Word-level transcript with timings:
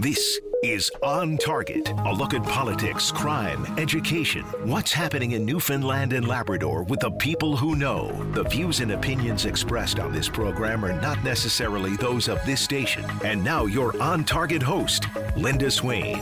This 0.00 0.40
is 0.62 0.90
On 1.02 1.36
Target, 1.36 1.92
a 2.06 2.12
look 2.14 2.32
at 2.32 2.42
politics, 2.42 3.12
crime, 3.12 3.66
education, 3.78 4.44
what's 4.64 4.92
happening 4.92 5.32
in 5.32 5.44
Newfoundland 5.44 6.14
and 6.14 6.26
Labrador 6.26 6.84
with 6.84 7.00
the 7.00 7.10
people 7.10 7.54
who 7.54 7.76
know. 7.76 8.10
The 8.32 8.44
views 8.44 8.80
and 8.80 8.92
opinions 8.92 9.44
expressed 9.44 10.00
on 10.00 10.10
this 10.10 10.26
program 10.26 10.86
are 10.86 10.98
not 10.98 11.22
necessarily 11.22 11.98
those 11.98 12.28
of 12.28 12.42
this 12.46 12.62
station. 12.62 13.04
And 13.26 13.44
now, 13.44 13.66
your 13.66 14.00
On 14.00 14.24
Target 14.24 14.62
host, 14.62 15.04
Linda 15.36 15.70
Swain. 15.70 16.16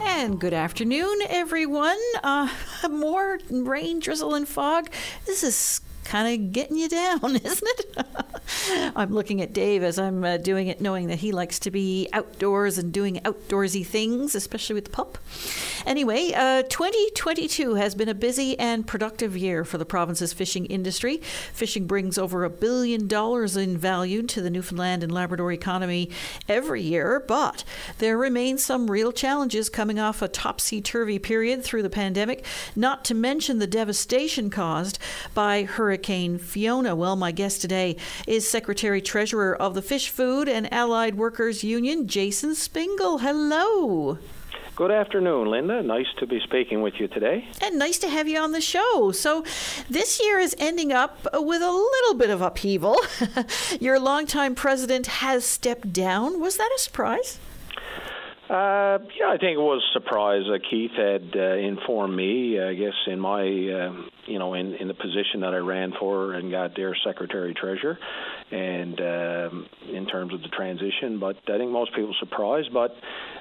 And 0.00 0.40
good 0.40 0.54
afternoon, 0.54 1.18
everyone. 1.28 2.00
Uh, 2.24 2.48
more 2.90 3.40
rain, 3.50 4.00
drizzle, 4.00 4.34
and 4.34 4.48
fog. 4.48 4.88
This 5.26 5.42
is 5.42 5.82
kind 6.10 6.34
of 6.34 6.52
getting 6.52 6.76
you 6.76 6.88
down, 6.88 7.36
isn't 7.44 7.68
it? 7.78 7.96
I'm 8.96 9.14
looking 9.14 9.40
at 9.40 9.52
Dave 9.52 9.84
as 9.84 9.96
I'm 9.96 10.24
uh, 10.24 10.38
doing 10.38 10.66
it, 10.66 10.80
knowing 10.80 11.06
that 11.06 11.20
he 11.20 11.30
likes 11.30 11.60
to 11.60 11.70
be 11.70 12.08
outdoors 12.12 12.78
and 12.78 12.92
doing 12.92 13.20
outdoorsy 13.20 13.86
things, 13.86 14.34
especially 14.34 14.74
with 14.74 14.86
the 14.86 14.90
pup. 14.90 15.18
Anyway, 15.86 16.32
uh, 16.34 16.64
2022 16.64 17.76
has 17.76 17.94
been 17.94 18.08
a 18.08 18.14
busy 18.14 18.58
and 18.58 18.88
productive 18.88 19.36
year 19.36 19.64
for 19.64 19.78
the 19.78 19.84
province's 19.84 20.32
fishing 20.32 20.66
industry. 20.66 21.18
Fishing 21.52 21.86
brings 21.86 22.18
over 22.18 22.42
a 22.42 22.50
billion 22.50 23.06
dollars 23.06 23.56
in 23.56 23.78
value 23.78 24.24
to 24.24 24.42
the 24.42 24.50
Newfoundland 24.50 25.04
and 25.04 25.12
Labrador 25.12 25.52
economy 25.52 26.10
every 26.48 26.82
year, 26.82 27.24
but 27.28 27.62
there 27.98 28.18
remain 28.18 28.58
some 28.58 28.90
real 28.90 29.12
challenges 29.12 29.68
coming 29.68 30.00
off 30.00 30.22
a 30.22 30.28
topsy 30.28 30.80
turvy 30.80 31.20
period 31.20 31.62
through 31.62 31.84
the 31.84 31.88
pandemic, 31.88 32.44
not 32.74 33.04
to 33.04 33.14
mention 33.14 33.60
the 33.60 33.66
devastation 33.68 34.50
caused 34.50 34.98
by 35.34 35.62
Hurricane 35.62 35.99
Fiona. 36.00 36.96
Well, 36.96 37.16
my 37.16 37.32
guest 37.32 37.60
today 37.60 37.96
is 38.26 38.48
Secretary 38.48 39.00
Treasurer 39.00 39.54
of 39.54 39.74
the 39.74 39.82
Fish 39.82 40.08
Food 40.08 40.48
and 40.48 40.72
Allied 40.72 41.14
Workers 41.16 41.62
Union, 41.62 42.06
Jason 42.06 42.54
Spingle. 42.54 43.18
Hello. 43.18 44.18
Good 44.76 44.90
afternoon, 44.90 45.50
Linda. 45.50 45.82
Nice 45.82 46.06
to 46.20 46.26
be 46.26 46.40
speaking 46.40 46.80
with 46.80 46.94
you 46.98 47.06
today. 47.06 47.46
And 47.62 47.78
nice 47.78 47.98
to 47.98 48.08
have 48.08 48.28
you 48.28 48.38
on 48.38 48.52
the 48.52 48.62
show. 48.62 49.12
So, 49.12 49.44
this 49.90 50.20
year 50.22 50.38
is 50.38 50.56
ending 50.58 50.90
up 50.90 51.26
with 51.34 51.60
a 51.60 51.70
little 51.70 52.14
bit 52.14 52.30
of 52.30 52.40
upheaval. 52.40 52.98
Your 53.80 54.00
longtime 54.00 54.54
president 54.54 55.06
has 55.06 55.44
stepped 55.44 55.92
down. 55.92 56.40
Was 56.40 56.56
that 56.56 56.70
a 56.74 56.80
surprise? 56.80 57.38
Uh, 58.50 58.98
yeah, 59.16 59.28
I 59.28 59.36
think 59.38 59.58
it 59.58 59.60
was 59.60 59.80
a 59.90 59.92
surprise. 59.92 60.42
Uh, 60.52 60.58
Keith 60.68 60.90
had 60.96 61.36
uh, 61.36 61.54
informed 61.54 62.16
me, 62.16 62.60
I 62.60 62.74
guess, 62.74 62.94
in 63.06 63.20
my, 63.20 63.42
uh, 63.42 63.92
you 64.26 64.38
know, 64.38 64.54
in, 64.54 64.74
in 64.74 64.88
the 64.88 64.94
position 64.94 65.40
that 65.40 65.54
I 65.54 65.58
ran 65.58 65.92
for 65.98 66.34
and 66.34 66.50
got 66.50 66.76
there, 66.76 66.96
secretary 67.04 67.54
treasurer, 67.54 67.98
and 68.50 69.00
um, 69.00 69.66
in 69.92 70.06
terms 70.06 70.34
of 70.34 70.42
the 70.42 70.48
transition. 70.48 71.18
But 71.18 71.36
I 71.48 71.58
think 71.58 71.70
most 71.70 71.94
people 71.94 72.14
surprised. 72.20 72.72
But 72.72 72.92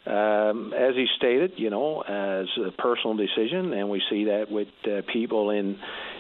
um, 0.10 0.74
as 0.74 0.96
he 0.96 1.08
stated, 1.18 1.54
you 1.58 1.70
know, 1.70 2.02
as 2.02 2.48
a 2.66 2.72
personal 2.72 3.16
decision, 3.16 3.74
and 3.74 3.90
we 3.90 4.02
see 4.10 4.26
that 4.26 4.52
with 4.52 4.70
uh, 4.86 5.02
people 5.12 5.52
in 5.52 5.78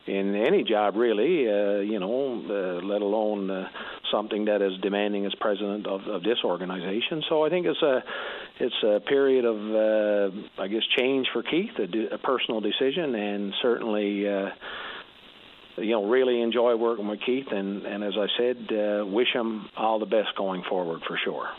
in 0.07 0.35
any 0.35 0.63
job 0.63 0.95
really, 0.95 1.47
uh, 1.47 1.79
you 1.81 1.99
know, 1.99 2.43
uh, 2.49 2.85
let 2.85 3.01
alone 3.01 3.49
uh, 3.49 3.69
something 4.11 4.45
that 4.45 4.61
is 4.61 4.73
demanding 4.81 5.25
as 5.25 5.35
president 5.35 5.85
of, 5.85 6.01
of 6.07 6.23
this 6.23 6.39
organization. 6.43 7.23
So 7.29 7.45
I 7.45 7.49
think 7.49 7.67
it's 7.67 7.81
a 7.81 8.03
it's 8.59 8.83
a 8.83 8.99
period 9.01 9.45
of 9.45 9.57
uh, 9.57 10.61
I 10.61 10.67
guess 10.67 10.83
change 10.97 11.27
for 11.31 11.43
Keith, 11.43 11.71
a, 11.77 12.15
a 12.15 12.17
personal 12.17 12.61
decision, 12.61 13.15
and 13.15 13.53
certainly. 13.61 14.27
Uh, 14.27 14.48
you 15.77 15.91
know, 15.91 16.05
really 16.05 16.41
enjoy 16.41 16.75
working 16.75 17.07
with 17.07 17.21
Keith, 17.25 17.47
and, 17.51 17.85
and 17.85 18.03
as 18.03 18.13
I 18.17 18.27
said, 18.37 18.57
uh, 18.71 19.05
wish 19.05 19.33
him 19.33 19.69
all 19.77 19.99
the 19.99 20.05
best 20.05 20.35
going 20.35 20.63
forward 20.63 21.01
for 21.07 21.17
sure. 21.23 21.49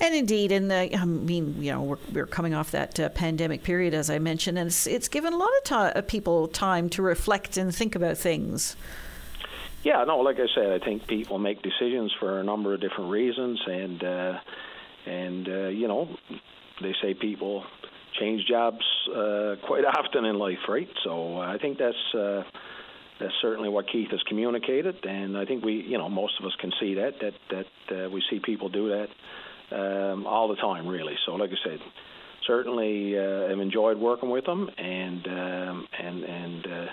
And 0.00 0.14
indeed, 0.14 0.52
in 0.52 0.68
the, 0.68 0.96
I 0.96 1.04
mean, 1.04 1.62
you 1.62 1.72
know, 1.72 1.82
we're, 1.82 1.98
we're 2.12 2.26
coming 2.26 2.54
off 2.54 2.70
that 2.70 2.98
uh, 3.00 3.08
pandemic 3.08 3.62
period, 3.62 3.92
as 3.94 4.08
I 4.08 4.18
mentioned, 4.18 4.58
and 4.58 4.68
it's, 4.68 4.86
it's 4.86 5.08
given 5.08 5.32
a 5.32 5.36
lot 5.36 5.50
of 5.70 5.72
uh, 5.72 6.02
people 6.02 6.48
time 6.48 6.88
to 6.90 7.02
reflect 7.02 7.56
and 7.56 7.74
think 7.74 7.94
about 7.94 8.16
things. 8.16 8.76
Yeah, 9.82 10.04
no, 10.04 10.18
like 10.18 10.36
I 10.36 10.46
said, 10.54 10.80
I 10.80 10.84
think 10.84 11.06
people 11.06 11.38
make 11.38 11.60
decisions 11.62 12.12
for 12.18 12.40
a 12.40 12.44
number 12.44 12.72
of 12.72 12.80
different 12.80 13.10
reasons, 13.10 13.60
and 13.66 14.02
uh, 14.02 14.38
and 15.04 15.46
uh, 15.46 15.66
you 15.68 15.86
know, 15.86 16.08
they 16.80 16.94
say 17.02 17.12
people 17.12 17.64
change 18.18 18.46
jobs 18.46 18.84
uh, 19.10 19.56
quite 19.66 19.84
often 19.98 20.24
in 20.24 20.38
life, 20.38 20.58
right? 20.68 20.88
So 21.04 21.38
I 21.38 21.58
think 21.58 21.78
that's. 21.78 22.14
Uh, 22.14 22.42
that's 23.20 23.32
certainly 23.40 23.68
what 23.68 23.86
Keith 23.86 24.10
has 24.10 24.20
communicated, 24.26 24.96
and 25.04 25.38
I 25.38 25.44
think 25.44 25.64
we, 25.64 25.74
you 25.74 25.98
know, 25.98 26.08
most 26.08 26.34
of 26.40 26.46
us 26.46 26.52
can 26.60 26.72
see 26.80 26.94
that 26.94 27.12
that 27.20 27.34
that 27.88 28.06
uh, 28.06 28.10
we 28.10 28.20
see 28.28 28.40
people 28.44 28.68
do 28.68 28.88
that 28.88 29.06
um, 29.76 30.26
all 30.26 30.48
the 30.48 30.56
time, 30.56 30.88
really. 30.88 31.14
So, 31.24 31.36
like 31.36 31.50
I 31.50 31.68
said, 31.68 31.78
certainly 32.44 33.16
uh, 33.16 33.50
have 33.50 33.60
enjoyed 33.60 33.98
working 33.98 34.30
with 34.30 34.44
them, 34.44 34.68
and 34.76 35.26
um, 35.28 35.86
and 35.96 36.24
and 36.24 36.66
uh, 36.66 36.86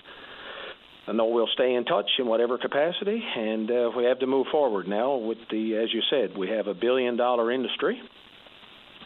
I 1.08 1.12
know 1.14 1.26
we'll 1.26 1.50
stay 1.54 1.74
in 1.74 1.86
touch 1.86 2.10
in 2.20 2.28
whatever 2.28 2.58
capacity, 2.58 3.22
and 3.36 3.70
uh, 3.70 3.90
we 3.98 4.06
have 4.06 4.20
to 4.20 4.28
move 4.28 4.48
forward 4.52 4.88
now 4.88 5.16
with 5.16 5.40
the, 5.50 5.76
as 5.78 5.92
you 5.94 6.02
said, 6.10 6.38
we 6.38 6.50
have 6.50 6.68
a 6.68 6.74
billion 6.74 7.18
dollar 7.18 7.52
industry. 7.52 8.00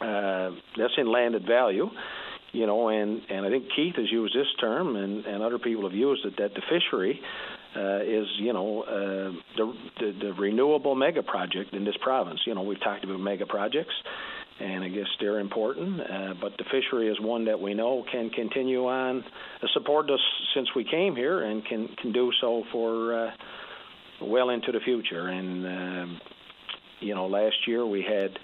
Uh, 0.01 0.51
that's 0.78 0.94
in 0.97 1.11
landed 1.11 1.45
value, 1.47 1.89
you 2.51 2.66
know, 2.66 2.89
and 2.89 3.22
and 3.29 3.45
I 3.45 3.50
think 3.50 3.66
Keith 3.75 3.95
has 3.95 4.11
used 4.11 4.35
this 4.35 4.47
term, 4.59 4.95
and 4.95 5.25
and 5.25 5.44
other 5.44 5.59
people 5.59 5.83
have 5.83 5.94
used 5.94 6.25
it 6.25 6.35
that 6.38 6.53
the 6.53 6.61
fishery 6.69 7.19
uh, 7.75 8.01
is 8.01 8.28
you 8.39 8.53
know 8.53 8.84
uh, 8.84 9.31
the, 9.57 9.73
the 10.00 10.11
the 10.22 10.34
renewable 10.34 10.95
mega 10.95 11.23
project 11.23 11.73
in 11.73 11.85
this 11.85 11.95
province. 12.01 12.41
You 12.45 12.55
know 12.55 12.63
we've 12.63 12.79
talked 12.81 13.03
about 13.03 13.19
mega 13.19 13.45
projects, 13.45 13.94
and 14.59 14.84
I 14.84 14.89
guess 14.89 15.07
they're 15.19 15.39
important. 15.39 16.00
Uh, 16.00 16.34
but 16.39 16.53
the 16.57 16.63
fishery 16.72 17.09
is 17.09 17.19
one 17.19 17.45
that 17.45 17.59
we 17.59 17.73
know 17.73 18.05
can 18.11 18.29
continue 18.29 18.85
on, 18.88 19.23
uh, 19.61 19.67
support 19.73 20.09
us 20.09 20.19
since 20.53 20.69
we 20.75 20.85
came 20.85 21.16
here, 21.16 21.44
and 21.44 21.66
can 21.66 21.89
can 22.01 22.11
do 22.13 22.31
so 22.39 22.63
for 22.72 23.28
uh, 23.28 23.31
well 24.22 24.50
into 24.50 24.72
the 24.72 24.79
future. 24.79 25.28
And 25.28 25.66
uh, 25.66 26.19
you 27.01 27.13
know 27.16 27.28
last 27.28 27.55
year 27.67 27.85
we 27.85 28.01
had 28.01 28.38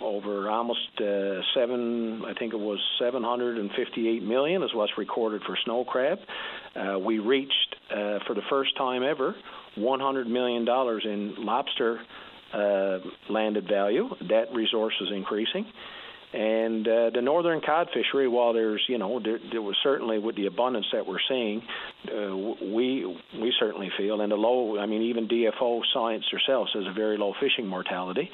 over 0.00 0.50
almost 0.50 0.80
uh, 1.00 1.40
seven, 1.54 2.22
I 2.26 2.34
think 2.38 2.52
it 2.52 2.60
was 2.60 2.78
758 2.98 4.22
million 4.22 4.62
is 4.62 4.70
what's 4.74 4.92
recorded 4.98 5.42
for 5.46 5.56
snow 5.64 5.84
crab. 5.84 6.18
Uh, 6.74 6.98
we 6.98 7.18
reached 7.18 7.76
uh, 7.90 8.18
for 8.26 8.34
the 8.34 8.42
first 8.50 8.76
time 8.76 9.02
ever 9.02 9.34
100 9.76 10.26
million 10.26 10.64
dollars 10.64 11.04
in 11.04 11.34
lobster 11.38 12.00
landed 13.30 13.66
value. 13.66 14.08
That 14.28 14.52
resource 14.54 14.94
is 15.00 15.08
increasing. 15.14 15.64
And 16.32 16.88
uh, 16.88 17.10
the 17.10 17.20
northern 17.20 17.60
cod 17.60 17.88
fishery, 17.92 18.26
while 18.26 18.54
there's, 18.54 18.82
you 18.88 18.96
know, 18.96 19.20
there, 19.22 19.38
there 19.50 19.60
was 19.60 19.76
certainly 19.82 20.18
with 20.18 20.34
the 20.34 20.46
abundance 20.46 20.86
that 20.92 21.06
we're 21.06 21.20
seeing, 21.28 21.62
uh, 22.08 22.34
we 22.34 23.04
we 23.38 23.52
certainly 23.60 23.90
feel, 23.98 24.22
and 24.22 24.32
the 24.32 24.36
low, 24.36 24.78
I 24.78 24.86
mean, 24.86 25.02
even 25.02 25.28
DFO 25.28 25.82
science 25.92 26.24
herself 26.32 26.68
says 26.72 26.84
a 26.88 26.94
very 26.94 27.18
low 27.18 27.34
fishing 27.38 27.66
mortality. 27.66 28.30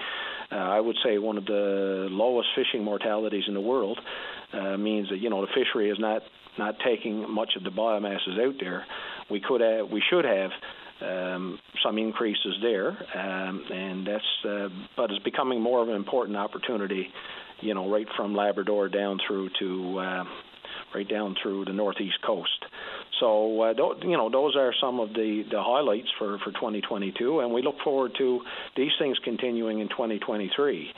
Uh, 0.53 0.55
I 0.55 0.81
would 0.81 0.97
say 1.05 1.19
one 1.19 1.39
of 1.39 1.45
the 1.45 2.07
lowest 2.09 2.49
fishing 2.55 2.85
mortalities 2.85 3.45
in 3.49 3.55
the 3.55 3.61
world 3.61 3.99
uh, 4.53 4.77
means 4.77 5.09
that 5.11 5.19
you 5.19 5.29
know 5.29 5.41
the 5.41 5.53
fishery 5.53 5.91
is 5.91 5.99
not 5.99 6.23
not 6.57 6.77
taking 6.85 7.29
much 7.29 7.55
of 7.57 7.65
the 7.65 7.71
biomasses 7.71 8.39
out 8.41 8.55
there. 8.61 8.87
We 9.29 9.41
could 9.41 9.61
have, 9.61 9.91
we 9.91 10.03
should 10.09 10.25
have 10.25 10.51
um, 11.01 11.59
some 11.85 11.99
increases 11.99 12.55
there, 12.63 12.91
um, 12.91 13.65
and 13.73 14.07
that's 14.07 14.45
uh, 14.49 14.69
but 14.97 15.11
it's 15.11 15.23
becoming 15.25 15.61
more 15.61 15.83
of 15.83 15.89
an 15.89 15.97
important 15.97 16.37
opportunity 16.37 17.09
you 17.61 17.75
know, 17.75 17.91
right 17.91 18.07
from 18.17 18.35
Labrador 18.35 18.89
down 18.89 19.19
through 19.27 19.51
to 19.59 19.99
uh, 19.99 20.25
right 20.95 21.09
down 21.09 21.37
through 21.43 21.65
the 21.65 21.73
northeast 21.73 22.19
coast. 22.27 22.65
So, 23.21 23.63
uh, 23.63 23.75
th- 23.75 24.05
you 24.05 24.17
know, 24.17 24.31
those 24.31 24.55
are 24.57 24.73
some 24.81 25.01
of 25.01 25.11
the, 25.11 25.43
the 25.51 25.61
highlights 25.61 26.09
for, 26.19 26.39
for 26.39 26.53
2022, 26.53 27.41
and 27.41 27.53
we 27.53 27.63
look 27.63 27.75
forward 27.83 28.13
to 28.19 28.41
these 28.77 28.93
things 28.99 29.19
continuing 29.25 29.81
in 29.81 29.89
2023. 29.89 30.91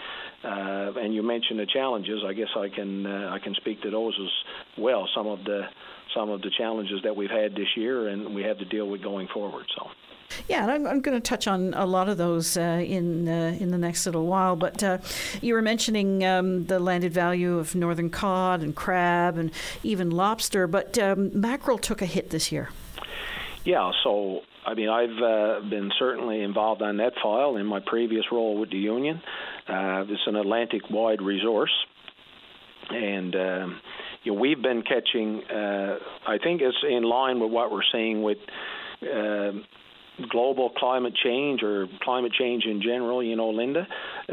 Uh, 0.42 0.48
and 0.96 1.14
you 1.14 1.22
mentioned 1.22 1.58
the 1.58 1.66
challenges. 1.66 2.20
I 2.26 2.32
guess 2.32 2.48
I 2.56 2.68
can 2.68 3.06
uh, 3.06 3.30
I 3.32 3.38
can 3.38 3.54
speak 3.54 3.82
to 3.82 3.90
those 3.90 4.18
as 4.20 4.82
well. 4.82 5.08
Some 5.14 5.26
of 5.26 5.44
the 5.44 5.62
some 6.14 6.30
of 6.30 6.40
the 6.42 6.50
challenges 6.56 7.00
that 7.04 7.14
we've 7.14 7.30
had 7.30 7.52
this 7.52 7.68
year, 7.76 8.08
and 8.08 8.34
we 8.34 8.42
have 8.42 8.58
to 8.58 8.64
deal 8.64 8.88
with 8.88 9.02
going 9.02 9.28
forward. 9.32 9.66
So. 9.76 9.86
Yeah, 10.48 10.62
and 10.62 10.70
I'm, 10.70 10.86
I'm 10.86 11.00
going 11.00 11.16
to 11.16 11.20
touch 11.20 11.46
on 11.46 11.74
a 11.74 11.86
lot 11.86 12.08
of 12.08 12.18
those 12.18 12.56
uh, 12.56 12.82
in 12.84 13.28
uh, 13.28 13.56
in 13.58 13.70
the 13.70 13.78
next 13.78 14.06
little 14.06 14.26
while. 14.26 14.56
But 14.56 14.82
uh, 14.82 14.98
you 15.40 15.54
were 15.54 15.62
mentioning 15.62 16.24
um, 16.24 16.66
the 16.66 16.78
landed 16.78 17.12
value 17.12 17.58
of 17.58 17.74
northern 17.74 18.10
cod 18.10 18.62
and 18.62 18.74
crab 18.74 19.38
and 19.38 19.50
even 19.82 20.10
lobster, 20.10 20.66
but 20.66 20.98
um, 20.98 21.30
mackerel 21.38 21.78
took 21.78 22.02
a 22.02 22.06
hit 22.06 22.30
this 22.30 22.50
year. 22.52 22.70
Yeah, 23.64 23.92
so 24.02 24.40
I 24.66 24.74
mean, 24.74 24.88
I've 24.88 25.22
uh, 25.22 25.68
been 25.68 25.90
certainly 25.98 26.42
involved 26.42 26.82
on 26.82 26.98
that 26.98 27.12
file 27.22 27.56
in 27.56 27.66
my 27.66 27.80
previous 27.84 28.24
role 28.30 28.58
with 28.58 28.70
the 28.70 28.78
union. 28.78 29.22
Uh, 29.68 30.04
it's 30.08 30.22
an 30.26 30.36
Atlantic-wide 30.36 31.22
resource, 31.22 31.72
and 32.90 33.34
um, 33.34 33.80
you 34.22 34.32
know, 34.32 34.40
we've 34.40 34.60
been 34.60 34.82
catching. 34.82 35.42
Uh, 35.44 35.98
I 36.26 36.38
think 36.38 36.60
it's 36.62 36.76
in 36.88 37.02
line 37.02 37.40
with 37.40 37.50
what 37.50 37.70
we're 37.70 37.82
seeing 37.92 38.22
with 38.22 38.38
uh, 39.02 39.52
global 40.28 40.70
climate 40.70 41.14
change 41.22 41.62
or 41.62 41.86
climate 42.02 42.32
change 42.38 42.64
in 42.64 42.82
general, 42.82 43.22
you 43.22 43.36
know, 43.36 43.50
Linda, 43.50 43.86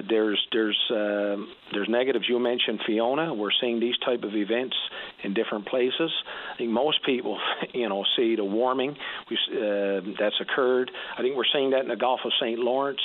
there's 0.09 0.45
there's 0.51 0.77
uh, 0.89 1.37
there's 1.71 1.87
negatives. 1.89 2.25
You 2.27 2.39
mentioned 2.39 2.81
Fiona. 2.85 3.33
We're 3.33 3.51
seeing 3.61 3.79
these 3.79 3.97
type 4.05 4.23
of 4.23 4.35
events 4.35 4.75
in 5.23 5.33
different 5.33 5.67
places. 5.67 6.11
I 6.53 6.57
think 6.57 6.71
most 6.71 7.03
people, 7.05 7.39
you 7.73 7.89
know, 7.89 8.03
see 8.15 8.35
the 8.35 8.45
warming 8.45 8.95
we, 9.29 9.37
uh, 9.51 10.01
that's 10.19 10.39
occurred. 10.41 10.91
I 11.17 11.21
think 11.21 11.35
we're 11.35 11.51
seeing 11.53 11.71
that 11.71 11.81
in 11.81 11.87
the 11.87 11.95
Gulf 11.95 12.21
of 12.25 12.31
St. 12.39 12.59
Lawrence 12.59 13.01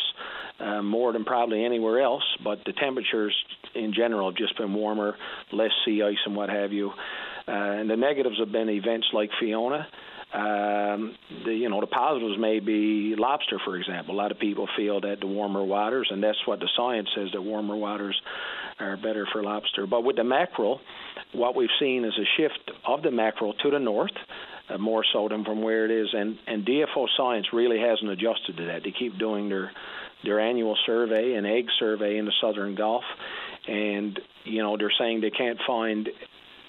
uh, 0.61 0.83
more 0.83 1.13
than 1.13 1.25
probably 1.25 1.65
anywhere 1.65 2.01
else. 2.01 2.25
But 2.43 2.61
the 2.65 2.73
temperatures 2.73 3.35
in 3.75 3.93
general 3.95 4.31
have 4.31 4.37
just 4.37 4.57
been 4.57 4.75
warmer, 4.75 5.17
less 5.53 5.71
sea 5.85 6.03
ice 6.03 6.19
and 6.27 6.37
what 6.37 6.49
have 6.49 6.73
you. 6.73 6.91
Uh, 7.49 7.51
and 7.51 7.91
the 7.91 7.97
negatives 7.97 8.39
have 8.39 8.53
been 8.53 8.69
events 8.69 9.09
like 9.13 9.31
Fiona. 9.41 9.87
Um, 10.35 11.15
the 11.45 11.53
you 11.53 11.69
know 11.69 11.81
the 11.81 11.87
positives 11.87 12.39
may 12.39 12.59
be 12.59 13.15
lobster, 13.19 13.59
for 13.65 13.77
example. 13.77 14.15
A 14.15 14.17
lot 14.17 14.31
of 14.31 14.39
people 14.39 14.67
feel 14.77 15.01
that 15.03 15.21
the 15.21 15.27
warmer 15.27 15.63
waters, 15.63 16.09
and 16.11 16.23
that's 16.23 16.39
what 16.47 16.59
the 16.59 16.69
science 16.75 17.09
says 17.15 17.29
that 17.35 17.43
warmer 17.43 17.77
waters 17.77 18.19
are 18.81 18.97
better 18.97 19.27
for 19.31 19.43
lobster. 19.43 19.87
But 19.87 20.05
with 20.05 20.17
the 20.17 20.25
mackerel, 20.25 20.81
what 21.33 21.55
we've 21.55 21.69
seen 21.79 22.07
is 22.07 22.15
a 22.19 22.25
shift 22.39 22.71
of 22.87 23.03
the 23.03 23.11
mackerel 23.11 23.53
to 23.63 23.71
the 23.71 23.79
north. 23.79 24.17
Uh, 24.71 24.79
more 24.79 25.05
so 25.13 25.29
than 25.29 25.45
from 25.45 25.61
where 25.61 25.85
it 25.85 25.91
is, 25.91 26.09
and 26.13 26.39
and 26.47 26.65
DFO 26.65 27.07
Science 27.17 27.49
really 27.53 27.79
hasn't 27.79 28.11
adjusted 28.11 28.57
to 28.57 28.67
that. 28.67 28.83
They 28.85 28.95
keep 28.97 29.19
doing 29.19 29.49
their 29.49 29.71
their 30.25 30.41
annual 30.41 30.79
survey, 30.87 31.35
an 31.35 31.45
egg 31.45 31.67
survey 31.79 32.17
in 32.17 32.25
the 32.25 32.33
southern 32.41 32.75
Gulf, 32.75 33.03
and 33.67 34.19
you 34.45 34.63
know 34.63 34.77
they're 34.79 34.93
saying 34.99 35.21
they 35.21 35.31
can't 35.31 35.59
find 35.67 36.09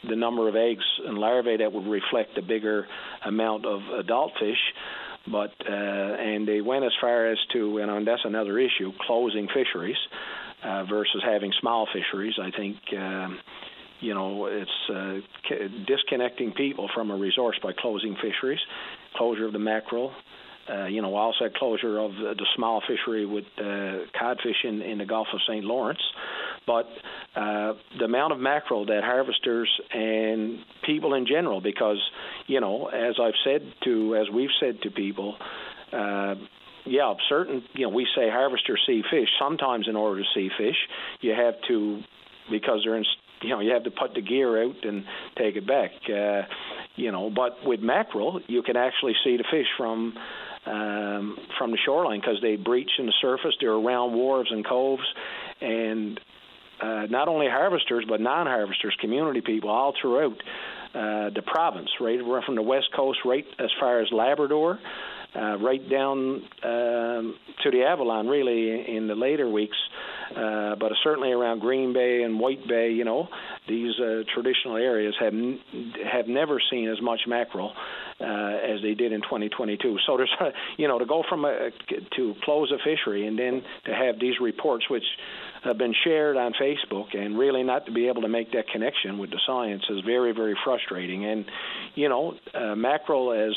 the 0.08 0.16
number 0.16 0.48
of 0.48 0.56
eggs 0.56 0.84
and 1.06 1.18
larvae 1.18 1.58
that 1.58 1.72
would 1.72 1.88
reflect 1.88 2.38
a 2.38 2.42
bigger 2.42 2.88
amount 3.26 3.66
of 3.66 3.82
adult 4.00 4.32
fish. 4.40 4.60
But 5.26 5.54
uh, 5.68 5.72
and 5.72 6.46
they 6.46 6.60
went 6.60 6.84
as 6.84 6.92
far 7.00 7.32
as 7.32 7.38
to, 7.54 7.78
and 7.78 8.06
that's 8.06 8.26
another 8.26 8.60
issue, 8.60 8.92
closing 9.08 9.48
fisheries 9.48 9.96
uh, 10.64 10.84
versus 10.84 11.22
having 11.24 11.54
small 11.60 11.88
fisheries. 11.94 12.36
I 12.42 12.52
think. 12.52 12.78
Um, 12.98 13.40
you 14.00 14.14
know, 14.14 14.48
it's 14.48 14.90
uh, 14.90 15.20
disconnecting 15.88 16.52
people 16.52 16.90
from 16.94 17.10
a 17.10 17.16
resource 17.16 17.58
by 17.64 17.72
closing 17.72 18.18
fisheries, 18.22 18.60
closure 19.16 19.46
of 19.46 19.54
the 19.54 19.60
mackerel, 19.60 20.12
uh, 20.70 20.86
you 20.86 21.02
know, 21.02 21.16
also 21.16 21.46
closure 21.56 22.00
of 22.00 22.12
the, 22.12 22.46
small 22.56 22.82
fishery 22.88 23.26
with 23.26 23.46
uh, 23.58 24.06
codfish 24.18 24.64
in, 24.64 24.82
in 24.82 24.98
the 24.98 25.06
Gulf 25.06 25.28
of 25.34 25.40
St. 25.48 25.64
Lawrence. 25.64 26.00
But 26.66 26.86
uh, 27.36 27.74
the 28.00 28.06
amount 28.06 28.34
of 28.34 28.40
mackerel 28.40 28.86
that 28.86 29.04
harvesters 29.04 29.70
and 29.92 30.60
people 30.86 31.14
in 31.16 31.26
general, 31.26 31.60
because, 31.60 32.00
you 32.48 32.62
know, 32.62 32.88
as 32.88 33.16
I've 33.22 33.34
said 33.44 33.62
to, 33.84 34.16
as 34.16 34.34
we've 34.34 34.50
said 34.60 34.82
to 34.84 34.92
people, 34.92 35.36
uh, 35.92 36.36
yeah, 36.86 37.14
certain, 37.30 37.64
you 37.74 37.84
know, 37.84 37.90
we 37.90 38.08
say 38.16 38.30
harvesters 38.30 38.82
see 38.86 39.02
fish. 39.10 39.30
Sometimes, 39.40 39.88
in 39.88 39.96
order 39.96 40.22
to 40.22 40.28
see 40.34 40.50
fish, 40.58 40.76
you 41.22 41.32
have 41.32 41.56
to, 41.68 42.02
because 42.52 42.82
they're 42.84 42.98
in, 42.98 43.06
you 43.42 43.50
know, 43.50 43.60
you 43.60 43.72
have 43.72 43.84
to 43.84 43.92
put 43.92 44.14
the 44.14 44.22
gear 44.22 44.64
out 44.64 44.84
and 44.84 45.06
take 45.38 45.56
it 45.56 45.68
back. 45.68 45.92
Uh, 46.10 46.44
you 46.96 47.12
know, 47.12 47.30
but 47.30 47.58
with 47.66 47.80
mackerel, 47.80 48.42
you 48.48 48.64
can 48.64 48.78
actually 48.78 49.14
see 49.24 49.38
the 49.38 49.44
fish 49.50 49.68
from 49.78 50.14
um, 50.66 51.38
from 51.58 51.72
the 51.72 51.78
shoreline 51.86 52.20
because 52.20 52.38
they 52.42 52.56
breach 52.56 52.92
in 53.00 53.06
the 53.06 53.14
surface. 53.22 53.56
They're 53.60 53.72
around 53.72 54.14
wharves 54.14 54.52
and 54.52 54.66
coves, 54.66 55.04
and 55.62 56.20
uh, 56.82 57.06
not 57.10 57.28
only 57.28 57.48
harvesters 57.48 58.06
but 58.08 58.22
non-harvesters, 58.22 58.96
community 59.00 59.42
people 59.42 59.70
all 59.70 59.94
throughout 60.00 60.42
uh, 60.94 61.30
the 61.30 61.42
province, 61.46 61.90
right 62.00 62.20
from 62.46 62.56
the 62.56 62.62
west 62.62 62.88
coast, 62.96 63.20
right 63.26 63.46
as 63.60 63.70
far 63.80 64.02
as 64.02 64.08
Labrador. 64.12 64.80
Uh, 65.36 65.58
right 65.58 65.90
down 65.90 66.44
um, 66.64 67.36
to 67.64 67.72
the 67.72 67.84
Avalon, 67.84 68.28
really, 68.28 68.96
in 68.96 69.08
the 69.08 69.16
later 69.16 69.50
weeks, 69.50 69.78
uh, 70.36 70.76
but 70.76 70.92
certainly 71.04 71.32
around 71.32 71.60
Green 71.60 71.92
Bay 71.92 72.22
and 72.22 72.40
White 72.40 72.68
Bay, 72.68 72.92
you 72.92 73.04
know, 73.04 73.28
these 73.68 73.94
uh, 74.00 74.22
traditional 74.34 74.78
areas 74.78 75.16
have 75.20 75.34
n- 75.34 75.60
have 76.12 76.28
never 76.28 76.62
seen 76.70 76.88
as 76.88 77.02
much 77.02 77.22
mackerel 77.28 77.74
uh, 78.20 78.24
as 78.24 78.82
they 78.84 78.94
did 78.94 79.12
in 79.12 79.22
2022. 79.22 79.98
So 80.06 80.18
there's, 80.18 80.36
you 80.78 80.88
know, 80.88 81.00
to 81.00 81.06
go 81.06 81.24
from 81.28 81.46
a, 81.46 81.72
to 82.16 82.36
close 82.44 82.72
a 82.72 82.78
fishery 82.84 83.26
and 83.26 83.38
then 83.38 83.64
to 83.86 83.94
have 83.94 84.20
these 84.20 84.36
reports, 84.40 84.86
which 84.90 85.04
have 85.64 85.78
been 85.78 85.94
shared 86.04 86.38
on 86.38 86.54
Facebook, 86.62 87.18
and 87.18 87.40
really 87.40 87.64
not 87.64 87.86
to 87.86 87.92
be 87.92 88.08
able 88.08 88.22
to 88.22 88.30
make 88.30 88.52
that 88.52 88.68
connection 88.72 89.18
with 89.18 89.32
the 89.32 89.40
science 89.48 89.84
is 89.90 90.02
very, 90.06 90.32
very 90.32 90.56
frustrating. 90.64 91.26
And 91.26 91.46
you 91.96 92.10
know, 92.10 92.36
uh, 92.54 92.76
mackerel 92.76 93.32
as 93.32 93.56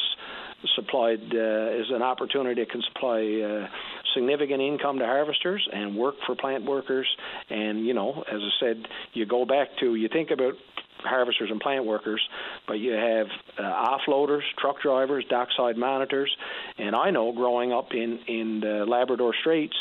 supplied 0.75 1.21
uh, 1.21 1.81
is 1.81 1.87
an 1.91 2.03
opportunity 2.03 2.63
that 2.63 2.71
can 2.71 2.83
supply 2.83 3.21
uh, 3.43 3.69
significant 4.15 4.61
income 4.61 4.99
to 4.99 5.05
harvesters 5.05 5.67
and 5.73 5.97
work 5.97 6.15
for 6.27 6.35
plant 6.35 6.65
workers. 6.65 7.07
And 7.51 7.87
you 7.87 7.95
know, 7.95 8.25
as 8.31 8.41
I 8.41 8.51
said, 8.61 8.89
you 9.13 9.27
go 9.27 9.45
back 9.45 9.69
to 9.81 9.95
you 9.95 10.09
think 10.09 10.31
about 10.31 10.55
harvesters 11.01 11.51
and 11.51 11.61
plant 11.61 11.85
workers, 11.85 12.21
but 12.67 12.75
you 12.75 12.93
have 12.93 13.27
uh, 13.59 13.63
offloaders, 13.63 14.43
truck 14.59 14.81
drivers, 14.83 15.25
dockside 15.29 15.77
monitors, 15.77 16.35
and 16.79 16.97
I 16.97 17.11
know 17.11 17.33
growing 17.33 17.73
up 17.73 17.89
in 17.93 18.19
in 18.27 18.61
the 18.61 18.85
Labrador 18.87 19.35
Straits, 19.41 19.77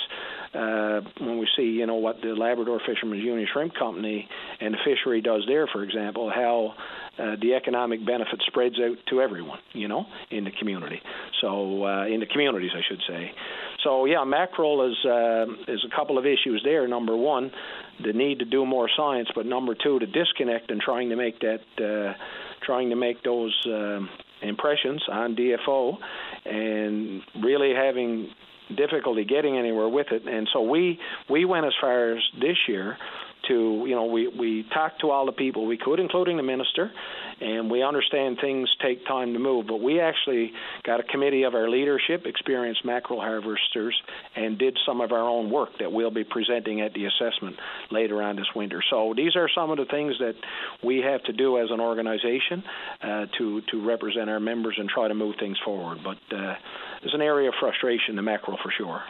uh, 0.54 1.01
when 1.19 1.39
we 1.39 1.48
see 1.57 1.63
you 1.63 1.86
know 1.86 1.95
what 1.95 2.21
the 2.21 2.36
Labrador 2.36 2.80
Fishermen's 2.86 3.24
Union 3.24 3.48
Shrimp 3.51 3.74
Company 3.75 4.28
and 4.60 4.74
the 4.74 4.78
fishery 4.86 5.21
does 5.21 5.44
there, 5.48 5.68
for 5.68 5.83
example, 5.83 6.30
how 6.30 6.74
uh, 7.18 7.36
the 7.42 7.54
economic 7.54 8.06
benefit 8.06 8.42
spreads 8.48 8.76
out 8.80 8.98
to 9.10 9.22
everyone, 9.22 9.60
you 9.74 9.88
know, 9.88 10.06
in 10.32 10.44
the 10.44 10.52
community. 10.52 11.02
So 11.42 11.86
uh, 11.86 12.06
in 12.08 12.20
the 12.20 12.26
communities, 12.26 12.72
I 12.76 12.82
should 12.88 13.02
say. 13.08 13.32
So 13.84 14.06
yeah, 14.06 14.24
mackerel 14.24 14.90
is 14.90 15.06
uh, 15.06 15.72
is 15.72 15.86
a 15.86 15.96
couple 15.96 16.18
of 16.18 16.26
issues 16.26 16.62
there. 16.64 16.88
Number 16.88 17.16
one, 17.16 17.52
the 18.04 18.14
need 18.14 18.40
to 18.40 18.46
do 18.46 18.66
more 18.66 18.90
science, 18.96 19.30
but 19.36 19.46
number 19.46 19.76
two, 19.76 20.00
to 20.00 20.06
disconnect 20.06 20.72
and 20.72 20.82
trying 20.82 21.10
to 21.10 21.16
make 21.16 21.40
that 21.40 21.62
uh, 21.80 22.14
trying 22.66 22.90
to 22.90 22.96
make 22.96 23.24
those 23.24 23.56
uh, 23.66 24.00
impressions 24.42 25.04
on 25.10 25.36
DFO, 25.36 25.98
and 26.46 27.22
really 27.44 27.74
having 27.74 28.30
difficulty 28.76 29.24
getting 29.26 29.58
anywhere 29.58 29.88
with 29.88 30.08
it. 30.12 30.28
And 30.28 30.50
so 30.52 30.64
we 30.64 31.00
we 31.30 31.46
went 31.46 31.66
as 31.66 31.74
far 31.80 32.14
as 32.16 32.24
this 32.40 32.58
year 32.68 32.98
to 33.47 33.86
you 33.88 33.95
know 33.95 34.06
we 34.06 34.27
we 34.27 34.65
talked 34.74 35.01
to 35.01 35.12
all 35.12 35.25
the 35.25 35.31
people 35.31 35.65
we 35.65 35.77
could, 35.77 36.00
including 36.00 36.38
the 36.38 36.44
minister, 36.44 36.92
and 37.42 37.69
we 37.69 37.83
understand 37.83 38.38
things 38.42 38.69
take 38.81 39.06
time 39.06 39.33
to 39.33 39.39
move. 39.39 39.68
But 39.68 39.81
we 39.81 40.00
actually 40.00 40.51
got 40.83 41.00
a 41.00 41.03
committee 41.03 41.44
of 41.44 41.53
our 41.53 41.69
leadership, 41.69 42.25
experienced 42.25 42.86
mackerel 42.86 43.19
harvesters, 43.19 43.95
and 44.36 44.57
did 44.57 44.77
some 44.86 45.01
of 45.01 45.12
our 45.12 45.27
own 45.27 45.50
work 45.50 45.69
that 45.80 45.92
we'll 45.92 46.12
be 46.12 46.24
presenting 46.24 46.81
at 46.81 46.94
the 46.94 47.06
assessment 47.06 47.57
later 47.92 48.21
on 48.21 48.36
this 48.36 48.47
winter. 48.56 48.81
So 48.89 49.13
these 49.15 49.36
are 49.36 49.50
some 49.53 49.71
of 49.71 49.77
the 49.77 49.86
things 49.86 50.15
that 50.19 50.36
we 50.83 50.99
have 50.99 51.23
to 51.23 51.33
do 51.33 51.57
as 51.59 51.69
an 51.71 51.80
organization 51.80 52.64
uh, 53.02 53.25
to 53.37 53.61
to 53.71 53.85
represent 53.85 54.30
our 54.30 54.40
members 54.40 54.75
and 54.78 54.90
try 54.90 55.07
to 55.07 55.16
move 55.16 55.35
things 55.40 55.57
forward. 55.64 55.99
But 56.04 56.18
uh, 56.35 56.56
there's 57.02 57.14
an 57.14 57.21
area 57.21 57.49
of 57.49 57.56
frustration, 57.59 58.16
the 58.16 58.21
mackerel 58.21 58.57
for 58.61 58.71
sure. 58.78 59.02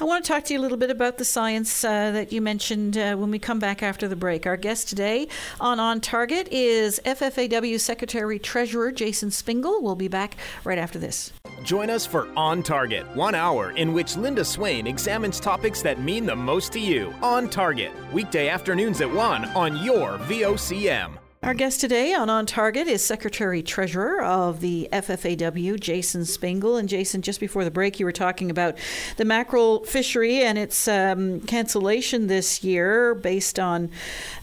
I 0.00 0.04
want 0.04 0.24
to 0.24 0.32
talk 0.32 0.44
to 0.44 0.54
you 0.54 0.60
a 0.60 0.62
little 0.62 0.78
bit 0.78 0.90
about 0.90 1.18
the 1.18 1.24
science 1.24 1.84
uh, 1.84 2.10
that 2.12 2.32
you 2.32 2.40
mentioned 2.40 2.96
uh, 2.96 3.16
when 3.16 3.30
we 3.30 3.38
come 3.38 3.58
back 3.58 3.82
after 3.82 4.08
the 4.08 4.16
break. 4.16 4.46
Our 4.46 4.56
guest 4.56 4.88
today 4.88 5.28
on 5.60 5.78
On 5.78 6.00
Target 6.00 6.48
is 6.50 7.00
FFAW 7.04 7.78
Secretary 7.80 8.38
Treasurer 8.38 8.92
Jason 8.92 9.30
Spingle. 9.30 9.82
We'll 9.82 9.96
be 9.96 10.08
back 10.08 10.36
right 10.64 10.78
after 10.78 10.98
this. 10.98 11.32
Join 11.62 11.90
us 11.90 12.06
for 12.06 12.28
On 12.36 12.62
Target, 12.62 13.06
one 13.14 13.34
hour 13.34 13.72
in 13.72 13.92
which 13.92 14.16
Linda 14.16 14.44
Swain 14.44 14.86
examines 14.86 15.38
topics 15.38 15.82
that 15.82 16.00
mean 16.00 16.26
the 16.26 16.36
most 16.36 16.72
to 16.72 16.80
you. 16.80 17.14
On 17.22 17.48
Target, 17.48 17.92
weekday 18.12 18.48
afternoons 18.48 19.00
at 19.00 19.10
1 19.10 19.44
on 19.50 19.76
your 19.84 20.18
VOCM. 20.18 21.19
Our 21.42 21.54
guest 21.54 21.80
today 21.80 22.12
on 22.12 22.28
On 22.28 22.44
Target 22.44 22.86
is 22.86 23.02
Secretary 23.02 23.62
Treasurer 23.62 24.22
of 24.22 24.60
the 24.60 24.90
FFAW, 24.92 25.80
Jason 25.80 26.26
Spingle. 26.26 26.76
And 26.76 26.86
Jason, 26.86 27.22
just 27.22 27.40
before 27.40 27.64
the 27.64 27.70
break, 27.70 27.98
you 27.98 28.04
were 28.04 28.12
talking 28.12 28.50
about 28.50 28.76
the 29.16 29.24
mackerel 29.24 29.82
fishery 29.84 30.42
and 30.42 30.58
its 30.58 30.86
um, 30.86 31.40
cancellation 31.40 32.26
this 32.26 32.62
year 32.62 33.14
based 33.14 33.58
on 33.58 33.90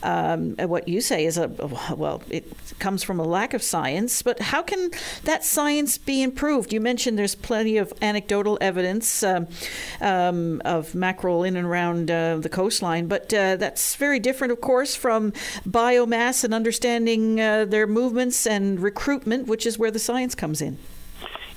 um, 0.01 0.55
what 0.55 0.87
you 0.87 0.99
say 0.99 1.27
is 1.27 1.37
a, 1.37 1.49
well, 1.95 2.23
it 2.31 2.51
comes 2.79 3.03
from 3.03 3.19
a 3.19 3.23
lack 3.23 3.53
of 3.53 3.61
science. 3.61 4.23
But 4.23 4.39
how 4.39 4.63
can 4.63 4.89
that 5.23 5.45
science 5.45 5.99
be 5.99 6.23
improved? 6.23 6.73
You 6.73 6.81
mentioned 6.81 7.19
there's 7.19 7.35
plenty 7.35 7.77
of 7.77 7.93
anecdotal 8.01 8.57
evidence 8.59 9.21
um, 9.21 9.47
um 10.01 10.63
of 10.65 10.95
mackerel 10.95 11.43
in 11.43 11.55
and 11.57 11.67
around 11.67 12.09
uh, 12.09 12.37
the 12.37 12.49
coastline, 12.49 13.07
but 13.07 13.31
uh, 13.31 13.55
that's 13.55 13.95
very 13.95 14.19
different, 14.19 14.51
of 14.51 14.61
course, 14.61 14.95
from 14.95 15.31
biomass 15.63 16.43
and 16.43 16.55
understanding 16.55 16.86
understanding 16.87 17.41
uh, 17.41 17.65
their 17.65 17.87
movements 17.87 18.47
and 18.47 18.79
recruitment, 18.79 19.47
which 19.47 19.65
is 19.65 19.77
where 19.77 19.91
the 19.91 19.99
science 19.99 20.35
comes 20.35 20.61
in. 20.61 20.77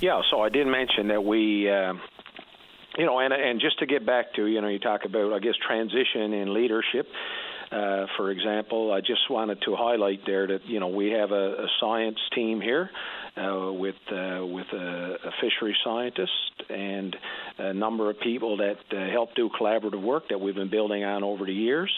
Yeah, 0.01 0.23
so 0.31 0.43
I 0.43 0.49
did 0.49 0.67
mention 0.67 1.09
that 1.09 1.25
we. 1.25 1.71
Uh, 1.71 1.95
you 2.99 3.07
know, 3.07 3.21
and 3.21 3.33
and 3.33 3.61
just 3.61 3.79
to 3.79 3.87
get 3.87 4.05
back 4.05 4.35
to 4.35 4.47
you 4.47 4.61
know, 4.61 4.69
you 4.69 4.81
talk 4.81 5.05
about 5.05 5.33
I 5.33 5.39
guess 5.39 5.55
transition 5.67 6.33
in 6.33 6.53
leadership. 6.53 7.07
Uh, 7.71 8.07
for 8.17 8.33
example, 8.33 8.93
I 8.93 9.01
just 9.01 9.31
wanted 9.31 9.63
to 9.63 9.77
highlight 9.77 10.27
there 10.27 10.49
that 10.49 10.67
you 10.67 10.81
know 10.81 10.89
we 10.89 11.11
have 11.11 11.31
a, 11.31 11.65
a 11.65 11.67
science 11.81 12.19
team 12.35 12.61
here, 12.61 12.91
uh, 13.41 13.73
with 13.73 13.95
uh, 14.11 14.45
with 14.45 14.67
a, 14.73 15.17
a 15.25 15.31
fishery 15.41 15.77
scientist 15.83 16.33
and 16.69 17.17
a 17.59 17.73
number 17.73 18.11
of 18.11 18.21
people 18.21 18.59
that 18.59 18.79
uh, 18.93 19.11
help 19.11 19.35
do 19.35 19.49
collaborative 19.61 20.03
work 20.03 20.29
that 20.29 20.41
we've 20.41 20.55
been 20.55 20.71
building 20.71 21.05
on 21.05 21.25
over 21.25 21.45
the 21.45 21.53
years. 21.53 21.91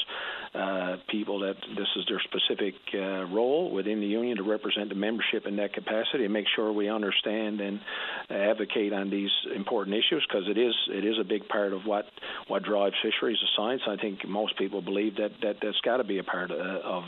Uh, 0.54 0.96
people 1.10 1.40
that 1.40 1.56
this 1.76 1.88
is 1.96 2.04
their 2.08 2.20
specific 2.20 2.74
uh, 2.94 3.24
role 3.32 3.70
within 3.70 4.00
the 4.00 4.06
union 4.06 4.36
to 4.36 4.42
represent 4.42 4.90
the 4.90 4.94
membership 4.94 5.46
in 5.46 5.56
that 5.56 5.72
capacity 5.72 6.24
and 6.24 6.32
make 6.32 6.44
sure 6.54 6.70
we 6.70 6.90
understand 6.90 7.58
and 7.62 7.80
advocate 8.28 8.92
on 8.92 9.08
these 9.08 9.30
important 9.56 9.96
issues 9.96 10.22
because 10.28 10.46
it 10.48 10.58
is 10.58 10.74
it 10.90 11.06
is 11.06 11.16
a 11.18 11.24
big 11.24 11.48
part 11.48 11.72
of 11.72 11.86
what 11.86 12.04
what 12.48 12.62
drives 12.62 12.94
fisheries 13.02 13.38
as 13.42 13.48
science. 13.56 13.80
I 13.88 13.96
think 13.96 14.28
most 14.28 14.58
people 14.58 14.82
believe 14.82 15.16
that 15.16 15.30
that 15.40 15.56
that's 15.62 15.80
got 15.80 15.96
to 15.96 16.04
be 16.04 16.18
a 16.18 16.24
part 16.24 16.50
of, 16.50 16.60
of 16.60 17.04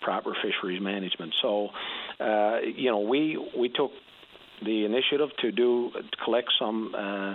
proper 0.00 0.34
fisheries 0.42 0.80
management. 0.82 1.34
So, 1.40 1.68
uh, 2.18 2.58
you 2.74 2.90
know, 2.90 3.00
we 3.00 3.38
we 3.56 3.68
took 3.78 3.92
the 4.64 4.84
initiative 4.84 5.30
to 5.40 5.52
do 5.52 5.90
collect 6.24 6.48
some 6.58 6.94
uh, 6.94 7.34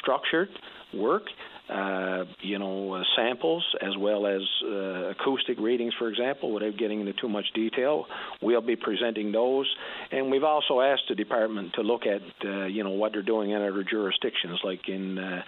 structured 0.00 0.48
work 0.94 1.24
uh, 1.70 2.24
you 2.40 2.58
know, 2.58 2.94
uh, 2.94 3.02
samples 3.16 3.64
as 3.80 3.96
well 3.96 4.26
as 4.26 4.42
uh, 4.64 5.10
acoustic 5.10 5.58
readings, 5.58 5.94
for 5.98 6.08
example, 6.08 6.52
without 6.52 6.76
getting 6.76 7.00
into 7.00 7.12
too 7.12 7.28
much 7.28 7.46
detail. 7.54 8.06
We'll 8.42 8.60
be 8.60 8.76
presenting 8.76 9.32
those, 9.32 9.72
and 10.10 10.30
we've 10.30 10.44
also 10.44 10.80
asked 10.80 11.04
the 11.08 11.14
department 11.14 11.74
to 11.74 11.82
look 11.82 12.02
at, 12.06 12.22
uh, 12.44 12.66
you 12.66 12.82
know, 12.82 12.90
what 12.90 13.12
they're 13.12 13.22
doing 13.22 13.50
in 13.50 13.62
other 13.62 13.84
jurisdictions, 13.88 14.58
like 14.64 14.88
in 14.88 15.18
uh, 15.18 15.42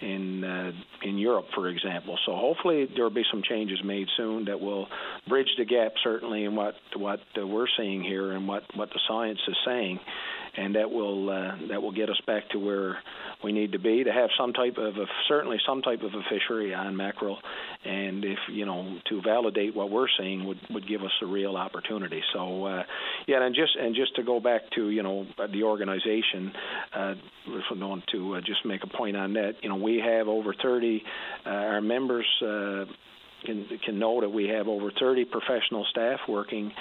in 0.00 0.74
in 1.02 1.18
Europe, 1.18 1.46
for 1.54 1.68
example. 1.68 2.18
So 2.24 2.34
hopefully 2.34 2.88
there 2.94 3.04
will 3.04 3.10
be 3.10 3.24
some 3.30 3.42
changes 3.42 3.78
made 3.84 4.08
soon 4.16 4.46
that 4.46 4.60
will 4.60 4.86
bridge 5.28 5.48
the 5.58 5.64
gap, 5.64 5.92
certainly, 6.02 6.44
in 6.44 6.56
what 6.56 6.74
what 6.96 7.20
we're 7.36 7.68
seeing 7.76 8.02
here 8.02 8.32
and 8.32 8.48
what 8.48 8.62
what 8.74 8.88
the 8.90 9.00
science 9.06 9.40
is 9.46 9.56
saying 9.64 10.00
and 10.56 10.74
that 10.74 10.90
will 10.90 11.30
uh, 11.30 11.56
that 11.68 11.82
will 11.82 11.92
get 11.92 12.08
us 12.08 12.20
back 12.26 12.48
to 12.50 12.58
where 12.58 12.98
we 13.44 13.52
need 13.52 13.72
to 13.72 13.78
be 13.78 14.04
to 14.04 14.12
have 14.12 14.30
some 14.38 14.52
type 14.52 14.78
of 14.78 14.96
a, 14.96 15.06
certainly 15.28 15.58
some 15.66 15.82
type 15.82 16.02
of 16.02 16.12
a 16.14 16.22
fishery 16.30 16.74
on 16.74 16.96
mackerel, 16.96 17.38
and 17.84 18.24
if 18.24 18.38
you 18.50 18.64
know 18.64 18.98
to 19.08 19.20
validate 19.22 19.74
what 19.74 19.90
we're 19.90 20.08
seeing 20.18 20.46
would 20.46 20.60
would 20.70 20.88
give 20.88 21.02
us 21.02 21.12
a 21.22 21.26
real 21.26 21.56
opportunity. 21.56 22.22
So 22.32 22.64
uh, 22.64 22.82
yeah, 23.26 23.44
and 23.44 23.54
just 23.54 23.76
and 23.76 23.94
just 23.94 24.16
to 24.16 24.22
go 24.22 24.40
back 24.40 24.62
to 24.74 24.90
you 24.90 25.02
know 25.02 25.26
the 25.52 25.62
organization, 25.62 26.52
uh, 26.94 27.14
if 27.48 27.64
want 27.78 28.04
to 28.12 28.36
uh, 28.36 28.40
just 28.40 28.64
make 28.64 28.82
a 28.84 28.88
point 28.88 29.16
on 29.16 29.34
that, 29.34 29.54
you 29.62 29.68
know 29.68 29.76
we 29.76 29.98
have 30.04 30.28
over 30.28 30.54
30 30.54 31.02
uh, 31.44 31.48
our 31.48 31.80
members. 31.80 32.26
Uh, 32.42 32.84
can 33.44 33.66
can 33.84 33.98
know 33.98 34.20
that 34.20 34.30
we 34.30 34.48
have 34.48 34.66
over 34.66 34.90
30 34.98 35.26
professional 35.26 35.86
staff 35.90 36.20
working 36.28 36.72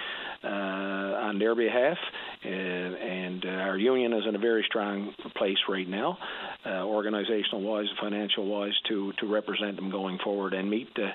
uh, 0.44 0.48
on 0.48 1.38
their 1.38 1.56
behalf, 1.56 1.98
uh, 2.46 2.96
and 2.98 3.46
uh, 3.46 3.50
our 3.50 3.78
union 3.78 4.14
is 4.14 4.24
in 4.28 4.36
a 4.36 4.40
very 4.40 4.64
strong 4.68 5.14
place 5.36 5.58
right 5.68 5.88
now, 5.88 6.18
organizational 6.66 7.62
wise, 7.62 7.88
financial 8.00 8.46
wise, 8.46 8.74
to 8.88 9.12
to 9.20 9.28
represent 9.28 9.76
them 9.76 9.90
going 9.90 10.18
forward 10.24 10.54
and 10.54 10.70
meet 10.70 10.94
the 10.96 11.10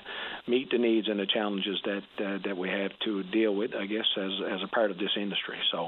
meet 0.47 0.69
the 0.71 0.77
needs 0.77 1.07
and 1.07 1.19
the 1.19 1.25
challenges 1.25 1.79
that 1.85 2.41
that 2.45 2.57
we 2.57 2.69
have 2.69 2.91
to 3.05 3.23
deal 3.23 3.55
with. 3.55 3.71
I 3.73 3.85
guess 3.85 4.05
as 4.17 4.31
as 4.51 4.59
a 4.63 4.67
part 4.67 4.91
of 4.91 4.97
this 4.97 5.11
industry. 5.15 5.57
So 5.71 5.87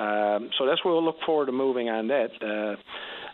um, 0.00 0.50
so 0.58 0.66
that's 0.66 0.84
where 0.84 0.94
we'll 0.94 1.04
look 1.04 1.20
forward 1.26 1.46
to 1.46 1.52
moving 1.52 1.88
on 1.88 2.08
that. 2.08 2.78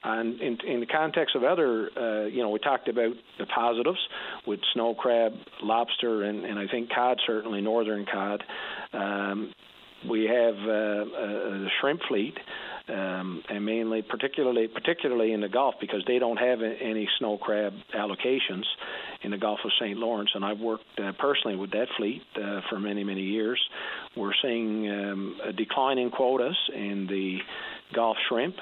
And 0.04 0.38
in, 0.40 0.58
in 0.66 0.80
the 0.80 0.86
context 0.86 1.34
of 1.34 1.44
other, 1.44 1.88
uh, 1.96 2.26
you 2.26 2.42
know, 2.42 2.50
we 2.50 2.58
talked 2.58 2.88
about 2.88 3.14
the 3.38 3.46
positives 3.46 3.98
with 4.46 4.60
snow 4.74 4.94
crab, 4.94 5.32
lobster, 5.62 6.24
and, 6.24 6.44
and 6.44 6.58
I 6.58 6.66
think 6.66 6.90
cod, 6.94 7.18
certainly 7.26 7.62
northern 7.62 8.04
cod. 8.04 8.44
Um, 8.92 9.54
we 10.08 10.24
have 10.24 10.54
uh, 10.54 10.70
a, 10.70 11.64
a 11.64 11.68
shrimp 11.80 12.00
fleet, 12.08 12.34
um, 12.88 13.42
and 13.48 13.64
mainly, 13.64 14.02
particularly, 14.02 14.68
particularly 14.68 15.32
in 15.32 15.40
the 15.40 15.48
Gulf, 15.48 15.76
because 15.80 16.02
they 16.06 16.18
don't 16.18 16.36
have 16.36 16.60
any 16.60 17.08
snow 17.18 17.38
crab 17.38 17.72
allocations 17.94 18.64
in 19.22 19.30
the 19.30 19.38
Gulf 19.38 19.60
of 19.64 19.70
St. 19.80 19.98
Lawrence. 19.98 20.30
And 20.34 20.44
I've 20.44 20.60
worked 20.60 20.84
uh, 20.98 21.12
personally 21.18 21.56
with 21.56 21.70
that 21.72 21.86
fleet 21.96 22.22
uh, 22.36 22.60
for 22.68 22.78
many, 22.78 23.04
many 23.04 23.22
years. 23.22 23.60
We're 24.16 24.34
seeing 24.42 24.90
um, 24.90 25.36
a 25.44 25.52
decline 25.52 25.98
in 25.98 26.10
quotas 26.10 26.56
in 26.74 27.06
the 27.06 27.38
Gulf 27.94 28.16
shrimp 28.28 28.56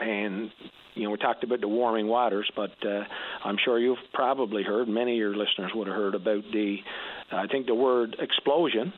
and 0.00 0.50
you 0.94 1.04
know, 1.04 1.10
we 1.10 1.18
talked 1.18 1.44
about 1.44 1.60
the 1.60 1.68
warming 1.68 2.06
waters, 2.06 2.50
but 2.56 2.72
uh, 2.84 3.04
I'm 3.44 3.56
sure 3.62 3.78
you've 3.78 3.98
probably 4.14 4.62
heard, 4.62 4.88
many 4.88 5.12
of 5.12 5.18
your 5.18 5.36
listeners 5.36 5.70
would 5.74 5.86
have 5.88 5.96
heard 5.96 6.14
about 6.14 6.42
the, 6.52 6.78
uh, 7.30 7.36
I 7.36 7.46
think 7.48 7.66
the 7.66 7.74
word 7.74 8.16
explosion 8.18 8.92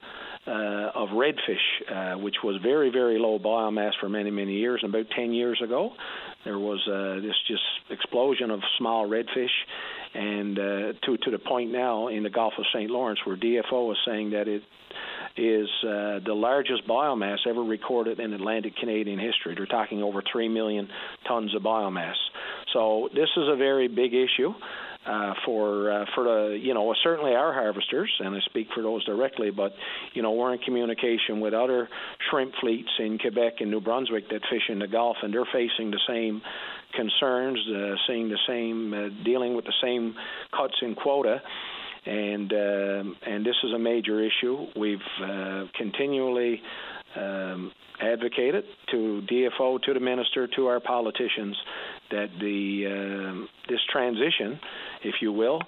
uh, 0.48 0.90
of 0.94 1.10
redfish, 1.10 1.56
uh, 1.90 2.18
which 2.18 2.36
was 2.42 2.60
very, 2.62 2.90
very 2.90 3.18
low 3.18 3.38
biomass 3.38 3.92
for 4.00 4.08
many, 4.08 4.30
many 4.30 4.54
years. 4.54 4.80
And 4.82 4.94
about 4.94 5.06
10 5.14 5.32
years 5.32 5.60
ago, 5.62 5.92
there 6.44 6.58
was 6.58 6.80
uh, 6.88 7.20
this 7.20 7.34
just 7.46 7.62
explosion 7.90 8.50
of 8.50 8.60
small 8.78 9.08
redfish, 9.08 9.52
and 10.14 10.58
uh, 10.58 10.92
to 11.04 11.16
to 11.18 11.30
the 11.30 11.38
point 11.38 11.70
now 11.70 12.08
in 12.08 12.22
the 12.22 12.30
Gulf 12.30 12.54
of 12.58 12.64
St. 12.74 12.90
Lawrence, 12.90 13.20
where 13.24 13.36
DFO 13.36 13.92
is 13.92 13.98
saying 14.06 14.30
that 14.30 14.48
it 14.48 14.62
is 15.36 15.68
uh, 15.84 16.18
the 16.24 16.34
largest 16.34 16.86
biomass 16.88 17.38
ever 17.48 17.62
recorded 17.62 18.18
in 18.18 18.32
Atlantic 18.32 18.76
Canadian 18.76 19.18
history. 19.18 19.54
They're 19.54 19.66
talking 19.66 20.02
over 20.02 20.22
3 20.32 20.48
million 20.48 20.88
tons 21.26 21.54
of 21.54 21.62
biomass. 21.62 22.16
So 22.72 23.08
this 23.14 23.28
is 23.36 23.44
a 23.48 23.56
very 23.56 23.88
big 23.88 24.14
issue. 24.14 24.54
Uh, 25.06 25.32
for 25.46 25.90
uh, 25.90 26.04
for 26.14 26.24
the 26.24 26.58
you 26.60 26.74
know 26.74 26.92
certainly 27.02 27.32
our 27.32 27.52
harvesters, 27.54 28.12
and 28.18 28.34
I 28.34 28.40
speak 28.40 28.66
for 28.74 28.82
those 28.82 29.02
directly, 29.06 29.50
but 29.50 29.72
you 30.12 30.20
know 30.20 30.32
we're 30.32 30.52
in 30.52 30.58
communication 30.58 31.40
with 31.40 31.54
other 31.54 31.88
shrimp 32.28 32.52
fleets 32.60 32.90
in 32.98 33.16
Quebec 33.18 33.54
and 33.60 33.70
New 33.70 33.80
Brunswick 33.80 34.28
that 34.28 34.42
fish 34.50 34.68
in 34.68 34.80
the 34.80 34.88
Gulf, 34.88 35.16
and 35.22 35.32
they're 35.32 35.48
facing 35.50 35.92
the 35.92 36.00
same 36.06 36.42
concerns, 36.94 37.58
uh, 37.74 37.94
seeing 38.06 38.28
the 38.28 38.38
same, 38.46 38.92
uh, 38.92 39.24
dealing 39.24 39.54
with 39.54 39.64
the 39.64 39.72
same 39.80 40.14
cuts 40.54 40.74
in 40.82 40.94
quota 40.94 41.40
and 42.08 42.52
uh, 42.52 43.02
and 43.26 43.44
this 43.44 43.56
is 43.64 43.72
a 43.74 43.78
major 43.78 44.20
issue. 44.20 44.66
We've 44.76 44.98
uh, 45.22 45.64
continually 45.76 46.62
um, 47.18 47.72
advocated 48.00 48.64
to 48.90 49.22
DFO, 49.30 49.82
to 49.82 49.94
the 49.94 50.00
minister, 50.00 50.46
to 50.56 50.66
our 50.66 50.80
politicians 50.80 51.56
that 52.10 52.28
the 52.40 52.86
uh, 52.86 53.46
this 53.68 53.80
transition, 53.90 54.58
if 55.04 55.16
you 55.20 55.32
will, 55.32 55.60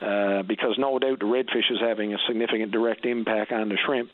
uh, 0.00 0.42
because 0.42 0.76
no 0.78 0.98
doubt 0.98 1.20
the 1.20 1.26
redfish 1.26 1.70
is 1.70 1.78
having 1.80 2.14
a 2.14 2.18
significant 2.26 2.72
direct 2.72 3.04
impact 3.04 3.52
on 3.52 3.68
the 3.68 3.78
shrimp. 3.86 4.10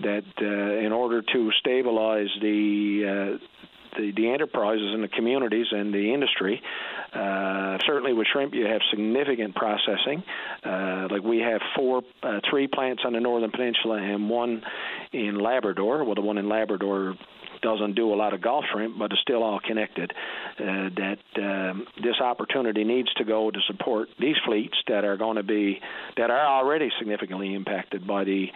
That 0.00 0.24
uh, 0.40 0.84
in 0.84 0.92
order 0.92 1.22
to 1.22 1.50
stabilize 1.60 2.28
the 2.40 3.38
uh, 3.38 3.44
the, 3.96 4.12
the 4.16 4.30
enterprises 4.30 4.90
and 4.92 5.02
the 5.02 5.08
communities 5.08 5.66
and 5.70 5.92
the 5.92 6.12
industry. 6.12 6.60
Uh, 7.12 7.78
certainly 7.86 8.12
with 8.12 8.26
shrimp, 8.32 8.54
you 8.54 8.66
have 8.66 8.80
significant 8.90 9.54
processing. 9.54 10.22
Uh, 10.64 11.08
like 11.10 11.22
we 11.22 11.38
have 11.38 11.60
four, 11.76 12.02
uh, 12.22 12.40
three 12.50 12.66
plants 12.66 13.02
on 13.04 13.12
the 13.12 13.20
northern 13.20 13.50
peninsula 13.50 13.96
and 13.96 14.28
one 14.28 14.62
in 15.12 15.38
Labrador. 15.38 16.04
Well, 16.04 16.14
the 16.14 16.22
one 16.22 16.38
in 16.38 16.48
Labrador 16.48 17.14
doesn't 17.64 17.94
do 17.94 18.12
a 18.12 18.16
lot 18.16 18.34
of 18.34 18.42
Gulf 18.42 18.64
shrimp, 18.72 18.98
but 18.98 19.10
it's 19.10 19.20
still 19.22 19.42
all 19.42 19.58
connected. 19.58 20.12
Uh, 20.58 20.90
that 20.96 21.18
um, 21.38 21.86
this 21.96 22.20
opportunity 22.20 22.84
needs 22.84 23.12
to 23.14 23.24
go 23.24 23.50
to 23.50 23.58
support 23.66 24.08
these 24.20 24.36
fleets 24.46 24.76
that 24.86 25.04
are 25.04 25.16
going 25.16 25.36
to 25.36 25.42
be 25.42 25.80
that 26.16 26.30
are 26.30 26.46
already 26.46 26.90
significantly 26.98 27.54
impacted 27.54 28.06
by 28.06 28.24
the 28.24 28.46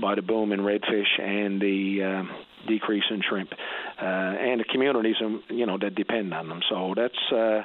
by 0.00 0.14
the 0.14 0.22
boom 0.22 0.52
in 0.52 0.60
redfish 0.60 1.20
and 1.20 1.60
the 1.60 2.02
um, 2.02 2.30
decrease 2.66 3.04
in 3.10 3.22
shrimp, 3.28 3.52
uh, 3.52 4.04
and 4.04 4.60
the 4.60 4.64
communities 4.64 5.16
um, 5.24 5.42
you 5.48 5.66
know 5.66 5.78
that 5.78 5.94
depend 5.94 6.32
on 6.34 6.48
them. 6.48 6.60
So 6.68 6.94
that's. 6.96 7.32
Uh, 7.32 7.62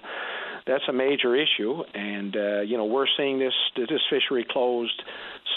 that's 0.68 0.84
a 0.88 0.94
major 0.94 1.36
issue, 1.36 1.82
and 1.96 2.36
uh, 2.36 2.62
you 2.62 2.78
know 2.78 2.86
we're 2.86 3.08
seeing 3.18 3.40
this 3.40 3.54
this 3.76 4.02
fishery 4.12 4.46
closed 4.48 5.02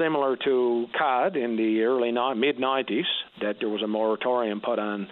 similar 0.01 0.35
to 0.45 0.87
cod 0.97 1.37
in 1.37 1.57
the 1.57 1.83
early 1.83 2.11
mid 2.11 2.57
90s. 2.57 3.05
That 3.43 3.57
there 3.61 3.69
was 3.69 3.83
a 3.83 3.87
moratorium 3.87 4.63
put 4.63 4.79
on 4.79 5.07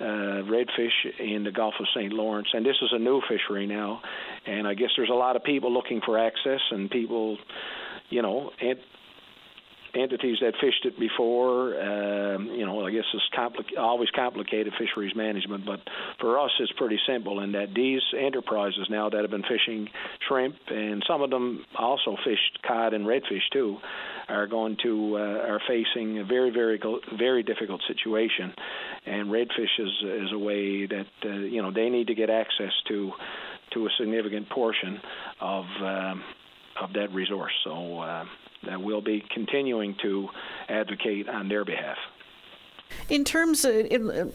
uh, 0.00 0.42
redfish 0.44 1.18
in 1.18 1.44
the 1.44 1.52
Gulf 1.52 1.74
of 1.78 1.86
St. 1.94 2.12
Lawrence, 2.12 2.48
and 2.52 2.64
this 2.64 2.76
is 2.82 2.90
a 2.92 2.98
new 2.98 3.20
fishery 3.28 3.66
now. 3.66 4.00
And 4.46 4.66
I 4.66 4.74
guess 4.74 4.90
there's 4.96 5.10
a 5.10 5.14
lot 5.14 5.36
of 5.36 5.44
people 5.44 5.72
looking 5.72 6.00
for 6.04 6.18
access, 6.18 6.60
and 6.70 6.90
people, 6.90 7.38
you 8.08 8.22
know, 8.22 8.50
entities 9.94 10.38
that 10.40 10.54
fished 10.60 10.84
it 10.84 10.98
before. 10.98 11.80
Um, 11.80 12.46
you 12.46 12.66
know, 12.66 12.86
I 12.86 12.90
guess 12.90 13.04
it's 13.12 13.24
compli- 13.36 13.78
always 13.78 14.08
complicated 14.10 14.72
fisheries 14.78 15.14
management, 15.14 15.66
but 15.66 15.80
for 16.20 16.38
us 16.38 16.50
it's 16.60 16.72
pretty 16.72 16.98
simple 17.06 17.40
in 17.40 17.52
that 17.52 17.74
these 17.74 18.02
enterprises 18.18 18.86
now 18.90 19.08
that 19.10 19.20
have 19.20 19.30
been 19.30 19.42
fishing 19.42 19.88
shrimp 20.28 20.56
and 20.68 21.02
some 21.06 21.22
of 21.22 21.30
them 21.30 21.64
also 21.78 22.16
fished 22.24 22.58
cod 22.66 22.94
and 22.94 23.06
redfish 23.06 23.42
too 23.52 23.78
are 24.28 24.46
going 24.46 24.76
to 24.82 25.16
uh, 25.16 25.20
are 25.20 25.60
facing 25.66 26.18
a 26.18 26.24
very 26.24 26.50
very 26.50 26.80
very 27.18 27.42
difficult 27.42 27.80
situation, 27.88 28.54
and 29.06 29.28
redfish 29.28 29.78
is 29.78 29.90
is 30.02 30.32
a 30.32 30.38
way 30.38 30.86
that 30.86 31.06
uh, 31.24 31.28
you 31.28 31.62
know 31.62 31.70
they 31.72 31.88
need 31.88 32.06
to 32.06 32.14
get 32.14 32.30
access 32.30 32.72
to 32.88 33.12
to 33.72 33.86
a 33.86 33.90
significant 33.98 34.48
portion 34.48 35.00
of 35.40 35.64
um, 35.82 36.22
of 36.80 36.92
that 36.94 37.12
resource. 37.12 37.52
So. 37.64 37.98
Uh, 37.98 38.24
that 38.64 38.80
we'll 38.80 39.00
be 39.00 39.24
continuing 39.32 39.96
to 40.02 40.28
advocate 40.68 41.28
on 41.28 41.48
their 41.48 41.64
behalf. 41.64 41.96
In 43.08 43.24
terms 43.24 43.64
of 43.64 43.74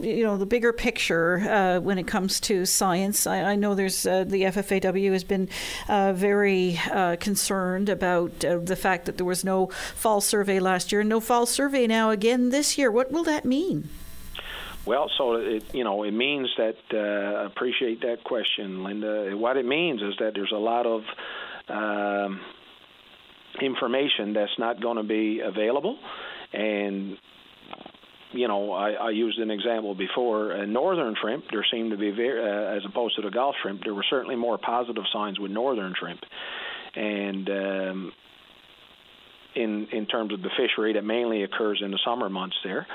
you 0.00 0.24
know 0.24 0.36
the 0.36 0.46
bigger 0.46 0.72
picture 0.72 1.38
uh, 1.38 1.80
when 1.80 1.98
it 1.98 2.06
comes 2.06 2.40
to 2.40 2.64
science, 2.66 3.26
I, 3.26 3.42
I 3.42 3.54
know 3.54 3.74
there's 3.74 4.06
uh, 4.06 4.24
the 4.24 4.42
FFAW 4.42 5.12
has 5.12 5.24
been 5.24 5.48
uh, 5.88 6.12
very 6.14 6.78
uh, 6.90 7.16
concerned 7.16 7.88
about 7.88 8.44
uh, 8.44 8.58
the 8.58 8.76
fact 8.76 9.06
that 9.06 9.16
there 9.16 9.26
was 9.26 9.44
no 9.44 9.66
fall 9.94 10.20
survey 10.20 10.58
last 10.58 10.92
year 10.92 11.00
and 11.00 11.08
no 11.10 11.20
fall 11.20 11.46
survey 11.46 11.86
now 11.86 12.10
again 12.10 12.50
this 12.50 12.78
year. 12.78 12.90
What 12.90 13.10
will 13.12 13.24
that 13.24 13.44
mean? 13.44 13.88
Well, 14.86 15.10
so 15.16 15.34
it 15.34 15.74
you 15.74 15.84
know 15.84 16.02
it 16.04 16.12
means 16.12 16.48
that 16.56 16.76
uh, 16.92 17.46
appreciate 17.46 18.02
that 18.02 18.24
question, 18.24 18.84
Linda. 18.84 19.36
What 19.36 19.56
it 19.56 19.66
means 19.66 20.00
is 20.00 20.14
that 20.18 20.34
there's 20.34 20.52
a 20.52 20.56
lot 20.56 20.86
of 20.86 21.02
um, 21.68 22.40
information 23.62 24.32
that's 24.32 24.58
not 24.58 24.80
going 24.80 24.96
to 24.96 25.02
be 25.02 25.40
available, 25.40 25.98
and 26.52 27.16
you 28.32 28.48
know, 28.48 28.72
I, 28.72 28.90
I 28.92 29.10
used 29.10 29.38
an 29.38 29.50
example 29.50 29.94
before. 29.94 30.52
Uh, 30.52 30.66
northern 30.66 31.14
shrimp, 31.20 31.44
there 31.50 31.64
seemed 31.70 31.92
to 31.92 31.96
be 31.96 32.10
very, 32.10 32.40
uh, 32.40 32.76
as 32.76 32.82
opposed 32.88 33.16
to 33.16 33.22
the 33.22 33.30
Gulf 33.30 33.54
shrimp, 33.62 33.82
there 33.84 33.94
were 33.94 34.04
certainly 34.08 34.36
more 34.36 34.58
positive 34.58 35.04
signs 35.12 35.38
with 35.38 35.50
northern 35.50 35.94
shrimp, 35.98 36.20
and 36.94 37.48
um, 37.48 38.12
in 39.54 39.88
in 39.92 40.06
terms 40.06 40.32
of 40.32 40.42
the 40.42 40.50
fishery 40.56 40.92
that 40.94 41.04
mainly 41.04 41.42
occurs 41.42 41.80
in 41.84 41.90
the 41.90 41.98
summer 42.04 42.28
months 42.28 42.56
there. 42.64 42.86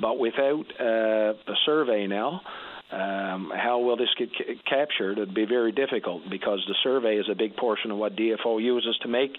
But 0.00 0.18
without 0.18 0.64
uh, 0.80 1.34
a 1.52 1.56
survey 1.66 2.06
now, 2.06 2.40
um, 2.90 3.52
how 3.54 3.80
will 3.80 3.96
this 3.96 4.08
get 4.18 4.30
c- 4.30 4.60
captured? 4.68 5.18
It'd 5.18 5.34
be 5.34 5.44
very 5.44 5.72
difficult 5.72 6.22
because 6.30 6.64
the 6.66 6.74
survey 6.82 7.16
is 7.16 7.26
a 7.30 7.34
big 7.34 7.56
portion 7.56 7.90
of 7.90 7.98
what 7.98 8.16
DFO 8.16 8.62
uses 8.62 8.96
to 9.02 9.08
make 9.08 9.36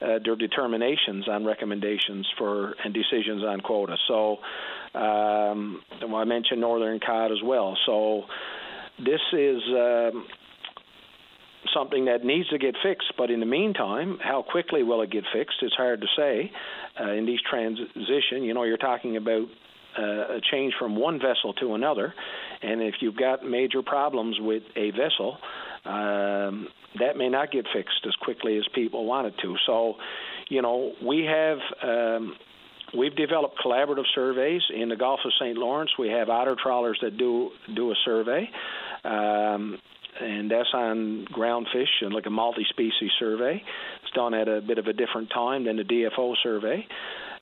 uh, 0.00 0.18
their 0.24 0.36
determinations 0.36 1.28
on 1.28 1.44
recommendations 1.44 2.26
for 2.38 2.74
and 2.84 2.94
decisions 2.94 3.44
on 3.44 3.60
quota. 3.60 3.96
So 4.08 4.38
um, 4.94 5.82
I 6.14 6.24
mentioned 6.24 6.60
northern 6.60 7.00
cod 7.00 7.32
as 7.32 7.42
well. 7.44 7.76
So 7.86 8.22
this 8.98 9.20
is. 9.32 9.62
Um, 9.68 10.26
something 11.74 12.06
that 12.06 12.24
needs 12.24 12.48
to 12.48 12.58
get 12.58 12.74
fixed. 12.82 13.12
But 13.18 13.30
in 13.30 13.40
the 13.40 13.46
meantime, 13.46 14.18
how 14.22 14.42
quickly 14.42 14.82
will 14.82 15.02
it 15.02 15.10
get 15.10 15.24
fixed? 15.34 15.56
It's 15.62 15.74
hard 15.74 16.00
to 16.00 16.06
say. 16.16 16.50
Uh, 16.98 17.12
in 17.12 17.26
these 17.26 17.40
transition, 17.48 18.44
you 18.44 18.54
know, 18.54 18.62
you're 18.62 18.76
talking 18.76 19.16
about 19.16 19.46
uh, 19.98 20.36
a 20.36 20.40
change 20.50 20.74
from 20.78 20.96
one 20.96 21.18
vessel 21.18 21.54
to 21.54 21.74
another, 21.74 22.14
and 22.62 22.82
if 22.82 22.94
you've 23.00 23.16
got 23.16 23.44
major 23.44 23.82
problems 23.82 24.36
with 24.40 24.62
a 24.74 24.90
vessel, 24.90 25.38
um, 25.84 26.68
that 26.98 27.16
may 27.16 27.28
not 27.28 27.52
get 27.52 27.66
fixed 27.74 28.06
as 28.06 28.14
quickly 28.22 28.56
as 28.58 28.64
people 28.74 29.04
want 29.04 29.26
it 29.26 29.34
to. 29.42 29.56
So, 29.66 29.94
you 30.48 30.62
know, 30.62 30.92
we 31.04 31.24
have. 31.24 31.58
Um, 31.82 32.36
We've 32.96 33.14
developed 33.16 33.58
collaborative 33.64 34.04
surveys 34.14 34.62
in 34.74 34.88
the 34.88 34.96
Gulf 34.96 35.20
of 35.24 35.32
St. 35.40 35.58
Lawrence. 35.58 35.90
We 35.98 36.08
have 36.08 36.28
otter 36.28 36.56
trawlers 36.60 36.98
that 37.02 37.18
do 37.18 37.50
do 37.74 37.90
a 37.90 37.94
survey, 38.04 38.48
um, 39.04 39.78
and 40.20 40.48
that's 40.50 40.68
on 40.72 41.26
ground 41.32 41.66
fish 41.72 41.88
and 42.00 42.14
like 42.14 42.26
a 42.26 42.30
multi-species 42.30 43.10
survey. 43.18 43.62
It's 44.02 44.12
done 44.14 44.34
at 44.34 44.48
a 44.48 44.60
bit 44.60 44.78
of 44.78 44.86
a 44.86 44.92
different 44.92 45.30
time 45.30 45.64
than 45.64 45.76
the 45.76 45.82
DFO 45.82 46.34
survey. 46.42 46.86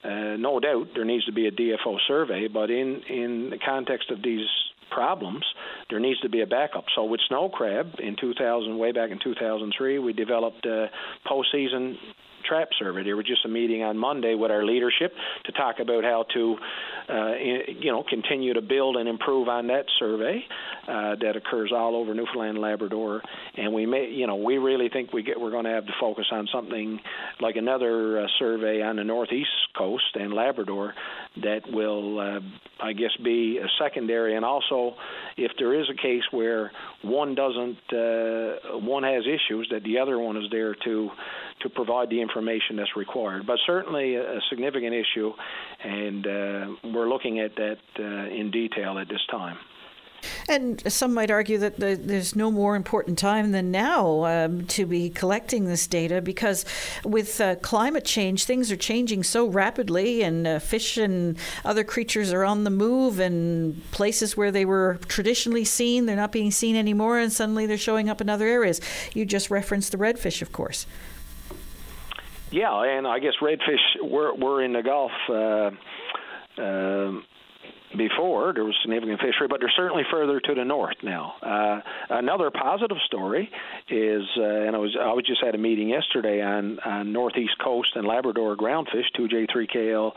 Uh, 0.02 0.36
no 0.38 0.60
doubt 0.60 0.88
there 0.94 1.04
needs 1.04 1.26
to 1.26 1.32
be 1.32 1.46
a 1.46 1.52
DFO 1.52 1.98
survey, 2.08 2.48
but 2.48 2.70
in 2.70 3.02
in 3.08 3.50
the 3.50 3.58
context 3.58 4.10
of 4.10 4.22
these 4.22 4.46
problems, 4.94 5.44
there 5.90 6.00
needs 6.00 6.20
to 6.20 6.28
be 6.28 6.40
a 6.40 6.46
backup. 6.46 6.84
So 6.94 7.04
with 7.04 7.20
snow 7.28 7.48
crab 7.48 7.94
in 7.98 8.16
2000, 8.20 8.78
way 8.78 8.92
back 8.92 9.10
in 9.10 9.18
2003, 9.22 9.98
we 9.98 10.12
developed 10.12 10.64
a 10.66 10.90
postseason 11.26 11.96
trap 12.44 12.68
survey. 12.78 13.02
There 13.02 13.16
was 13.16 13.26
just 13.26 13.44
a 13.44 13.48
meeting 13.48 13.82
on 13.82 13.96
Monday 13.98 14.34
with 14.34 14.50
our 14.50 14.64
leadership 14.64 15.12
to 15.46 15.52
talk 15.52 15.76
about 15.80 16.04
how 16.04 16.24
to, 16.34 16.56
uh, 17.08 17.32
you 17.80 17.90
know, 17.90 18.04
continue 18.08 18.54
to 18.54 18.62
build 18.62 18.96
and 18.96 19.08
improve 19.08 19.48
on 19.48 19.66
that 19.68 19.86
survey 19.98 20.44
uh, 20.86 21.16
that 21.20 21.36
occurs 21.36 21.72
all 21.74 21.96
over 21.96 22.14
Newfoundland 22.14 22.50
and 22.50 22.58
Labrador. 22.58 23.22
And 23.56 23.72
we 23.72 23.86
may, 23.86 24.10
you 24.10 24.26
know, 24.26 24.36
we 24.36 24.58
really 24.58 24.88
think 24.88 25.12
we 25.12 25.22
get 25.22 25.40
we're 25.40 25.50
going 25.50 25.64
to 25.64 25.70
have 25.70 25.86
to 25.86 25.92
focus 26.00 26.26
on 26.30 26.48
something 26.52 27.00
like 27.40 27.56
another 27.56 28.20
uh, 28.20 28.26
survey 28.38 28.82
on 28.82 28.96
the 28.96 29.04
northeast 29.04 29.50
coast 29.76 30.04
and 30.14 30.32
Labrador 30.32 30.94
that 31.42 31.62
will, 31.70 32.20
uh, 32.20 32.40
I 32.82 32.92
guess, 32.92 33.10
be 33.22 33.58
a 33.58 33.66
secondary. 33.82 34.36
And 34.36 34.44
also, 34.44 34.94
if 35.36 35.52
there 35.58 35.73
is 35.80 35.88
a 35.90 35.94
case 35.94 36.22
where 36.30 36.70
one 37.02 37.34
doesn't, 37.34 37.78
uh, 37.92 38.78
one 38.78 39.02
has 39.02 39.24
issues, 39.24 39.68
that 39.70 39.82
the 39.84 39.98
other 39.98 40.18
one 40.18 40.36
is 40.36 40.44
there 40.50 40.74
to 40.74 41.10
to 41.60 41.68
provide 41.70 42.10
the 42.10 42.20
information 42.20 42.76
that's 42.76 42.96
required. 42.96 43.46
But 43.46 43.58
certainly 43.64 44.16
a, 44.16 44.38
a 44.38 44.40
significant 44.50 44.92
issue, 44.94 45.32
and 45.82 46.26
uh, 46.26 46.66
we're 46.92 47.08
looking 47.08 47.40
at 47.40 47.54
that 47.56 47.78
uh, 47.98 48.02
in 48.02 48.50
detail 48.50 48.98
at 48.98 49.08
this 49.08 49.24
time. 49.30 49.56
And 50.48 50.92
some 50.92 51.14
might 51.14 51.30
argue 51.30 51.58
that 51.58 51.78
the, 51.78 51.94
there's 51.94 52.36
no 52.36 52.50
more 52.50 52.76
important 52.76 53.18
time 53.18 53.52
than 53.52 53.70
now 53.70 54.24
um, 54.24 54.66
to 54.66 54.86
be 54.86 55.10
collecting 55.10 55.66
this 55.66 55.86
data 55.86 56.20
because 56.20 56.64
with 57.04 57.40
uh, 57.40 57.56
climate 57.56 58.04
change, 58.04 58.44
things 58.44 58.70
are 58.70 58.76
changing 58.76 59.22
so 59.22 59.46
rapidly, 59.46 60.22
and 60.22 60.46
uh, 60.46 60.58
fish 60.58 60.96
and 60.96 61.36
other 61.64 61.84
creatures 61.84 62.32
are 62.32 62.44
on 62.44 62.64
the 62.64 62.70
move, 62.70 63.18
and 63.18 63.90
places 63.90 64.36
where 64.36 64.50
they 64.50 64.64
were 64.64 64.98
traditionally 65.08 65.64
seen, 65.64 66.06
they're 66.06 66.16
not 66.16 66.32
being 66.32 66.50
seen 66.50 66.76
anymore, 66.76 67.18
and 67.18 67.32
suddenly 67.32 67.66
they're 67.66 67.78
showing 67.78 68.08
up 68.08 68.20
in 68.20 68.28
other 68.28 68.46
areas. 68.46 68.80
You 69.14 69.24
just 69.24 69.50
referenced 69.50 69.92
the 69.92 69.98
redfish, 69.98 70.42
of 70.42 70.52
course. 70.52 70.86
Yeah, 72.50 72.82
and 72.82 73.06
I 73.06 73.18
guess 73.18 73.34
redfish 73.42 74.02
were 74.02 74.32
were 74.34 74.62
in 74.62 74.74
the 74.74 74.82
Gulf. 74.82 75.12
Uh, 75.28 75.70
uh, 76.60 77.20
before 77.96 78.52
there 78.52 78.64
was 78.64 78.74
significant 78.82 79.20
fishery, 79.20 79.48
but 79.48 79.60
they're 79.60 79.72
certainly 79.76 80.02
further 80.10 80.40
to 80.40 80.54
the 80.54 80.64
north 80.64 80.96
now. 81.02 81.34
Uh, 81.42 81.80
another 82.10 82.50
positive 82.50 82.96
story 83.06 83.50
is, 83.88 84.22
uh, 84.38 84.42
and 84.42 84.76
I 84.76 84.78
was 84.78 84.96
I 85.00 85.12
was 85.12 85.24
just 85.26 85.42
at 85.42 85.54
a 85.54 85.58
meeting 85.58 85.88
yesterday 85.88 86.42
on, 86.42 86.78
on 86.80 87.12
northeast 87.12 87.54
coast 87.62 87.90
and 87.94 88.06
Labrador 88.06 88.56
groundfish, 88.56 89.06
2J3KL 89.18 90.12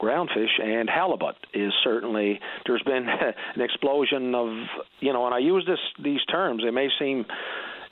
groundfish, 0.00 0.62
and 0.62 0.88
halibut 0.88 1.36
is 1.54 1.72
certainly 1.84 2.40
there's 2.66 2.82
been 2.82 3.06
an 3.54 3.60
explosion 3.60 4.34
of 4.34 4.48
you 5.00 5.12
know, 5.12 5.26
and 5.26 5.34
I 5.34 5.38
use 5.38 5.64
this 5.66 5.80
these 6.02 6.24
terms. 6.30 6.62
They 6.64 6.70
may 6.70 6.88
seem 6.98 7.24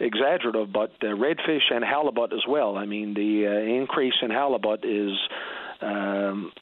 exaggerative, 0.00 0.72
but 0.72 0.92
uh, 1.02 1.06
redfish 1.06 1.72
and 1.72 1.84
halibut 1.84 2.32
as 2.32 2.42
well. 2.48 2.76
I 2.76 2.86
mean, 2.86 3.14
the 3.14 3.46
uh, 3.46 3.80
increase 3.80 4.14
in 4.22 4.30
halibut 4.30 4.84
is 4.84 5.12
um, 5.80 6.52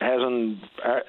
hasn't 0.00 0.58
uh, 0.84 1.00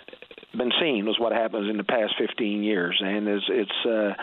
been 0.57 0.71
seen 0.79 1.05
was 1.05 1.17
what 1.19 1.31
happens 1.31 1.69
in 1.69 1.77
the 1.77 1.83
past 1.83 2.13
15 2.19 2.63
years, 2.63 2.99
and 3.03 3.27
is 3.27 3.41
it's 3.49 3.85
uh, 3.85 4.13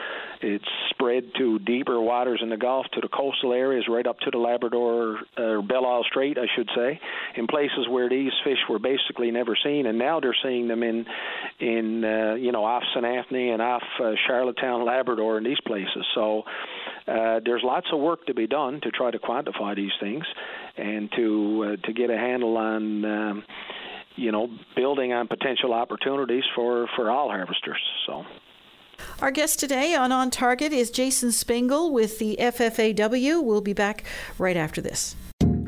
it's 0.40 0.64
spread 0.90 1.24
to 1.38 1.58
deeper 1.58 2.00
waters 2.00 2.40
in 2.42 2.50
the 2.50 2.56
Gulf, 2.56 2.86
to 2.92 3.00
the 3.00 3.08
coastal 3.08 3.52
areas, 3.52 3.84
right 3.88 4.06
up 4.06 4.18
to 4.20 4.30
the 4.30 4.38
Labrador 4.38 5.18
uh, 5.36 5.60
Belle 5.60 5.86
Isle 5.86 6.04
Strait, 6.08 6.38
I 6.38 6.46
should 6.56 6.68
say, 6.74 7.00
in 7.36 7.46
places 7.46 7.88
where 7.88 8.08
these 8.08 8.32
fish 8.44 8.58
were 8.68 8.78
basically 8.78 9.30
never 9.30 9.56
seen, 9.62 9.86
and 9.86 9.98
now 9.98 10.20
they're 10.20 10.36
seeing 10.42 10.68
them 10.68 10.82
in 10.82 11.04
in 11.58 12.04
uh, 12.04 12.34
you 12.34 12.52
know 12.52 12.64
off 12.64 12.84
St 12.94 13.04
Anthony 13.04 13.50
and 13.50 13.60
off 13.60 13.82
uh, 14.02 14.12
Charlottetown, 14.26 14.84
Labrador, 14.86 15.36
and 15.36 15.44
these 15.44 15.60
places. 15.66 16.06
So 16.14 16.44
uh, 17.08 17.40
there's 17.44 17.62
lots 17.64 17.88
of 17.92 17.98
work 17.98 18.26
to 18.26 18.34
be 18.34 18.46
done 18.46 18.80
to 18.82 18.90
try 18.90 19.10
to 19.10 19.18
quantify 19.18 19.74
these 19.74 19.92
things 20.00 20.24
and 20.76 21.10
to 21.16 21.72
uh, 21.72 21.86
to 21.86 21.92
get 21.92 22.10
a 22.10 22.16
handle 22.16 22.56
on. 22.56 23.04
Um, 23.04 23.44
you 24.16 24.32
know, 24.32 24.48
building 24.76 25.12
on 25.12 25.28
potential 25.28 25.72
opportunities 25.72 26.44
for, 26.54 26.88
for 26.96 27.10
all 27.10 27.28
harvesters. 27.28 27.80
So. 28.06 28.24
Our 29.20 29.30
guest 29.30 29.58
today 29.58 29.94
on 29.94 30.12
On 30.12 30.30
Target 30.30 30.72
is 30.72 30.90
Jason 30.90 31.32
Spingle 31.32 31.92
with 31.92 32.18
the 32.18 32.36
FFAW. 32.38 33.42
We'll 33.42 33.60
be 33.60 33.72
back 33.72 34.04
right 34.38 34.56
after 34.56 34.80
this. 34.80 35.16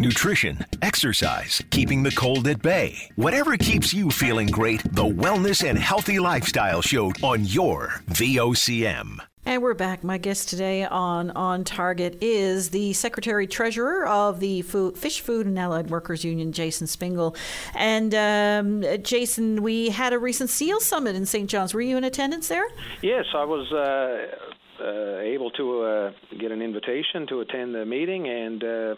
Nutrition, 0.02 0.59
exercise, 0.83 1.62
keeping 1.70 2.02
the 2.02 2.11
cold 2.11 2.48
at 2.48 2.61
bay. 2.61 3.09
Whatever 3.14 3.57
keeps 3.57 3.94
you 3.94 4.11
feeling 4.11 4.48
great, 4.48 4.83
the 4.94 5.05
Wellness 5.05 5.68
and 5.68 5.78
Healthy 5.78 6.18
Lifestyle 6.18 6.83
Show 6.83 7.12
on 7.22 7.44
your 7.44 8.00
VOCM. 8.09 9.20
And 9.44 9.61
we're 9.61 9.74
back. 9.74 10.05
My 10.05 10.18
guest 10.18 10.48
today 10.48 10.85
on 10.85 11.33
On 11.33 11.64
Target 11.64 12.18
is 12.20 12.70
the 12.70 12.92
Secretary 12.92 13.48
Treasurer 13.48 14.07
of 14.07 14.38
the 14.38 14.62
Food, 14.62 14.96
Fish, 14.96 15.20
Food, 15.20 15.46
and 15.46 15.59
Allied 15.59 15.90
Workers 15.90 16.24
Union, 16.24 16.52
Jason 16.52 16.87
Spingle. 16.87 17.35
And 17.74 18.14
um, 18.14 18.85
Jason, 19.02 19.64
we 19.64 19.88
had 19.88 20.12
a 20.12 20.18
recent 20.20 20.48
SEAL 20.48 20.78
Summit 20.78 21.16
in 21.16 21.26
St. 21.26 21.50
John's. 21.50 21.74
Were 21.74 21.81
you 21.81 21.96
in 21.96 22.05
attendance 22.05 22.46
there? 22.48 22.66
Yes, 23.02 23.24
I 23.35 23.44
was. 23.44 23.70
Uh, 23.72 24.37
uh, 24.81 25.18
able 25.20 25.50
to 25.52 25.83
uh, 25.83 26.12
get 26.40 26.50
an 26.50 26.61
invitation 26.61 27.24
to 27.28 27.40
attend 27.40 27.72
the 27.72 27.85
meeting 27.85 28.28
and 28.28 28.64
uh, 28.64 28.94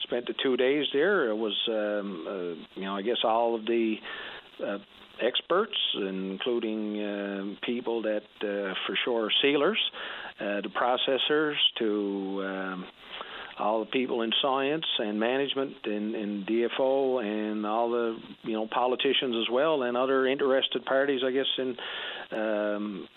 spent 0.00 0.26
the 0.26 0.34
two 0.42 0.56
days 0.56 0.86
there. 0.94 1.28
It 1.28 1.36
was, 1.36 1.54
um, 1.68 2.24
uh, 2.26 2.80
you 2.80 2.86
know, 2.86 2.96
I 2.96 3.02
guess 3.02 3.18
all 3.24 3.54
of 3.54 3.66
the 3.66 3.96
uh, 4.64 4.78
experts, 5.22 5.76
including 5.96 7.00
uh, 7.02 7.66
people 7.66 8.02
that, 8.02 8.22
uh, 8.42 8.74
for 8.86 8.96
sure, 9.04 9.26
are 9.26 9.30
sealers, 9.42 9.78
uh, 10.40 10.60
the 10.60 10.68
processors, 10.68 11.54
to 11.78 12.44
um, 12.46 12.84
all 13.58 13.80
the 13.80 13.90
people 13.90 14.22
in 14.22 14.30
science 14.40 14.84
and 14.98 15.18
management 15.18 15.74
and, 15.84 16.14
and 16.14 16.46
DFO 16.46 17.22
and 17.24 17.66
all 17.66 17.90
the 17.90 18.16
you 18.42 18.52
know 18.52 18.68
politicians 18.68 19.34
as 19.42 19.52
well 19.52 19.82
and 19.82 19.96
other 19.96 20.26
interested 20.26 20.84
parties, 20.84 21.22
I 21.26 21.32
guess 21.32 21.46
in 21.58 21.76
um, 22.32 23.08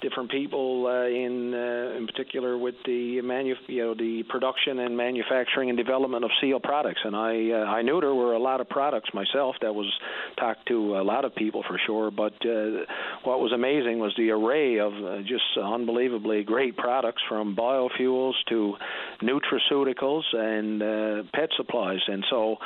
different 0.00 0.30
people 0.30 0.86
uh, 0.86 1.06
in 1.06 1.54
uh, 1.54 1.96
in 1.96 2.06
particular 2.06 2.56
with 2.56 2.74
the 2.84 3.20
manu- 3.20 3.54
you 3.66 3.82
know 3.82 3.94
the 3.94 4.22
production 4.28 4.78
and 4.78 4.96
manufacturing 4.96 5.68
and 5.68 5.78
development 5.78 6.24
of 6.24 6.30
seal 6.40 6.60
products. 6.60 7.00
And 7.04 7.14
I 7.14 7.50
uh, 7.50 7.64
I 7.64 7.82
knew 7.82 8.00
there 8.00 8.14
were 8.14 8.34
a 8.34 8.38
lot 8.38 8.60
of 8.60 8.68
products 8.68 9.10
myself 9.14 9.56
that 9.62 9.74
was 9.74 9.90
talked 10.38 10.66
to 10.68 10.96
a 10.96 11.04
lot 11.04 11.24
of 11.24 11.34
people 11.34 11.62
for 11.66 11.78
sure. 11.86 12.10
But 12.10 12.34
uh, 12.44 12.84
what 13.24 13.40
was 13.40 13.52
amazing 13.52 13.98
was 13.98 14.12
the 14.16 14.30
array 14.30 14.78
of 14.78 14.92
uh, 14.92 15.18
just 15.22 15.44
unbelievably 15.62 16.44
great 16.44 16.76
products 16.76 17.22
from 17.28 17.56
biofuels 17.56 18.34
to 18.48 18.74
nutraceuticals 19.22 20.22
and 20.34 20.82
uh, 20.82 21.22
pet 21.34 21.50
supplies. 21.56 22.00
And 22.06 22.24
so 22.30 22.56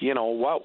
you 0.00 0.14
know 0.14 0.26
what 0.26 0.64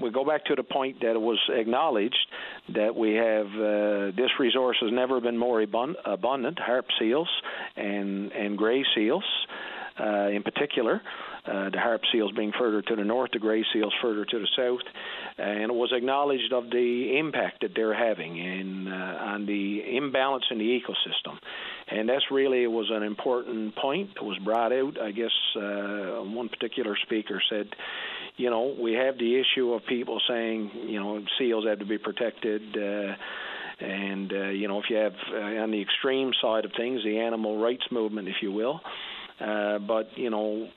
we 0.00 0.10
go 0.10 0.24
back 0.24 0.44
to 0.46 0.54
the 0.54 0.62
point 0.62 1.00
that 1.00 1.12
it 1.12 1.20
was 1.20 1.38
acknowledged 1.48 2.26
that 2.74 2.94
we 2.94 3.14
have 3.14 3.46
uh, 3.46 4.16
this 4.16 4.30
resource 4.38 4.76
has 4.80 4.90
never 4.92 5.20
been 5.20 5.38
more 5.38 5.60
abundant, 5.62 6.58
harp 6.58 6.86
seals 6.98 7.28
and 7.76 8.32
and 8.32 8.58
gray 8.58 8.84
seals 8.94 9.24
uh, 10.00 10.28
in 10.28 10.42
particular. 10.42 11.00
Uh, 11.46 11.68
the 11.68 11.78
harp 11.78 12.00
seals 12.10 12.32
being 12.32 12.52
further 12.58 12.80
to 12.80 12.96
the 12.96 13.04
north, 13.04 13.30
the 13.32 13.38
gray 13.38 13.62
seals 13.70 13.92
further 14.00 14.24
to 14.24 14.38
the 14.38 14.48
south, 14.56 14.80
and 15.36 15.64
it 15.64 15.74
was 15.74 15.92
acknowledged 15.92 16.54
of 16.54 16.70
the 16.70 17.18
impact 17.18 17.60
that 17.60 17.72
they're 17.76 17.92
having 17.92 18.38
in 18.38 18.88
uh, 18.88 19.18
on 19.20 19.44
the 19.44 19.82
imbalance 19.94 20.44
in 20.50 20.56
the 20.56 20.64
ecosystem, 20.64 21.36
and 21.88 22.08
that's 22.08 22.24
really 22.30 22.66
was 22.66 22.90
an 22.90 23.02
important 23.02 23.76
point 23.76 24.14
that 24.14 24.24
was 24.24 24.38
brought 24.38 24.72
out. 24.72 24.98
I 24.98 25.10
guess 25.10 25.32
uh, 25.56 26.24
one 26.24 26.48
particular 26.48 26.96
speaker 27.02 27.42
said, 27.50 27.68
you 28.36 28.48
know, 28.48 28.74
we 28.80 28.94
have 28.94 29.18
the 29.18 29.38
issue 29.38 29.74
of 29.74 29.84
people 29.86 30.22
saying, 30.26 30.70
you 30.86 30.98
know, 30.98 31.22
seals 31.38 31.66
have 31.66 31.80
to 31.80 31.86
be 31.86 31.98
protected. 31.98 32.62
Uh, 32.74 33.14
and 33.80 34.32
uh, 34.32 34.48
you 34.48 34.68
know, 34.68 34.78
if 34.78 34.84
you 34.88 34.96
have 34.96 35.14
uh, 35.32 35.62
on 35.62 35.70
the 35.72 35.82
extreme 35.82 36.32
side 36.40 36.64
of 36.64 36.72
things, 36.76 37.02
the 37.04 37.18
animal 37.18 37.60
rights 37.60 37.84
movement, 37.90 38.28
if 38.28 38.36
you 38.40 38.52
will, 38.52 38.80
uh, 39.40 39.78
but 39.80 40.16
you 40.16 40.30
know, 40.30 40.68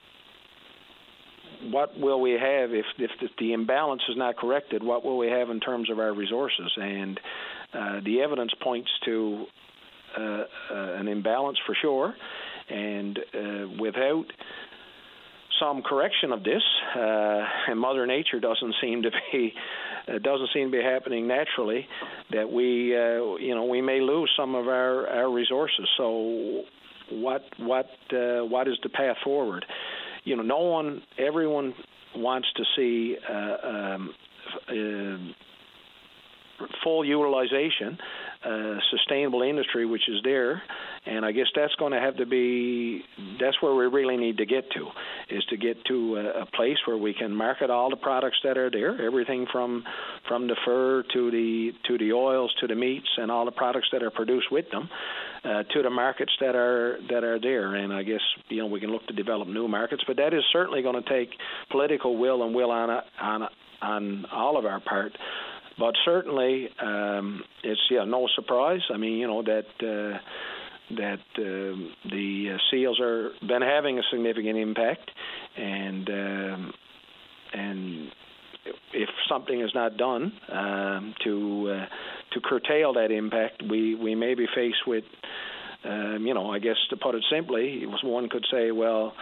what 1.71 1.97
will 1.99 2.21
we 2.21 2.31
have 2.31 2.73
if, 2.73 2.85
if 2.97 3.11
the 3.39 3.53
imbalance 3.53 4.01
is 4.09 4.15
not 4.17 4.37
corrected? 4.37 4.83
What 4.83 5.03
will 5.03 5.17
we 5.17 5.27
have 5.27 5.49
in 5.49 5.59
terms 5.59 5.89
of 5.89 5.99
our 5.99 6.13
resources? 6.13 6.71
And 6.75 7.19
uh, 7.73 7.99
the 8.05 8.21
evidence 8.21 8.51
points 8.61 8.89
to 9.05 9.45
uh, 10.17 10.21
uh, 10.21 10.45
an 10.71 11.07
imbalance 11.07 11.59
for 11.65 11.75
sure, 11.79 12.15
and 12.69 13.19
uh, 13.19 13.67
without 13.79 14.25
some 15.59 15.83
correction 15.83 16.31
of 16.31 16.43
this, 16.43 16.63
uh, 16.95 17.43
and 17.67 17.79
Mother 17.79 18.07
Nature 18.07 18.39
doesn't 18.39 18.75
seem 18.81 19.03
to 19.03 19.11
be 19.31 19.53
uh, 20.07 20.17
doesn't 20.19 20.49
seem 20.53 20.71
to 20.71 20.77
be 20.77 20.83
happening 20.83 21.27
naturally. 21.27 21.87
That 22.31 22.51
we, 22.51 22.93
you 23.45 23.53
know, 23.53 23.65
we 23.65 23.81
may 23.81 23.99
lose 23.99 24.31
some 24.35 24.55
of 24.55 24.67
our 24.67 25.07
our 25.07 25.31
resources. 25.31 25.87
So, 25.97 26.63
what 27.11 27.43
what 27.59 27.89
what 28.11 28.67
is 28.67 28.77
the 28.81 28.89
path 28.89 29.17
forward? 29.23 29.65
You 30.27 30.35
know, 30.35 30.43
no 30.43 30.59
one, 30.59 31.03
everyone 31.17 31.73
wants 32.15 32.49
to 32.57 32.63
see. 32.75 33.15
Uh, 33.29 33.67
um, 33.67 34.13
uh, 34.69 35.17
full 36.83 37.05
utilization, 37.05 37.97
sustainable 38.91 39.41
industry, 39.41 39.85
which 39.85 40.07
is 40.07 40.21
there, 40.23 40.61
and 41.05 41.25
I 41.25 41.31
guess 41.31 41.47
that's 41.55 41.73
going 41.75 41.93
to 41.93 41.99
have 41.99 42.17
to 42.17 42.25
be 42.25 43.01
that's 43.39 43.61
where 43.61 43.73
we 43.73 43.85
really 43.85 44.17
need 44.17 44.37
to 44.37 44.45
get 44.45 44.69
to 44.71 44.87
is 45.29 45.43
to 45.45 45.57
get 45.57 45.83
to 45.85 46.17
a, 46.17 46.41
a 46.41 46.45
place 46.45 46.77
where 46.85 46.97
we 46.97 47.13
can 47.13 47.35
market 47.35 47.69
all 47.69 47.89
the 47.89 47.95
products 47.95 48.37
that 48.43 48.57
are 48.57 48.69
there, 48.69 49.05
everything 49.05 49.47
from 49.51 49.83
from 50.27 50.47
the 50.47 50.55
fur 50.65 51.03
to 51.13 51.31
the 51.31 51.71
to 51.87 51.97
the 51.97 52.13
oils 52.13 52.53
to 52.61 52.67
the 52.67 52.75
meats 52.75 53.09
and 53.17 53.31
all 53.31 53.45
the 53.45 53.51
products 53.51 53.87
that 53.91 54.03
are 54.03 54.11
produced 54.11 54.51
with 54.51 54.69
them, 54.71 54.89
uh, 55.43 55.63
to 55.63 55.81
the 55.81 55.89
markets 55.89 56.31
that 56.39 56.55
are 56.55 56.99
that 57.09 57.23
are 57.23 57.39
there. 57.39 57.75
And 57.75 57.91
I 57.91 58.03
guess 58.03 58.21
you 58.49 58.57
know 58.57 58.67
we 58.67 58.79
can 58.79 58.91
look 58.91 59.05
to 59.07 59.13
develop 59.13 59.47
new 59.47 59.67
markets, 59.67 60.03
but 60.05 60.17
that 60.17 60.33
is 60.33 60.43
certainly 60.51 60.81
going 60.81 61.01
to 61.01 61.09
take 61.09 61.29
political 61.71 62.17
will 62.17 62.43
and 62.43 62.53
will 62.53 62.71
on 62.71 63.01
on 63.19 63.47
on 63.81 64.25
all 64.31 64.57
of 64.57 64.65
our 64.65 64.79
part 64.79 65.13
but 65.79 65.93
certainly, 66.05 66.69
um, 66.81 67.43
it's 67.63 67.81
yeah 67.89 68.05
no 68.05 68.27
surprise. 68.35 68.81
I 68.93 68.97
mean, 68.97 69.17
you 69.17 69.27
know 69.27 69.43
that 69.43 69.67
uh, 69.81 70.17
that 70.95 71.19
uh, 71.37 72.09
the 72.09 72.53
uh, 72.53 72.57
seals 72.71 72.99
are 72.99 73.31
been 73.41 73.61
having 73.61 73.99
a 73.99 74.03
significant 74.11 74.57
impact, 74.57 75.11
and 75.55 76.09
um, 76.09 76.73
and 77.53 78.07
if 78.93 79.09
something 79.29 79.61
is 79.61 79.71
not 79.75 79.97
done 79.97 80.33
um, 80.51 81.13
to 81.23 81.71
uh, 81.71 81.85
to 82.33 82.41
curtail 82.41 82.93
that 82.93 83.11
impact, 83.11 83.61
we 83.69 83.95
we 83.95 84.15
may 84.15 84.35
be 84.35 84.47
faced 84.55 84.87
with. 84.87 85.03
Um, 85.83 86.25
you 86.25 86.33
know, 86.33 86.49
I 86.49 86.59
guess 86.59 86.75
to 86.89 86.97
put 86.97 87.13
it 87.15 87.23
simply, 87.31 87.85
one 88.03 88.27
could 88.29 88.45
say, 88.51 88.71
well, 88.71 89.13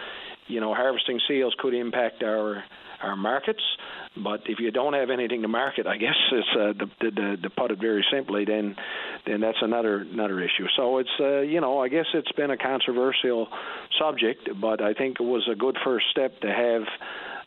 you 0.46 0.60
know, 0.60 0.74
harvesting 0.74 1.20
seals 1.28 1.54
could 1.58 1.74
impact 1.74 2.22
our 2.22 2.64
our 3.02 3.16
markets, 3.16 3.62
but 4.16 4.40
if 4.46 4.58
you 4.58 4.70
don't 4.70 4.94
have 4.94 5.10
anything 5.10 5.42
to 5.42 5.48
market, 5.48 5.86
I 5.86 5.96
guess 5.98 6.16
it's 6.32 6.48
uh, 6.58 6.72
the, 7.00 7.10
the, 7.10 7.36
the 7.42 7.50
put 7.50 7.70
it 7.70 7.78
very 7.78 8.04
simply, 8.10 8.44
then 8.44 8.76
then 9.26 9.40
that's 9.40 9.58
another 9.60 9.98
another 9.98 10.40
issue. 10.40 10.66
So 10.76 10.98
it's 10.98 11.10
uh, 11.20 11.40
you 11.40 11.60
know 11.60 11.80
I 11.80 11.88
guess 11.88 12.06
it's 12.14 12.32
been 12.32 12.50
a 12.50 12.56
controversial 12.56 13.48
subject, 13.98 14.48
but 14.60 14.80
I 14.80 14.94
think 14.94 15.20
it 15.20 15.24
was 15.24 15.48
a 15.50 15.54
good 15.54 15.76
first 15.84 16.06
step 16.10 16.40
to 16.40 16.48
have. 16.48 16.82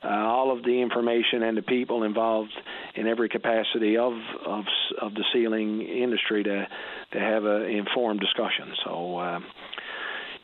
Uh, 0.02 0.08
all 0.08 0.58
of 0.58 0.64
the 0.64 0.82
information 0.82 1.44
and 1.44 1.58
the 1.58 1.62
people 1.62 2.04
involved 2.04 2.54
in 2.96 3.06
every 3.06 3.28
capacity 3.28 3.98
of 3.98 4.14
of 4.46 4.64
of 5.02 5.14
the 5.14 5.26
sealing 5.34 5.82
industry 5.82 6.42
to 6.42 6.66
to 7.12 7.20
have 7.20 7.44
an 7.44 7.64
informed 7.64 8.22
discussion. 8.22 8.74
So 8.86 9.18
uh, 9.18 9.40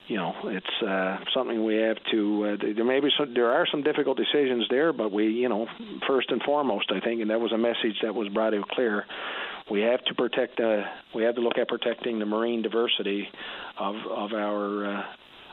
you 0.08 0.18
know, 0.18 0.34
it's 0.46 0.84
uh, 0.88 1.18
something 1.34 1.64
we 1.64 1.78
have 1.78 1.98
to. 2.12 2.46
Uh, 2.46 2.74
there 2.76 2.86
may 2.86 3.00
be 3.00 3.10
some, 3.18 3.34
there 3.34 3.52
are 3.52 3.66
some 3.70 3.82
difficult 3.82 4.18
decisions 4.18 4.66
there, 4.70 4.94
but 4.94 5.12
we, 5.12 5.28
you 5.28 5.50
know, 5.50 5.68
first 6.08 6.30
and 6.32 6.42
foremost, 6.44 6.92
I 6.92 7.00
think, 7.00 7.22
and 7.22 7.30
that 7.32 7.40
was 7.40 7.52
a 7.52 7.58
message 7.58 7.98
that 8.04 8.14
was 8.14 8.30
brought 8.30 8.54
out 8.54 8.68
clear. 8.70 9.06
We 9.70 9.82
have 9.82 10.04
to 10.06 10.14
protect. 10.14 10.60
Uh, 10.60 10.84
we 11.14 11.24
have 11.24 11.36
to 11.36 11.42
look 11.42 11.58
at 11.58 11.68
protecting 11.68 12.20
the 12.20 12.26
marine 12.26 12.62
diversity 12.62 13.28
of 13.80 13.96
of 13.96 14.34
our 14.34 14.86
uh, 14.86 15.04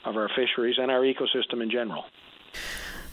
of 0.04 0.16
our 0.16 0.28
fisheries 0.36 0.76
and 0.78 0.90
our 0.90 1.00
ecosystem 1.00 1.62
in 1.62 1.70
general. 1.70 2.04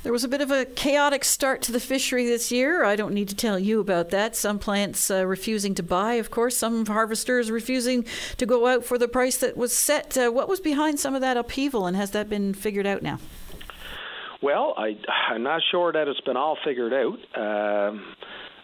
There 0.01 0.13
was 0.13 0.23
a 0.23 0.29
bit 0.29 0.39
of 0.39 0.49
a 0.49 0.63
chaotic 0.63 1.25
start 1.25 1.61
to 1.63 1.73
the 1.73 1.79
fishery 1.79 2.25
this 2.25 2.53
year. 2.53 2.85
I 2.85 2.95
don't 2.95 3.13
need 3.13 3.27
to 3.29 3.35
tell 3.35 3.59
you 3.59 3.81
about 3.81 4.11
that. 4.11 4.33
Some 4.33 4.57
plants 4.57 5.11
uh, 5.11 5.25
refusing 5.25 5.75
to 5.75 5.83
buy, 5.83 6.13
of 6.13 6.31
course, 6.31 6.55
some 6.55 6.85
harvesters 6.85 7.51
refusing 7.51 8.05
to 8.37 8.45
go 8.45 8.67
out 8.67 8.85
for 8.85 8.97
the 8.97 9.09
price 9.09 9.37
that 9.39 9.57
was 9.57 9.77
set. 9.77 10.17
Uh, 10.17 10.29
what 10.29 10.47
was 10.47 10.61
behind 10.61 11.01
some 11.01 11.15
of 11.15 11.21
that 11.21 11.35
upheaval, 11.35 11.85
and 11.85 11.97
has 11.97 12.11
that 12.11 12.29
been 12.29 12.53
figured 12.53 12.87
out 12.87 13.01
now? 13.01 13.19
Well, 14.41 14.73
I, 14.77 14.97
I'm 15.29 15.43
not 15.43 15.61
sure 15.69 15.91
that 15.91 16.07
it's 16.07 16.21
been 16.21 16.37
all 16.37 16.57
figured 16.63 16.93
out. 16.93 17.19
Um, 17.35 18.15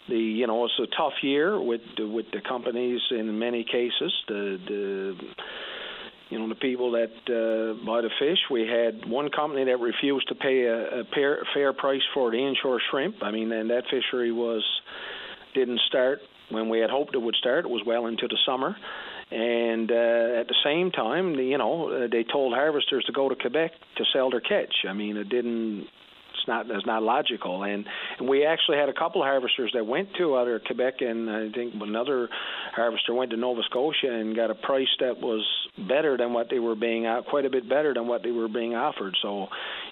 the 0.08 0.18
you 0.18 0.48
know 0.48 0.64
it's 0.66 0.80
a 0.80 0.88
tough 0.96 1.16
year 1.22 1.60
with 1.60 1.82
with 1.98 2.28
the 2.32 2.40
companies 2.48 3.02
in 3.12 3.40
many 3.40 3.66
cases. 3.66 4.14
The 4.28 4.60
the 4.68 5.18
you 6.30 6.40
know 6.40 6.50
the 6.50 6.56
people 6.56 6.92
that 6.92 7.12
uh, 7.28 7.86
buy 7.86 8.02
the 8.02 8.10
fish. 8.20 8.40
We 8.50 8.68
had 8.68 9.10
one 9.10 9.30
company 9.30 9.66
that 9.66 9.78
refused 9.78 10.28
to 10.30 10.36
pay 10.36 10.64
a, 10.64 11.02
a 11.02 11.04
fair, 11.14 11.40
fair 11.54 11.74
price 11.74 12.02
for 12.14 12.32
the 12.32 12.38
inshore 12.38 12.82
shrimp. 12.90 13.18
I 13.22 13.32
mean, 13.32 13.52
and 13.52 13.70
that 13.70 13.84
fishery 13.90 14.32
was 14.32 14.64
didn't 15.54 15.80
start 15.88 16.20
when 16.50 16.70
we 16.70 16.80
had 16.80 16.90
hoped 16.90 17.16
it 17.16 17.22
would 17.22 17.36
start. 17.36 17.66
It 17.66 17.72
was 17.72 17.84
well 17.86 18.08
into 18.08 18.28
the 18.28 18.38
summer, 18.46 18.76
and 19.32 19.92
uh, 19.92 20.40
at 20.42 20.48
the 20.48 20.56
same 20.64 20.92
time, 20.92 21.36
you 21.36 21.58
know, 21.58 21.90
uh, 21.90 22.08
they 22.12 22.24
told 22.24 22.54
harvesters 22.54 23.04
to 23.06 23.12
go 23.12 23.30
to 23.30 23.36
Quebec 23.36 23.72
to 23.98 24.04
sell 24.14 24.30
their 24.30 24.42
catch. 24.42 24.74
I 24.88 24.94
mean, 24.94 25.18
it 25.18 25.30
didn't 25.30 25.88
it's 26.46 26.48
not 26.48 26.68
that's 26.68 26.86
not 26.86 27.02
logical. 27.02 27.64
And, 27.64 27.86
and 28.20 28.30
we 28.30 28.46
actually 28.46 28.78
had 28.78 28.90
a 28.90 28.94
couple 28.94 29.22
of 29.22 29.26
harvesters 29.26 29.72
that 29.74 29.86
went 29.86 30.10
to 30.18 30.36
other 30.36 30.60
Quebec, 30.60 30.96
and 31.00 31.30
I 31.30 31.52
think 31.52 31.74
another 31.82 32.30
harvester 32.76 33.14
went 33.14 33.32
to 33.32 33.38
Nova 33.38 33.62
Scotia 33.64 34.12
and 34.12 34.36
got 34.36 34.52
a 34.52 34.56
price 34.56 34.88
that 35.00 35.20
was 35.20 35.44
better 35.88 36.18
than 36.18 36.34
what 36.34 36.50
they 36.50 36.60
were 36.60 36.76
being 36.76 37.06
out, 37.06 37.26
quite 37.26 37.46
a 37.46 37.50
bit 37.50 37.68
better 37.68 37.94
than 37.94 38.08
what 38.08 38.24
they 38.24 38.32
were 38.32 38.48
being 38.48 38.76
offered. 38.76 39.16
So, 39.22 39.48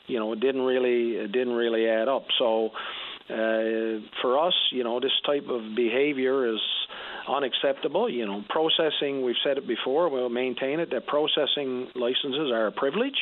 you 0.08 0.20
know, 0.20 0.34
it 0.34 0.40
didn't 0.40 0.62
really 0.62 1.18
it 1.18 1.32
didn't 1.32 1.54
really 1.54 1.88
add 1.88 2.08
up. 2.08 2.26
So. 2.38 2.70
Uh, 3.30 4.04
for 4.22 4.38
us, 4.46 4.54
you 4.72 4.84
know, 4.84 5.00
this 5.00 5.12
type 5.26 5.48
of 5.50 5.76
behavior 5.76 6.54
is 6.54 6.60
unacceptable. 7.28 8.10
You 8.10 8.26
know, 8.26 8.44
processing, 8.50 9.24
we've 9.24 9.36
said 9.44 9.58
it 9.58 9.68
before, 9.68 10.10
we'll 10.10 10.30
maintain 10.30 10.80
it, 10.80 10.90
that 10.92 11.08
processing 11.08 11.88
licenses 11.96 12.52
are 12.52 12.68
a 12.68 12.72
privilege 12.72 13.16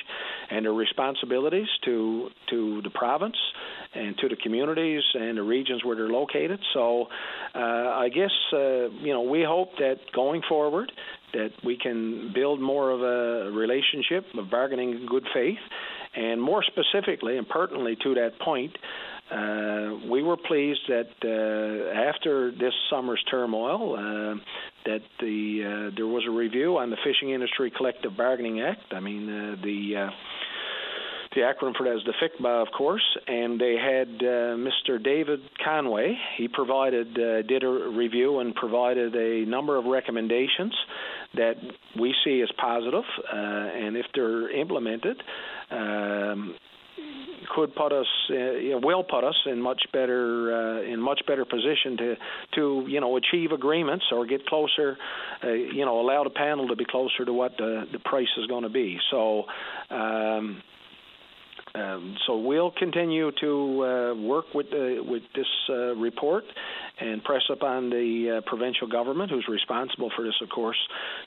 and 0.50 0.66
are 0.66 0.74
responsibilities 0.74 1.68
to, 1.86 2.30
to 2.50 2.82
the 2.82 2.90
province 2.90 3.38
and 3.94 4.18
to 4.18 4.28
the 4.28 4.36
communities 4.38 5.04
and 5.14 5.38
the 5.38 5.44
regions 5.44 5.84
where 5.84 5.96
they're 5.96 6.10
located. 6.10 6.60
So 6.74 7.08
uh, 7.54 7.60
I 7.60 8.10
guess, 8.10 8.32
uh, 8.54 8.90
you 9.02 9.14
know, 9.14 9.22
we 9.22 9.44
hope 9.44 9.70
that 9.78 9.98
going 10.16 10.42
forward, 10.48 10.92
that 11.34 11.52
we 11.64 11.78
can 11.78 12.32
build 12.34 12.60
more 12.60 12.90
of 12.90 13.02
a 13.02 13.52
relationship 13.52 14.26
of 14.38 14.50
bargaining 14.50 14.92
in 14.92 15.06
good 15.06 15.26
faith 15.34 15.60
And 16.16 16.42
more 16.42 16.64
specifically 16.64 17.38
and 17.38 17.48
pertinently 17.48 17.96
to 18.04 18.16
that 18.16 18.40
point, 18.40 18.78
uh, 19.32 19.96
we 20.12 20.22
were 20.24 20.36
pleased 20.36 20.82
that 20.90 21.08
uh, 21.24 21.98
after 21.98 22.52
this 22.52 22.74
summer's 22.90 23.24
turmoil, 23.32 23.94
uh, 23.94 24.36
that 24.86 25.02
the 25.22 25.90
uh, 25.92 25.96
there 25.96 26.08
was 26.08 26.24
a 26.28 26.32
review 26.32 26.78
on 26.78 26.90
the 26.90 26.98
Fishing 27.04 27.30
Industry 27.30 27.72
Collective 27.72 28.18
Bargaining 28.18 28.60
Act. 28.60 28.94
I 28.94 29.00
mean, 29.00 29.30
uh, 29.30 29.56
the 29.64 30.08
uh, 30.08 30.10
the 31.34 31.42
acronym 31.42 31.76
for 31.78 31.86
that 31.86 31.96
is 31.96 32.04
the 32.06 32.14
FICBA, 32.22 32.62
of 32.62 32.74
course, 32.74 33.06
and 33.26 33.60
they 33.60 33.76
had 33.78 34.10
uh, 34.20 34.58
Mr. 34.58 35.02
David 35.02 35.40
Conway. 35.64 36.18
He 36.38 36.50
provided, 36.50 37.18
uh, 37.18 37.44
did 37.44 37.64
a 37.64 37.70
review 37.70 38.40
and 38.40 38.54
provided 38.54 39.16
a 39.16 39.50
number 39.50 39.78
of 39.78 39.86
recommendations 39.86 40.76
that 41.36 41.56
we 41.98 42.14
see 42.26 42.42
as 42.42 42.50
positive, 42.58 43.06
uh, 43.32 43.36
and 43.36 43.96
if 43.96 44.08
they're 44.14 44.50
implemented, 44.50 45.24
um, 45.72 46.56
could 47.56 47.76
put 47.76 47.92
us, 47.92 48.08
uh, 48.30 48.78
will 48.82 49.04
put 49.04 49.24
us 49.24 49.36
in 49.46 49.62
much 49.62 49.82
better 49.92 50.54
uh, 50.54 50.82
in 50.84 51.00
much 51.02 51.22
better 51.28 51.46
position 51.46 51.98
to 51.98 52.16
to 52.56 52.86
you 52.88 53.00
know 53.00 53.18
achieve 53.18 53.52
agreements 53.52 54.06
or 54.12 54.26
get 54.26 54.46
closer, 54.46 54.98
uh, 55.44 55.52
you 55.52 55.86
know, 55.86 56.00
allow 56.00 56.24
the 56.24 56.30
panel 56.30 56.68
to 56.68 56.76
be 56.76 56.86
closer 56.86 57.26
to 57.26 57.34
what 57.34 57.58
the 57.58 57.86
the 57.92 58.00
price 58.00 58.30
is 58.38 58.48
going 58.48 58.64
to 58.64 58.70
be. 58.70 58.98
So. 59.10 59.44
Um, 59.90 60.62
um, 61.74 62.18
so 62.28 62.38
we'll 62.38 62.72
continue 62.72 63.32
to 63.40 63.84
uh, 63.84 64.22
work 64.22 64.46
with 64.54 64.68
uh, 64.68 65.02
with 65.04 65.24
this 65.34 65.48
uh, 65.70 65.96
report 65.96 66.44
and 67.00 67.24
press 67.24 67.44
upon 67.50 67.90
the 67.90 68.38
uh, 68.38 68.50
provincial 68.50 68.88
government, 68.88 69.32
who's 69.32 69.48
responsible 69.50 70.12
for 70.16 70.24
this, 70.24 70.36
of 70.42 70.50
course, 70.50 70.78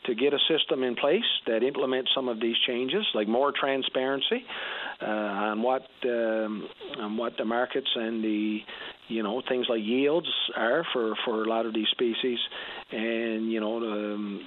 to 0.04 0.14
get 0.14 0.34
a 0.34 0.38
system 0.48 0.82
in 0.82 0.96
place 0.96 1.24
that 1.46 1.62
implements 1.62 2.10
some 2.14 2.28
of 2.28 2.40
these 2.40 2.56
changes, 2.66 3.06
like 3.14 3.26
more 3.26 3.52
transparency 3.58 4.44
uh, 5.00 5.06
on 5.06 5.62
what 5.62 5.82
um, 6.04 6.68
on 6.98 7.16
what 7.16 7.32
the 7.38 7.44
markets 7.44 7.88
and 7.94 8.22
the 8.22 8.58
you 9.08 9.22
know 9.22 9.42
things 9.48 9.66
like 9.70 9.80
yields 9.82 10.28
are 10.56 10.84
for 10.92 11.14
for 11.24 11.42
a 11.42 11.48
lot 11.48 11.64
of 11.64 11.72
these 11.72 11.88
species, 11.92 12.38
and 12.92 13.50
you 13.50 13.60
know. 13.60 13.76
Um, 13.78 14.42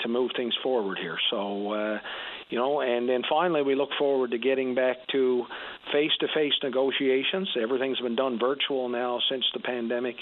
to 0.00 0.08
move 0.08 0.30
things 0.36 0.54
forward 0.62 0.98
here. 1.00 1.16
So, 1.30 1.72
uh, 1.72 1.98
you 2.50 2.58
know, 2.58 2.80
and 2.80 3.08
then 3.08 3.22
finally 3.28 3.62
we 3.62 3.74
look 3.74 3.90
forward 3.98 4.30
to 4.32 4.38
getting 4.38 4.74
back 4.74 4.96
to 5.12 5.44
face-to-face 5.92 6.54
negotiations. 6.62 7.48
Everything's 7.60 8.00
been 8.00 8.16
done 8.16 8.38
virtual 8.38 8.88
now 8.88 9.20
since 9.30 9.44
the 9.54 9.60
pandemic. 9.60 10.16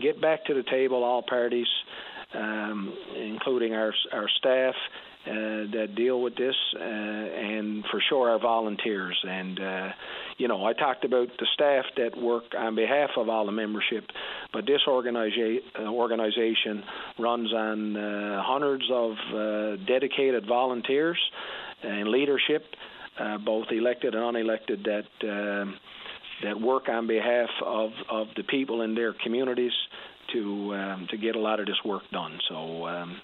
Get 0.00 0.20
back 0.20 0.44
to 0.46 0.54
the 0.54 0.62
table, 0.64 1.04
all 1.04 1.22
parties, 1.22 1.68
um, 2.34 2.92
including 3.16 3.74
our 3.74 3.94
our 4.12 4.28
staff. 4.38 4.74
Uh, 5.24 5.70
that 5.70 5.94
deal 5.94 6.20
with 6.20 6.34
this, 6.34 6.56
uh, 6.74 6.82
and 6.82 7.84
for 7.92 8.02
sure 8.08 8.28
our 8.30 8.40
volunteers. 8.40 9.16
And 9.22 9.60
uh, 9.60 9.88
you 10.36 10.48
know, 10.48 10.64
I 10.64 10.72
talked 10.72 11.04
about 11.04 11.28
the 11.38 11.46
staff 11.54 11.84
that 11.96 12.20
work 12.20 12.42
on 12.58 12.74
behalf 12.74 13.10
of 13.16 13.28
all 13.28 13.46
the 13.46 13.52
membership, 13.52 14.10
but 14.52 14.66
this 14.66 14.80
organiza- 14.86 15.60
organization 15.80 16.82
runs 17.18 17.52
on 17.52 17.96
uh, 17.96 18.42
hundreds 18.42 18.84
of 18.90 19.12
uh, 19.34 19.76
dedicated 19.86 20.46
volunteers 20.46 21.18
and 21.82 22.08
leadership, 22.08 22.64
uh, 23.18 23.38
both 23.38 23.66
elected 23.70 24.14
and 24.14 24.22
unelected, 24.22 24.84
that 24.84 25.28
um, 25.28 25.74
that 26.42 26.60
work 26.60 26.88
on 26.88 27.06
behalf 27.06 27.50
of, 27.64 27.90
of 28.10 28.26
the 28.36 28.42
people 28.42 28.82
in 28.82 28.94
their 28.94 29.14
communities 29.22 29.72
to 30.32 30.74
um, 30.74 31.06
to 31.10 31.16
get 31.16 31.36
a 31.36 31.40
lot 31.40 31.60
of 31.60 31.66
this 31.66 31.78
work 31.84 32.02
done. 32.12 32.38
So. 32.48 32.86
Um, 32.86 33.20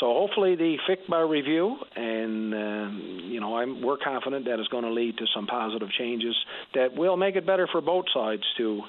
so 0.00 0.06
hopefully 0.06 0.56
the 0.56 0.76
FICBA 0.88 1.30
review, 1.30 1.76
and 1.94 2.52
uh, 2.52 2.88
you 3.32 3.38
know, 3.40 3.56
I'm, 3.56 3.80
we're 3.80 3.96
confident 3.96 4.44
that 4.46 4.58
is 4.58 4.66
going 4.66 4.82
to 4.82 4.92
lead 4.92 5.16
to 5.18 5.24
some 5.32 5.46
positive 5.46 5.88
changes 5.96 6.34
that 6.74 6.96
will 6.96 7.16
make 7.16 7.36
it 7.36 7.46
better 7.46 7.68
for 7.70 7.80
both 7.80 8.06
sides 8.12 8.42
to 8.58 8.82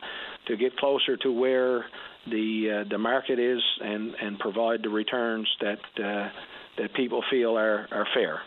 to 0.47 0.57
get 0.57 0.75
closer 0.77 1.17
to 1.17 1.31
where 1.31 1.85
the 2.27 2.83
uh, 2.85 2.89
the 2.89 2.97
market 2.97 3.39
is 3.39 3.61
and 3.81 4.15
and 4.21 4.39
provide 4.39 4.83
the 4.83 4.89
returns 4.89 5.47
that 5.61 5.79
uh, 6.03 6.29
that 6.77 6.93
people 6.93 7.23
feel 7.29 7.57
are 7.57 7.87
are 7.91 8.07
fair. 8.13 8.41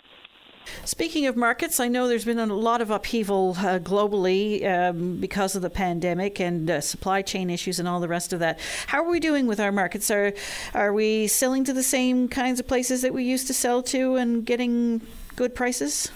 Speaking 0.84 1.26
of 1.26 1.36
markets, 1.36 1.80
I 1.80 1.88
know 1.88 2.08
there's 2.08 2.24
been 2.24 2.38
a 2.38 2.46
lot 2.46 2.80
of 2.80 2.90
upheaval 2.90 3.56
uh, 3.58 3.78
globally 3.78 4.66
um, 4.66 5.16
because 5.16 5.56
of 5.56 5.62
the 5.62 5.70
pandemic 5.70 6.40
and 6.40 6.70
uh, 6.70 6.80
supply 6.80 7.22
chain 7.22 7.48
issues 7.48 7.78
and 7.78 7.88
all 7.88 8.00
the 8.00 8.08
rest 8.08 8.32
of 8.32 8.40
that. 8.40 8.60
How 8.86 9.02
are 9.02 9.08
we 9.08 9.20
doing 9.20 9.46
with 9.46 9.60
our 9.60 9.72
markets? 9.72 10.10
Are 10.10 10.34
are 10.74 10.92
we 10.92 11.26
selling 11.26 11.64
to 11.64 11.72
the 11.72 11.82
same 11.82 12.28
kinds 12.28 12.60
of 12.60 12.66
places 12.66 13.02
that 13.02 13.14
we 13.14 13.24
used 13.24 13.46
to 13.46 13.54
sell 13.54 13.82
to 13.84 14.16
and 14.16 14.44
getting 14.44 15.00
good 15.36 15.54
prices? 15.54 16.10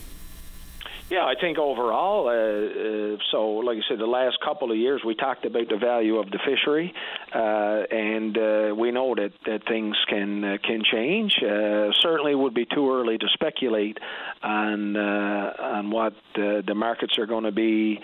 Yeah, 1.12 1.26
I 1.26 1.34
think 1.38 1.58
overall, 1.58 2.26
uh, 2.26 2.32
uh, 2.32 3.18
so 3.30 3.60
like 3.66 3.76
I 3.76 3.80
said, 3.86 3.98
the 3.98 4.06
last 4.06 4.38
couple 4.42 4.72
of 4.72 4.78
years 4.78 5.02
we 5.06 5.14
talked 5.14 5.44
about 5.44 5.68
the 5.68 5.76
value 5.76 6.16
of 6.16 6.30
the 6.30 6.38
fishery, 6.38 6.90
uh, 7.34 7.82
and 7.90 8.38
uh, 8.38 8.74
we 8.74 8.92
know 8.92 9.14
that, 9.14 9.32
that 9.44 9.60
things 9.68 9.94
can 10.08 10.42
uh, 10.42 10.56
can 10.66 10.82
change. 10.90 11.34
Uh, 11.36 11.92
certainly, 12.00 12.34
would 12.34 12.54
be 12.54 12.64
too 12.64 12.90
early 12.90 13.18
to 13.18 13.26
speculate 13.34 13.98
on 14.42 14.96
on 14.96 15.90
what 15.90 16.14
uh, 16.36 16.62
the 16.66 16.74
markets 16.74 17.18
are 17.18 17.26
going 17.26 17.44
to 17.44 17.52
be. 17.52 18.00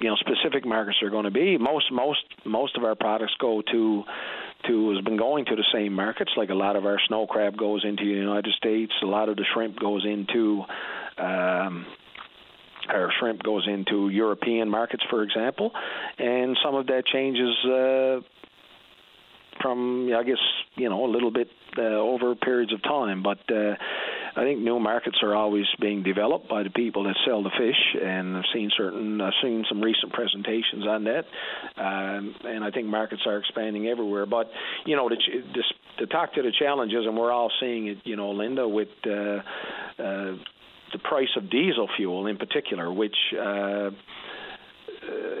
You 0.00 0.08
know, 0.08 0.16
specific 0.16 0.66
markets 0.66 0.98
are 1.04 1.10
going 1.10 1.26
to 1.26 1.30
be. 1.30 1.56
Most 1.56 1.92
most 1.92 2.24
most 2.44 2.76
of 2.76 2.82
our 2.82 2.96
products 2.96 3.34
go 3.40 3.62
to 3.62 4.02
to 4.66 4.90
has 4.96 5.04
been 5.04 5.18
going 5.18 5.44
to 5.44 5.54
the 5.54 5.66
same 5.72 5.92
markets. 5.92 6.32
Like 6.36 6.50
a 6.50 6.54
lot 6.54 6.74
of 6.74 6.84
our 6.84 6.98
snow 7.06 7.28
crab 7.28 7.56
goes 7.56 7.84
into 7.84 8.02
the 8.02 8.10
United 8.10 8.52
States. 8.54 8.92
A 9.04 9.06
lot 9.06 9.28
of 9.28 9.36
the 9.36 9.44
shrimp 9.54 9.78
goes 9.78 10.04
into. 10.04 10.64
Um, 11.16 11.86
our 12.94 13.10
shrimp 13.18 13.42
goes 13.42 13.66
into 13.68 14.08
European 14.08 14.68
markets, 14.68 15.02
for 15.10 15.22
example, 15.22 15.72
and 16.18 16.56
some 16.64 16.74
of 16.74 16.86
that 16.86 17.06
changes 17.06 17.56
uh, 17.64 18.20
from, 19.60 20.12
I 20.14 20.22
guess, 20.22 20.38
you 20.76 20.88
know, 20.88 21.04
a 21.04 21.10
little 21.10 21.30
bit 21.30 21.48
uh, 21.76 21.82
over 21.82 22.34
periods 22.34 22.72
of 22.72 22.82
time. 22.82 23.22
But 23.22 23.38
uh, 23.50 23.74
I 24.36 24.42
think 24.42 24.60
new 24.60 24.78
markets 24.78 25.18
are 25.22 25.34
always 25.34 25.66
being 25.80 26.02
developed 26.02 26.48
by 26.48 26.62
the 26.62 26.70
people 26.70 27.04
that 27.04 27.16
sell 27.26 27.42
the 27.42 27.50
fish, 27.50 28.02
and 28.02 28.36
I've 28.36 28.44
seen 28.52 28.70
certain, 28.76 29.20
I've 29.20 29.32
seen 29.42 29.64
some 29.68 29.80
recent 29.80 30.12
presentations 30.12 30.86
on 30.86 31.04
that, 31.04 31.24
um, 31.76 32.34
and 32.44 32.64
I 32.64 32.70
think 32.70 32.86
markets 32.86 33.22
are 33.26 33.38
expanding 33.38 33.88
everywhere. 33.88 34.26
But 34.26 34.50
you 34.86 34.96
know, 34.96 35.08
to, 35.08 35.16
to 35.98 36.06
talk 36.06 36.34
to 36.34 36.42
the 36.42 36.52
challenges, 36.58 37.04
and 37.06 37.16
we're 37.16 37.32
all 37.32 37.50
seeing 37.60 37.88
it, 37.88 37.98
you 38.04 38.16
know, 38.16 38.30
Linda, 38.30 38.68
with 38.68 38.88
uh, 39.06 40.02
uh, 40.02 40.36
the 40.92 40.98
price 40.98 41.28
of 41.36 41.50
diesel 41.50 41.88
fuel 41.96 42.26
in 42.26 42.36
particular, 42.36 42.92
which 42.92 43.16
uh, 43.38 43.90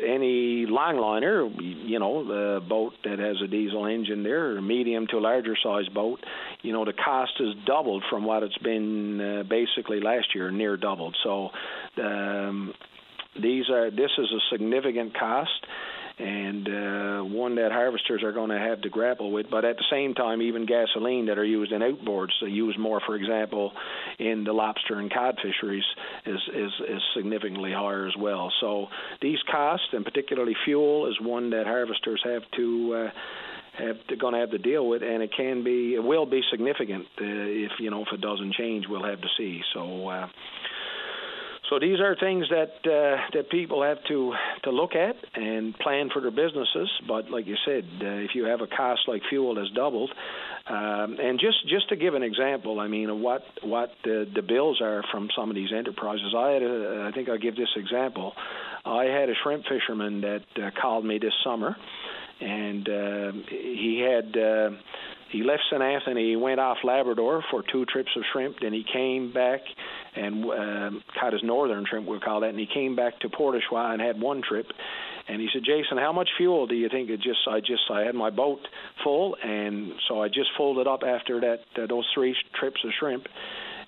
any 0.04 0.66
longliner, 0.66 1.50
you 1.60 1.98
know, 1.98 2.24
the 2.24 2.60
boat 2.66 2.94
that 3.04 3.18
has 3.18 3.36
a 3.44 3.46
diesel 3.46 3.86
engine 3.86 4.22
there, 4.22 4.56
a 4.56 4.62
medium 4.62 5.06
to 5.08 5.18
larger 5.18 5.56
size 5.62 5.88
boat, 5.88 6.20
you 6.62 6.72
know, 6.72 6.84
the 6.84 6.92
cost 6.92 7.32
has 7.38 7.54
doubled 7.66 8.02
from 8.08 8.24
what 8.24 8.42
it's 8.42 8.58
been 8.58 9.20
uh, 9.20 9.42
basically 9.44 10.00
last 10.00 10.34
year, 10.34 10.50
near 10.50 10.76
doubled. 10.76 11.16
So 11.22 11.50
um, 12.02 12.72
these 13.40 13.68
are 13.70 13.90
this 13.90 14.10
is 14.18 14.32
a 14.32 14.40
significant 14.50 15.18
cost 15.18 15.66
and 16.20 16.68
uh, 16.68 17.24
one 17.24 17.54
that 17.56 17.72
harvesters 17.72 18.22
are 18.22 18.32
going 18.32 18.50
to 18.50 18.58
have 18.58 18.82
to 18.82 18.90
grapple 18.90 19.32
with. 19.32 19.46
But 19.50 19.64
at 19.64 19.76
the 19.76 19.84
same 19.90 20.14
time, 20.14 20.42
even 20.42 20.66
gasoline 20.66 21.26
that 21.26 21.38
are 21.38 21.44
used 21.44 21.72
in 21.72 21.80
outboards, 21.80 22.30
so 22.40 22.46
used 22.46 22.78
more, 22.78 23.00
for 23.06 23.16
example, 23.16 23.72
in 24.18 24.44
the 24.44 24.52
lobster 24.52 24.98
and 24.98 25.12
cod 25.12 25.38
fisheries, 25.42 25.84
is, 26.26 26.40
is 26.54 26.72
is 26.88 27.02
significantly 27.16 27.72
higher 27.72 28.06
as 28.06 28.14
well. 28.18 28.52
So 28.60 28.88
these 29.22 29.38
costs, 29.50 29.88
and 29.92 30.04
particularly 30.04 30.54
fuel, 30.64 31.08
is 31.08 31.18
one 31.20 31.50
that 31.50 31.66
harvesters 31.66 32.20
have 32.24 32.42
to. 32.56 33.06
Uh, 33.06 33.10
have 33.78 34.04
to, 34.08 34.16
going 34.16 34.34
to 34.34 34.40
have 34.40 34.50
to 34.50 34.58
deal 34.58 34.86
with, 34.86 35.02
and 35.02 35.22
it 35.22 35.30
can 35.34 35.62
be, 35.62 35.94
it 35.94 36.02
will 36.02 36.26
be 36.26 36.42
significant 36.50 37.04
uh, 37.20 37.24
if 37.24 37.70
you 37.78 37.88
know 37.88 38.02
if 38.02 38.08
it 38.12 38.20
doesn't 38.20 38.52
change. 38.54 38.84
We'll 38.88 39.04
have 39.04 39.20
to 39.20 39.28
see. 39.38 39.60
So, 39.72 40.08
uh, 40.08 40.26
so 41.70 41.78
these 41.78 42.00
are 42.00 42.16
things 42.16 42.46
that 42.50 42.72
uh, 42.84 43.22
that 43.32 43.48
people 43.48 43.84
have 43.84 43.98
to 44.08 44.34
to 44.64 44.70
look 44.70 44.96
at 44.96 45.14
and 45.34 45.72
plan 45.78 46.10
for 46.12 46.20
their 46.20 46.32
businesses. 46.32 46.90
But 47.06 47.30
like 47.30 47.46
you 47.46 47.54
said, 47.64 47.84
uh, 48.02 48.06
if 48.26 48.30
you 48.34 48.46
have 48.46 48.60
a 48.60 48.66
cost 48.66 49.02
like 49.06 49.22
fuel 49.30 49.54
has 49.56 49.70
doubled, 49.70 50.10
um, 50.66 51.16
and 51.22 51.38
just 51.38 51.68
just 51.68 51.88
to 51.90 51.96
give 51.96 52.14
an 52.14 52.24
example, 52.24 52.80
I 52.80 52.88
mean, 52.88 53.08
of 53.08 53.18
what 53.18 53.42
what 53.62 53.90
the, 54.02 54.26
the 54.34 54.42
bills 54.42 54.80
are 54.82 55.04
from 55.12 55.28
some 55.36 55.48
of 55.48 55.54
these 55.54 55.70
enterprises. 55.72 56.34
I 56.36 56.50
had 56.50 56.62
a, 56.62 57.08
I 57.08 57.12
think 57.14 57.28
I'll 57.28 57.38
give 57.38 57.54
this 57.54 57.74
example. 57.76 58.32
I 58.84 59.04
had 59.04 59.30
a 59.30 59.34
shrimp 59.40 59.64
fisherman 59.66 60.22
that 60.22 60.44
uh, 60.56 60.70
called 60.80 61.04
me 61.04 61.18
this 61.18 61.34
summer, 61.44 61.76
and 62.40 62.88
uh, 62.88 63.32
he 63.48 64.04
had. 64.04 64.36
Uh, 64.36 64.70
he 65.30 65.42
left 65.42 65.62
St. 65.70 65.82
Anthony, 65.82 66.30
he 66.30 66.36
went 66.36 66.60
off 66.60 66.78
Labrador 66.84 67.44
for 67.50 67.62
two 67.70 67.84
trips 67.86 68.10
of 68.16 68.22
shrimp, 68.32 68.56
then 68.60 68.72
he 68.72 68.84
came 68.92 69.32
back 69.32 69.60
and 70.16 70.44
uh, 70.44 70.90
caught 71.18 71.32
his 71.32 71.42
northern 71.42 71.84
shrimp, 71.88 72.06
we'll 72.06 72.20
call 72.20 72.40
that, 72.40 72.50
and 72.50 72.58
he 72.58 72.66
came 72.72 72.96
back 72.96 73.18
to 73.20 73.28
Port 73.28 73.60
and 73.72 74.00
had 74.02 74.20
one 74.20 74.42
trip. 74.42 74.66
And 75.28 75.40
he 75.40 75.48
said, 75.52 75.62
Jason, 75.64 75.98
how 75.98 76.12
much 76.12 76.28
fuel 76.36 76.66
do 76.66 76.74
you 76.74 76.88
think 76.88 77.08
it 77.08 77.20
just? 77.20 77.38
I 77.48 77.60
just 77.60 77.82
I 77.92 78.02
had 78.02 78.16
my 78.16 78.30
boat 78.30 78.58
full, 79.04 79.36
and 79.42 79.92
so 80.08 80.20
I 80.20 80.26
just 80.26 80.50
folded 80.58 80.88
up 80.88 81.02
after 81.06 81.40
that 81.40 81.60
uh, 81.80 81.86
those 81.86 82.06
three 82.14 82.34
trips 82.58 82.80
of 82.84 82.90
shrimp, 82.98 83.26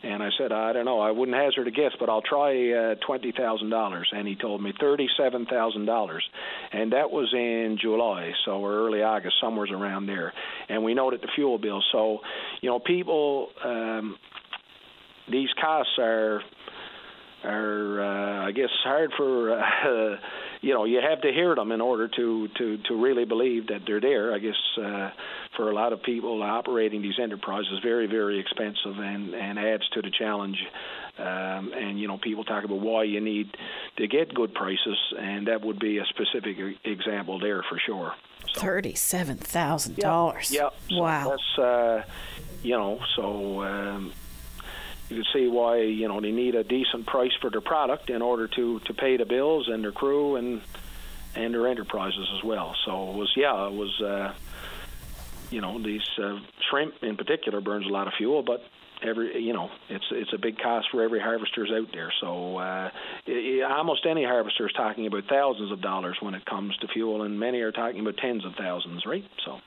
And 0.04 0.22
I 0.22 0.30
said, 0.36 0.50
I 0.50 0.72
don't 0.72 0.84
know, 0.84 0.98
I 0.98 1.12
wouldn't 1.12 1.36
hazard 1.36 1.68
a 1.68 1.70
guess, 1.70 1.92
but 2.00 2.08
I'll 2.08 2.22
try 2.22 2.72
uh, 2.72 2.94
twenty 3.06 3.32
thousand 3.32 3.70
dollars. 3.70 4.08
And 4.12 4.26
he 4.26 4.34
told 4.34 4.62
me 4.62 4.72
thirty-seven 4.80 5.46
thousand 5.46 5.86
dollars, 5.86 6.24
and 6.72 6.92
that 6.92 7.10
was 7.10 7.32
in 7.32 7.78
July, 7.80 8.32
so 8.44 8.64
early 8.66 9.02
August, 9.02 9.36
somewhere's 9.40 9.70
around 9.70 10.06
there. 10.06 10.32
And 10.68 10.82
we 10.82 10.94
that 11.10 11.20
the 11.20 11.28
fuel 11.34 11.58
bill. 11.58 11.82
So, 11.92 12.18
you 12.60 12.68
know, 12.68 12.80
people, 12.80 13.48
um, 13.64 14.16
these 15.30 15.48
costs 15.60 15.92
are 15.98 16.42
are 17.44 18.00
uh, 18.02 18.48
I 18.48 18.52
guess 18.52 18.70
hard 18.84 19.12
for 19.16 19.52
uh, 19.58 20.16
you 20.62 20.72
know 20.72 20.84
you 20.84 21.00
have 21.00 21.20
to 21.20 21.32
hear 21.32 21.54
them 21.54 21.72
in 21.72 21.80
order 21.80 22.08
to 22.08 22.48
to 22.56 22.78
to 22.88 22.94
really 22.94 23.24
believe 23.24 23.66
that 23.66 23.82
they're 23.86 24.00
there. 24.00 24.32
I 24.32 24.38
guess 24.38 24.56
uh, 24.78 25.10
for 25.56 25.70
a 25.70 25.74
lot 25.74 25.92
of 25.92 26.02
people 26.02 26.42
operating 26.42 27.02
these 27.02 27.18
enterprises 27.20 27.80
very 27.82 28.06
very 28.06 28.38
expensive 28.38 28.98
and 28.98 29.34
and 29.34 29.58
adds 29.58 29.86
to 29.90 30.02
the 30.02 30.10
challenge. 30.10 30.58
Um, 31.18 31.72
and 31.74 32.00
you 32.00 32.08
know 32.08 32.16
people 32.16 32.44
talk 32.44 32.64
about 32.64 32.80
why 32.80 33.02
you 33.02 33.20
need 33.20 33.54
to 33.98 34.06
get 34.06 34.32
good 34.32 34.54
prices, 34.54 34.96
and 35.18 35.48
that 35.48 35.60
would 35.60 35.78
be 35.78 35.98
a 35.98 36.06
specific 36.06 36.56
example 36.84 37.38
there 37.38 37.62
for 37.68 37.78
sure. 37.84 38.14
So, 38.54 38.60
Thirty-seven 38.60 39.36
thousand 39.36 39.96
dollars. 39.96 40.50
Yeah. 40.50 40.70
So 40.88 41.02
wow. 41.02 41.30
That's 41.30 41.58
uh, 41.58 42.02
you 42.62 42.78
know 42.78 43.00
so. 43.16 43.62
Um, 43.62 44.12
you 45.12 45.22
can 45.22 45.32
see 45.32 45.46
why 45.46 45.80
you 45.80 46.08
know 46.08 46.20
they 46.20 46.32
need 46.32 46.54
a 46.54 46.64
decent 46.64 47.06
price 47.06 47.32
for 47.40 47.50
their 47.50 47.60
product 47.60 48.08
in 48.08 48.22
order 48.22 48.48
to 48.48 48.80
to 48.80 48.94
pay 48.94 49.16
the 49.16 49.26
bills 49.26 49.68
and 49.68 49.84
their 49.84 49.92
crew 49.92 50.36
and 50.36 50.62
and 51.34 51.54
their 51.54 51.66
enterprises 51.66 52.28
as 52.36 52.44
well. 52.44 52.74
So 52.84 53.10
it 53.10 53.16
was 53.16 53.32
yeah, 53.36 53.66
it 53.66 53.74
was 53.74 54.00
uh, 54.00 54.34
you 55.50 55.60
know 55.60 55.82
these 55.82 56.06
uh, 56.18 56.38
shrimp 56.70 56.94
in 57.02 57.16
particular 57.16 57.60
burns 57.60 57.86
a 57.86 57.90
lot 57.90 58.06
of 58.06 58.14
fuel, 58.14 58.42
but 58.42 58.62
every 59.02 59.42
you 59.42 59.52
know 59.52 59.70
it's 59.90 60.06
it's 60.10 60.32
a 60.32 60.38
big 60.38 60.58
cost 60.58 60.88
for 60.90 61.02
every 61.02 61.20
harvester's 61.20 61.70
out 61.70 61.92
there. 61.92 62.12
So 62.20 62.56
uh, 62.56 62.90
it, 63.26 63.62
almost 63.64 64.06
any 64.06 64.24
harvester 64.24 64.66
is 64.66 64.72
talking 64.72 65.06
about 65.06 65.24
thousands 65.28 65.72
of 65.72 65.82
dollars 65.82 66.16
when 66.20 66.34
it 66.34 66.44
comes 66.46 66.76
to 66.78 66.88
fuel, 66.88 67.22
and 67.22 67.38
many 67.38 67.60
are 67.60 67.72
talking 67.72 68.00
about 68.00 68.16
tens 68.16 68.44
of 68.44 68.54
thousands, 68.54 69.04
right? 69.04 69.24
So 69.44 69.60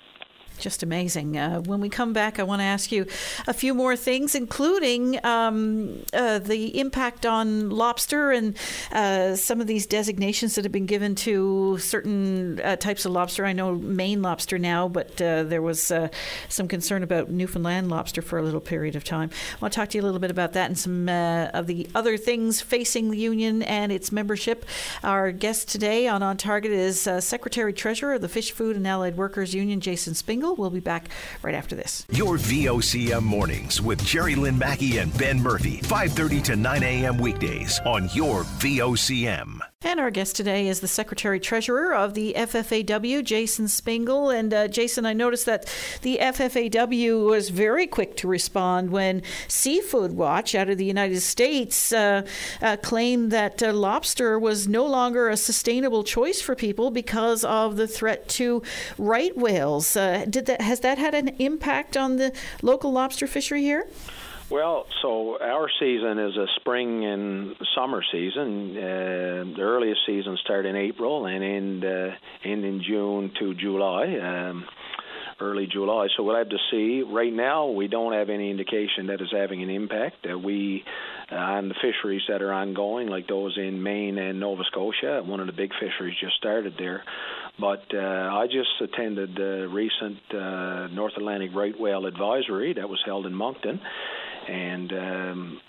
just 0.60 0.84
amazing. 0.84 1.38
Uh, 1.38 1.62
when 1.62 1.82
we 1.82 1.90
come 1.90 2.14
back, 2.14 2.40
I 2.40 2.44
want 2.44 2.62
to 2.62 2.66
ask 2.66 2.92
you 2.92 3.06
a 3.48 3.54
few 3.54 3.74
more 3.74 3.96
things, 3.96 4.36
including 4.36 5.24
um, 5.26 6.04
uh, 6.14 6.40
the 6.40 6.80
impact 6.80 7.26
on 7.26 7.70
lobster 7.70 8.32
and 8.32 8.58
uh, 8.92 9.36
some 9.36 9.62
of 9.62 9.68
these 9.68 9.86
designations 9.86 10.56
that 10.56 10.66
have 10.66 10.72
been 10.72 10.86
given 10.86 11.16
to 11.16 11.78
certain 11.80 12.62
uh, 12.62 12.76
types 12.76 13.06
of 13.06 13.12
lobster. 13.12 13.46
I 13.46 13.54
know 13.54 13.76
Maine 13.76 14.22
lobster 14.22 14.58
now, 14.58 14.88
but 14.88 15.22
uh, 15.22 15.44
there 15.44 15.62
was 15.62 15.92
uh, 15.92 16.08
some 16.50 16.68
concern 16.68 17.04
about 17.04 17.30
Newfoundland 17.30 17.90
lobster 17.90 18.22
for 18.22 18.40
a 18.40 18.44
little 18.44 18.62
period 18.62 18.96
of 18.96 19.04
time. 19.04 19.30
I 19.54 19.58
want 19.62 19.74
to 19.74 19.80
talk 19.80 19.90
to 19.90 19.98
you 19.98 20.04
a 20.04 20.06
little 20.06 20.20
bit 20.20 20.32
about 20.32 20.54
that 20.54 20.68
and 20.68 20.78
some 20.78 21.10
of 21.10 21.68
the 21.68 21.88
other 21.94 22.18
things 22.18 22.62
facing 22.62 23.12
the 23.12 23.18
union 23.18 23.62
and 23.64 23.92
its 23.92 24.12
membership. 24.12 24.66
Our 25.04 25.32
guest 25.32 25.70
today 25.70 26.08
on 26.08 26.24
On 26.24 26.38
Target 26.38 26.72
is 26.72 27.02
Secretary 27.20 27.74
Treasurer 27.74 28.14
of 28.14 28.22
the 28.22 28.30
Fish, 28.30 28.52
Food, 28.52 28.76
and 28.76 28.88
Allied 28.88 29.18
Workers 29.18 29.54
Union, 29.54 29.80
Jason 29.80 30.14
Spingle. 30.14 30.45
We'll 30.54 30.70
be 30.70 30.80
back 30.80 31.10
right 31.42 31.56
after 31.56 31.76
this. 31.76 32.06
Your 32.12 32.38
VOCM 32.38 33.24
mornings 33.24 33.82
with 33.82 34.02
Gerri 34.02 34.36
Lynn 34.36 34.58
Mackey 34.58 34.98
and 35.00 35.16
Ben 35.18 35.42
Murphy, 35.42 35.80
5:30 35.84 36.44
to 36.44 36.56
9 36.56 36.84
a.m. 36.84 37.18
weekdays 37.18 37.80
on 37.86 38.10
your 38.14 38.44
VOCM. 38.44 39.60
And 39.86 40.00
our 40.00 40.10
guest 40.10 40.36
today 40.36 40.68
is 40.68 40.80
the 40.80 40.88
Secretary 40.88 41.40
Treasurer 41.40 41.94
of 41.94 42.16
the 42.16 42.34
FFAW, 42.36 43.24
Jason 43.24 43.68
Spingle. 43.68 44.32
And 44.32 44.52
uh, 44.52 44.68
Jason, 44.68 45.06
I 45.06 45.14
noticed 45.14 45.46
that 45.46 45.72
the 46.02 46.18
FFAW 46.20 47.24
was 47.28 47.50
very 47.50 47.86
quick 47.86 48.18
to 48.18 48.28
respond 48.28 48.90
when 48.90 49.22
Seafood 49.48 50.14
Watch 50.14 50.56
out 50.56 50.72
of 50.72 50.80
the 50.80 50.86
United 50.86 51.22
States 51.22 51.92
uh, 51.94 52.26
uh, 52.64 52.78
claimed 52.78 53.30
that 53.30 53.62
uh, 53.62 53.74
lobster 53.74 54.40
was 54.40 54.68
no 54.68 54.88
longer 54.88 55.30
a 55.30 55.38
sustainable 55.38 56.04
choice 56.04 56.42
for 56.42 56.56
people 56.56 56.90
because 56.90 57.44
of 57.44 57.76
the 57.76 57.88
threat 57.88 58.28
to 58.30 58.64
right 58.98 59.38
whales. 59.38 59.96
Uh, 59.96 60.26
did 60.28 60.48
that 60.48 60.62
has 60.62 60.80
that 60.80 60.98
had 60.98 61.14
an 61.14 61.28
impact 61.38 61.96
on 61.96 62.16
the 62.16 62.34
local 62.64 62.92
lobster 62.92 63.28
fishery 63.28 63.62
here? 63.62 63.86
Well, 64.48 64.86
so 65.02 65.40
our 65.42 65.68
season 65.80 66.20
is 66.20 66.38
a 66.38 66.46
spring 66.58 67.04
and 67.04 67.56
summer 67.74 68.04
season. 68.12 68.78
Uh, 68.78 69.56
the 69.56 69.62
earliest 69.62 70.02
season 70.06 70.38
start 70.44 70.68
in 70.68 70.76
April 70.76 71.26
and 71.26 71.44
end, 71.44 71.84
uh, 71.84 72.12
end 72.44 72.64
in 72.64 72.84
June 72.84 73.32
to 73.40 73.56
July. 73.56 74.06
Um, 74.18 74.66
early 75.40 75.68
July. 75.68 76.08
So 76.16 76.24
we'll 76.24 76.38
have 76.38 76.50
to 76.50 76.58
see. 76.72 77.02
Right 77.02 77.34
now, 77.34 77.68
we 77.68 77.88
don't 77.88 78.14
have 78.14 78.30
any 78.30 78.52
indication 78.52 79.08
that 79.08 79.20
is 79.20 79.28
having 79.32 79.64
an 79.64 79.70
impact. 79.70 80.26
Uh, 80.32 80.38
we 80.38 80.84
uh, 81.32 81.36
on 81.36 81.68
the 81.68 81.76
fisheries 81.82 82.22
that 82.30 82.42
are 82.42 82.54
ongoing, 82.54 83.08
like 83.08 83.28
those 83.28 83.58
in 83.58 83.82
Maine 83.82 84.18
and 84.18 84.40
Nova 84.40 84.64
Scotia. 84.66 85.24
One 85.26 85.40
of 85.40 85.48
the 85.48 85.54
big 85.54 85.72
fisheries 85.74 86.16
just 86.22 86.36
started 86.36 86.76
there. 86.78 87.04
But 87.60 87.84
uh, 87.94 87.98
I 87.98 88.46
just 88.46 88.70
attended 88.80 89.36
the 89.36 89.68
recent 89.72 90.20
uh, 90.34 90.88
North 90.94 91.14
Atlantic 91.18 91.52
Right 91.54 91.78
Whale 91.78 92.06
Advisory 92.06 92.74
that 92.74 92.88
was 92.88 93.02
held 93.06 93.26
in 93.26 93.34
Moncton 93.34 93.82
and 94.48 94.92
um, 94.94 95.62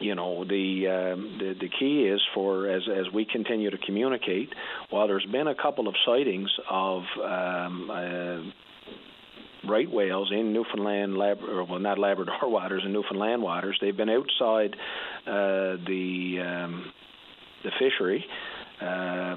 you 0.00 0.14
know 0.14 0.44
the, 0.44 1.12
um, 1.14 1.38
the 1.38 1.54
the 1.60 1.68
key 1.68 2.04
is 2.04 2.20
for 2.34 2.68
as 2.68 2.82
as 2.88 3.12
we 3.12 3.24
continue 3.24 3.70
to 3.70 3.78
communicate. 3.78 4.50
While 4.90 5.06
there's 5.06 5.26
been 5.26 5.46
a 5.46 5.54
couple 5.54 5.88
of 5.88 5.94
sightings 6.06 6.50
of 6.70 7.02
um, 7.22 7.90
uh, 7.90 9.68
right 9.70 9.90
whales 9.90 10.30
in 10.32 10.52
Newfoundland, 10.52 11.16
Lab- 11.16 11.42
or, 11.42 11.64
well, 11.64 11.78
not 11.78 11.98
Labrador 11.98 12.36
waters, 12.42 12.82
in 12.84 12.92
Newfoundland 12.92 13.42
waters. 13.42 13.78
They've 13.80 13.96
been 13.96 14.10
outside 14.10 14.74
uh, 15.26 15.76
the 15.86 16.38
um, 16.44 16.92
the 17.64 17.70
fishery. 17.78 18.24
Uh, 18.80 19.36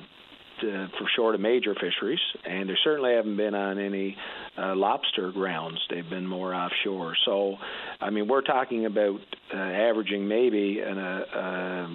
uh, 0.59 0.87
for 0.97 1.07
short 1.15 1.35
of 1.35 1.41
major 1.41 1.75
fisheries, 1.75 2.19
and 2.45 2.69
they 2.69 2.75
certainly 2.83 3.13
haven't 3.13 3.37
been 3.37 3.55
on 3.55 3.79
any 3.79 4.17
uh, 4.57 4.75
lobster 4.75 5.31
grounds. 5.31 5.79
They've 5.89 6.09
been 6.09 6.27
more 6.27 6.53
offshore. 6.53 7.15
So, 7.25 7.55
I 8.01 8.09
mean, 8.09 8.27
we're 8.27 8.41
talking 8.41 8.85
about 8.85 9.19
uh, 9.53 9.57
averaging 9.57 10.27
maybe 10.27 10.79
an, 10.79 10.97
uh, 10.97 11.87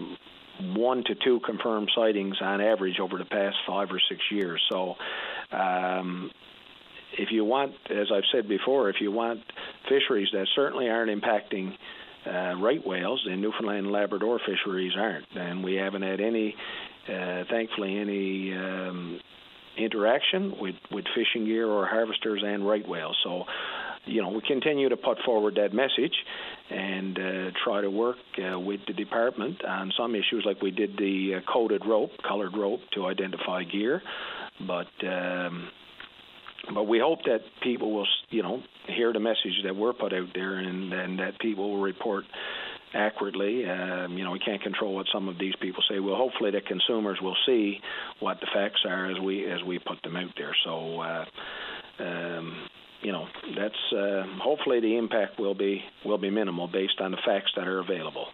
one 0.74 1.04
to 1.04 1.14
two 1.14 1.40
confirmed 1.40 1.90
sightings 1.94 2.36
on 2.40 2.60
average 2.60 3.00
over 3.00 3.18
the 3.18 3.24
past 3.24 3.56
five 3.66 3.90
or 3.90 4.00
six 4.08 4.20
years. 4.30 4.62
So, 4.70 4.96
um, 5.52 6.30
if 7.18 7.30
you 7.32 7.44
want, 7.44 7.72
as 7.90 8.06
I've 8.12 8.24
said 8.32 8.48
before, 8.48 8.88
if 8.88 8.96
you 9.00 9.10
want 9.10 9.40
fisheries 9.88 10.28
that 10.32 10.46
certainly 10.54 10.88
aren't 10.88 11.10
impacting 11.10 11.76
uh, 12.26 12.54
right 12.60 12.86
whales, 12.86 13.26
and 13.28 13.40
Newfoundland 13.40 13.86
and 13.86 13.92
Labrador 13.92 14.38
fisheries 14.46 14.92
aren't, 14.96 15.26
and 15.34 15.64
we 15.64 15.74
haven't 15.74 16.02
had 16.02 16.20
any 16.20 16.54
uh, 17.08 17.44
thankfully, 17.50 17.98
any 17.98 18.52
um, 18.54 19.20
interaction 19.76 20.54
with, 20.60 20.74
with 20.90 21.04
fishing 21.14 21.46
gear 21.46 21.66
or 21.66 21.86
harvesters 21.86 22.42
and 22.44 22.66
right 22.66 22.86
whales. 22.86 23.16
So, 23.24 23.44
you 24.06 24.22
know, 24.22 24.30
we 24.30 24.40
continue 24.46 24.88
to 24.88 24.96
put 24.96 25.18
forward 25.24 25.56
that 25.56 25.72
message 25.72 26.14
and 26.70 27.18
uh, 27.18 27.50
try 27.64 27.80
to 27.80 27.90
work 27.90 28.16
uh, 28.38 28.58
with 28.58 28.80
the 28.86 28.92
department 28.92 29.64
on 29.64 29.92
some 29.96 30.14
issues, 30.14 30.44
like 30.46 30.62
we 30.62 30.70
did 30.70 30.96
the 30.96 31.36
uh, 31.36 31.52
coated 31.52 31.84
rope, 31.86 32.10
colored 32.26 32.56
rope, 32.56 32.80
to 32.94 33.06
identify 33.06 33.62
gear. 33.64 34.02
But 34.66 34.88
um, 35.06 35.70
but 36.74 36.84
we 36.84 36.98
hope 36.98 37.20
that 37.24 37.40
people 37.62 37.92
will, 37.92 38.06
you 38.28 38.42
know, 38.42 38.62
hear 38.86 39.12
the 39.12 39.20
message 39.20 39.62
that 39.64 39.74
we're 39.74 39.94
put 39.94 40.12
out 40.12 40.28
there, 40.34 40.58
and, 40.58 40.92
and 40.92 41.18
that 41.18 41.38
people 41.40 41.70
will 41.70 41.80
report 41.80 42.24
accurately. 42.94 43.68
Um, 43.68 44.16
you 44.16 44.24
know, 44.24 44.30
we 44.30 44.38
can't 44.38 44.62
control 44.62 44.94
what 44.94 45.06
some 45.12 45.28
of 45.28 45.38
these 45.38 45.54
people 45.60 45.82
say. 45.88 46.00
Well, 46.00 46.16
hopefully 46.16 46.50
the 46.50 46.60
consumers 46.60 47.18
will 47.20 47.36
see 47.46 47.80
what 48.20 48.40
the 48.40 48.46
facts 48.52 48.80
are 48.86 49.10
as 49.10 49.18
we 49.20 49.50
as 49.50 49.62
we 49.66 49.78
put 49.78 50.02
them 50.02 50.16
out 50.16 50.30
there. 50.36 50.54
So, 50.64 51.00
uh, 51.00 51.24
um, 52.00 52.68
you 53.02 53.12
know, 53.12 53.26
that's 53.56 53.92
uh, 53.96 54.24
hopefully 54.42 54.80
the 54.80 54.96
impact 54.96 55.38
will 55.38 55.54
be 55.54 55.82
will 56.04 56.18
be 56.18 56.30
minimal 56.30 56.68
based 56.68 57.00
on 57.00 57.10
the 57.10 57.18
facts 57.24 57.52
that 57.56 57.66
are 57.66 57.80
available. 57.80 58.26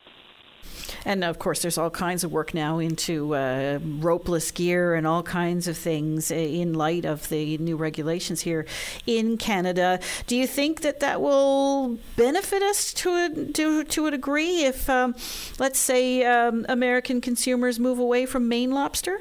And 1.04 1.24
of 1.24 1.38
course, 1.38 1.62
there's 1.62 1.78
all 1.78 1.90
kinds 1.90 2.24
of 2.24 2.32
work 2.32 2.54
now 2.54 2.78
into 2.78 3.34
uh, 3.34 3.78
ropeless 3.78 4.52
gear 4.52 4.94
and 4.94 5.06
all 5.06 5.22
kinds 5.22 5.68
of 5.68 5.76
things 5.76 6.30
in 6.30 6.74
light 6.74 7.04
of 7.04 7.28
the 7.28 7.58
new 7.58 7.76
regulations 7.76 8.40
here 8.40 8.66
in 9.06 9.36
Canada. 9.36 10.00
Do 10.26 10.36
you 10.36 10.46
think 10.46 10.80
that 10.80 11.00
that 11.00 11.20
will 11.20 11.98
benefit 12.16 12.62
us 12.62 12.92
to 12.94 13.10
a, 13.10 13.52
to, 13.52 13.84
to 13.84 14.06
a 14.06 14.10
degree 14.10 14.64
if, 14.64 14.90
um, 14.90 15.14
let's 15.58 15.78
say, 15.78 16.24
um, 16.24 16.66
American 16.68 17.20
consumers 17.20 17.78
move 17.78 17.98
away 17.98 18.26
from 18.26 18.48
Maine 18.48 18.72
lobster? 18.72 19.20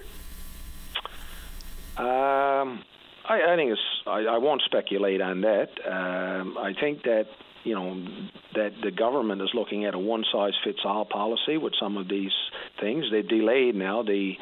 Um, 1.97 2.83
I, 3.27 3.53
I, 3.53 3.55
think 3.55 3.71
it's. 3.71 3.81
I, 4.05 4.19
I, 4.35 4.37
won't 4.37 4.61
speculate 4.65 5.21
on 5.21 5.41
that. 5.41 5.69
Um, 5.85 6.57
I 6.57 6.73
think 6.79 7.03
that 7.03 7.25
you 7.63 7.75
know 7.75 8.05
that 8.53 8.71
the 8.83 8.91
government 8.91 9.41
is 9.41 9.49
looking 9.53 9.85
at 9.85 9.93
a 9.93 9.99
one 9.99 10.23
size 10.31 10.53
fits 10.63 10.79
all 10.85 11.05
policy 11.05 11.57
with 11.57 11.73
some 11.79 11.97
of 11.97 12.07
these 12.07 12.31
things. 12.79 13.05
They've 13.11 13.27
delayed 13.27 13.75
now 13.75 14.03
the 14.03 14.33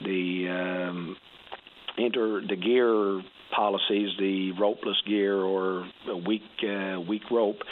the 0.00 0.88
um, 0.88 1.16
inter 1.98 2.40
the 2.40 2.56
gear 2.56 3.22
policies, 3.54 4.10
the 4.18 4.52
ropeless 4.58 5.04
gear 5.06 5.36
or 5.36 5.86
weak 6.26 6.42
uh, 6.62 7.00
weak 7.00 7.30
rope. 7.30 7.62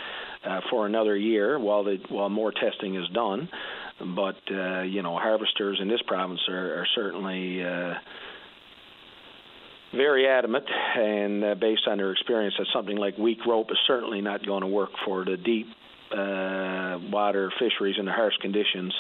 uh, 0.44 0.60
for 0.70 0.86
another 0.86 1.16
year 1.16 1.58
while 1.58 1.84
the 1.84 1.98
while 2.08 2.28
more 2.28 2.52
testing 2.52 2.96
is 2.96 3.08
done. 3.10 3.48
But 3.98 4.36
uh, 4.50 4.82
you 4.82 5.02
know, 5.02 5.18
harvesters 5.18 5.78
in 5.80 5.88
this 5.88 6.00
province 6.06 6.40
are, 6.48 6.80
are 6.80 6.86
certainly 6.94 7.62
uh, 7.62 7.94
very 9.94 10.28
adamant, 10.28 10.64
and 10.96 11.44
uh, 11.44 11.54
based 11.54 11.82
on 11.88 11.98
their 11.98 12.12
experience, 12.12 12.54
that 12.58 12.66
something 12.72 12.96
like 12.96 13.18
weak 13.18 13.44
rope 13.46 13.70
is 13.70 13.78
certainly 13.86 14.20
not 14.20 14.44
going 14.46 14.62
to 14.62 14.66
work 14.66 14.90
for 15.04 15.24
the 15.24 15.36
deep 15.36 15.66
uh, 16.12 16.98
water 17.12 17.52
fisheries 17.58 17.96
in 17.98 18.04
the 18.04 18.12
harsh 18.12 18.34
conditions 18.40 18.92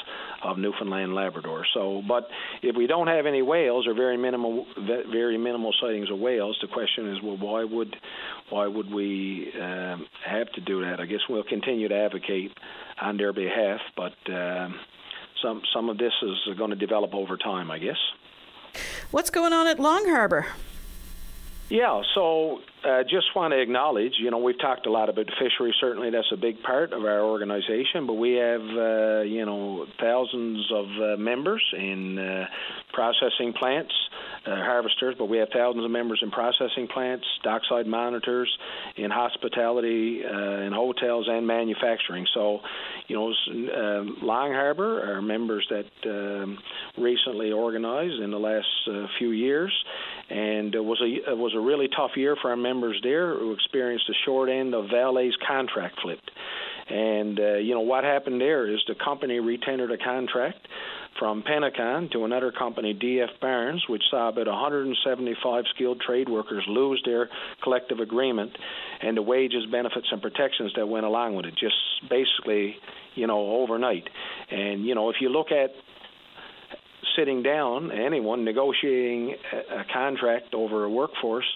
of 0.44 0.58
Newfoundland 0.58 1.04
and 1.04 1.14
Labrador. 1.14 1.66
So, 1.74 2.02
but 2.06 2.28
if 2.62 2.76
we 2.76 2.86
don't 2.86 3.08
have 3.08 3.26
any 3.26 3.42
whales 3.42 3.86
or 3.86 3.94
very 3.94 4.16
minimal, 4.16 4.66
very 5.10 5.36
minimal 5.36 5.74
sightings 5.80 6.10
of 6.10 6.18
whales, 6.18 6.56
the 6.62 6.68
question 6.68 7.12
is, 7.12 7.18
well, 7.22 7.36
why 7.36 7.64
would, 7.64 7.96
why 8.48 8.66
would 8.66 8.92
we 8.92 9.52
um, 9.60 10.06
have 10.24 10.52
to 10.52 10.60
do 10.60 10.82
that? 10.82 11.00
I 11.00 11.06
guess 11.06 11.20
we'll 11.28 11.42
continue 11.42 11.88
to 11.88 11.96
advocate 11.96 12.52
on 13.00 13.16
their 13.16 13.32
behalf, 13.32 13.80
but 13.96 14.14
um, 14.32 14.78
some 15.42 15.62
some 15.74 15.88
of 15.88 15.98
this 15.98 16.12
is 16.22 16.56
going 16.56 16.70
to 16.70 16.76
develop 16.76 17.14
over 17.14 17.36
time, 17.36 17.70
I 17.70 17.78
guess. 17.78 17.98
What's 19.10 19.30
going 19.30 19.52
on 19.52 19.66
at 19.66 19.80
Long 19.80 20.04
Harbour? 20.08 20.46
Yeah, 21.70 22.02
so 22.16 22.58
uh, 22.84 23.04
just 23.04 23.26
want 23.36 23.52
to 23.52 23.60
acknowledge, 23.60 24.14
you 24.18 24.32
know, 24.32 24.38
we've 24.38 24.58
talked 24.58 24.86
a 24.86 24.90
lot 24.90 25.08
about 25.08 25.26
fishery. 25.38 25.72
Certainly, 25.80 26.10
that's 26.10 26.32
a 26.32 26.36
big 26.36 26.62
part 26.64 26.92
of 26.92 27.04
our 27.04 27.20
organization. 27.20 28.08
But 28.08 28.14
we 28.14 28.32
have, 28.32 28.60
uh, 28.60 29.20
you 29.22 29.46
know, 29.46 29.86
thousands 30.00 30.68
of 30.72 30.86
uh, 30.86 31.16
members 31.16 31.62
in 31.72 32.18
uh, 32.18 32.46
processing 32.92 33.52
plants, 33.52 33.92
uh, 34.46 34.56
harvesters. 34.56 35.14
But 35.16 35.26
we 35.26 35.38
have 35.38 35.48
thousands 35.54 35.84
of 35.84 35.92
members 35.92 36.18
in 36.24 36.32
processing 36.32 36.88
plants, 36.92 37.24
dockside 37.44 37.86
monitors, 37.86 38.50
in 38.96 39.12
hospitality, 39.12 40.22
uh, 40.24 40.66
in 40.66 40.72
hotels, 40.72 41.26
and 41.28 41.46
manufacturing. 41.46 42.26
So, 42.34 42.60
you 43.06 43.14
know, 43.14 43.32
Long 44.22 44.52
Harbour 44.52 45.12
are 45.12 45.22
members 45.22 45.70
that 45.70 46.10
um, 46.10 46.58
recently 46.98 47.52
organized 47.52 48.20
in 48.20 48.32
the 48.32 48.40
last 48.40 48.66
few 49.18 49.30
years, 49.30 49.72
and 50.30 50.74
it 50.74 50.84
was 50.84 51.00
a 51.00 51.30
it 51.30 51.36
was 51.36 51.54
a 51.54 51.60
really 51.60 51.88
tough 51.88 52.12
year 52.16 52.36
for 52.40 52.50
our 52.50 52.56
members 52.56 52.98
there 53.02 53.36
who 53.36 53.52
experienced 53.52 54.06
the 54.06 54.14
short 54.24 54.48
end 54.48 54.74
of 54.74 54.86
Vale's 54.88 55.36
contract 55.46 56.00
flipped. 56.00 56.30
And 56.88 57.38
uh, 57.38 57.54
you 57.56 57.74
know 57.74 57.80
what 57.80 58.04
happened 58.04 58.40
there 58.40 58.72
is 58.72 58.80
the 58.86 58.94
company 58.94 59.38
retendered 59.38 59.92
a 59.92 59.98
contract 59.98 60.66
from 61.18 61.42
Pennecon 61.42 62.10
to 62.12 62.24
another 62.24 62.52
company, 62.52 62.94
DF 62.94 63.40
Barnes, 63.40 63.84
which 63.88 64.02
saw 64.10 64.28
about 64.28 64.46
175 64.46 65.64
skilled 65.74 66.00
trade 66.00 66.28
workers 66.28 66.64
lose 66.68 67.02
their 67.04 67.28
collective 67.62 67.98
agreement 67.98 68.56
and 69.02 69.16
the 69.16 69.22
wages, 69.22 69.66
benefits, 69.70 70.06
and 70.12 70.22
protections 70.22 70.72
that 70.76 70.88
went 70.88 71.04
along 71.04 71.34
with 71.34 71.46
it, 71.46 71.54
just 71.58 71.74
basically, 72.08 72.76
you 73.16 73.26
know, 73.26 73.56
overnight. 73.60 74.08
And 74.50 74.84
you 74.86 74.94
know, 74.94 75.10
if 75.10 75.16
you 75.20 75.28
look 75.28 75.50
at 75.50 75.72
sitting 77.16 77.42
down, 77.42 77.92
anyone 77.92 78.44
negotiating 78.44 79.36
a, 79.52 79.84
contract 79.92 80.54
over 80.54 80.84
a 80.84 80.90
workforce, 80.90 81.46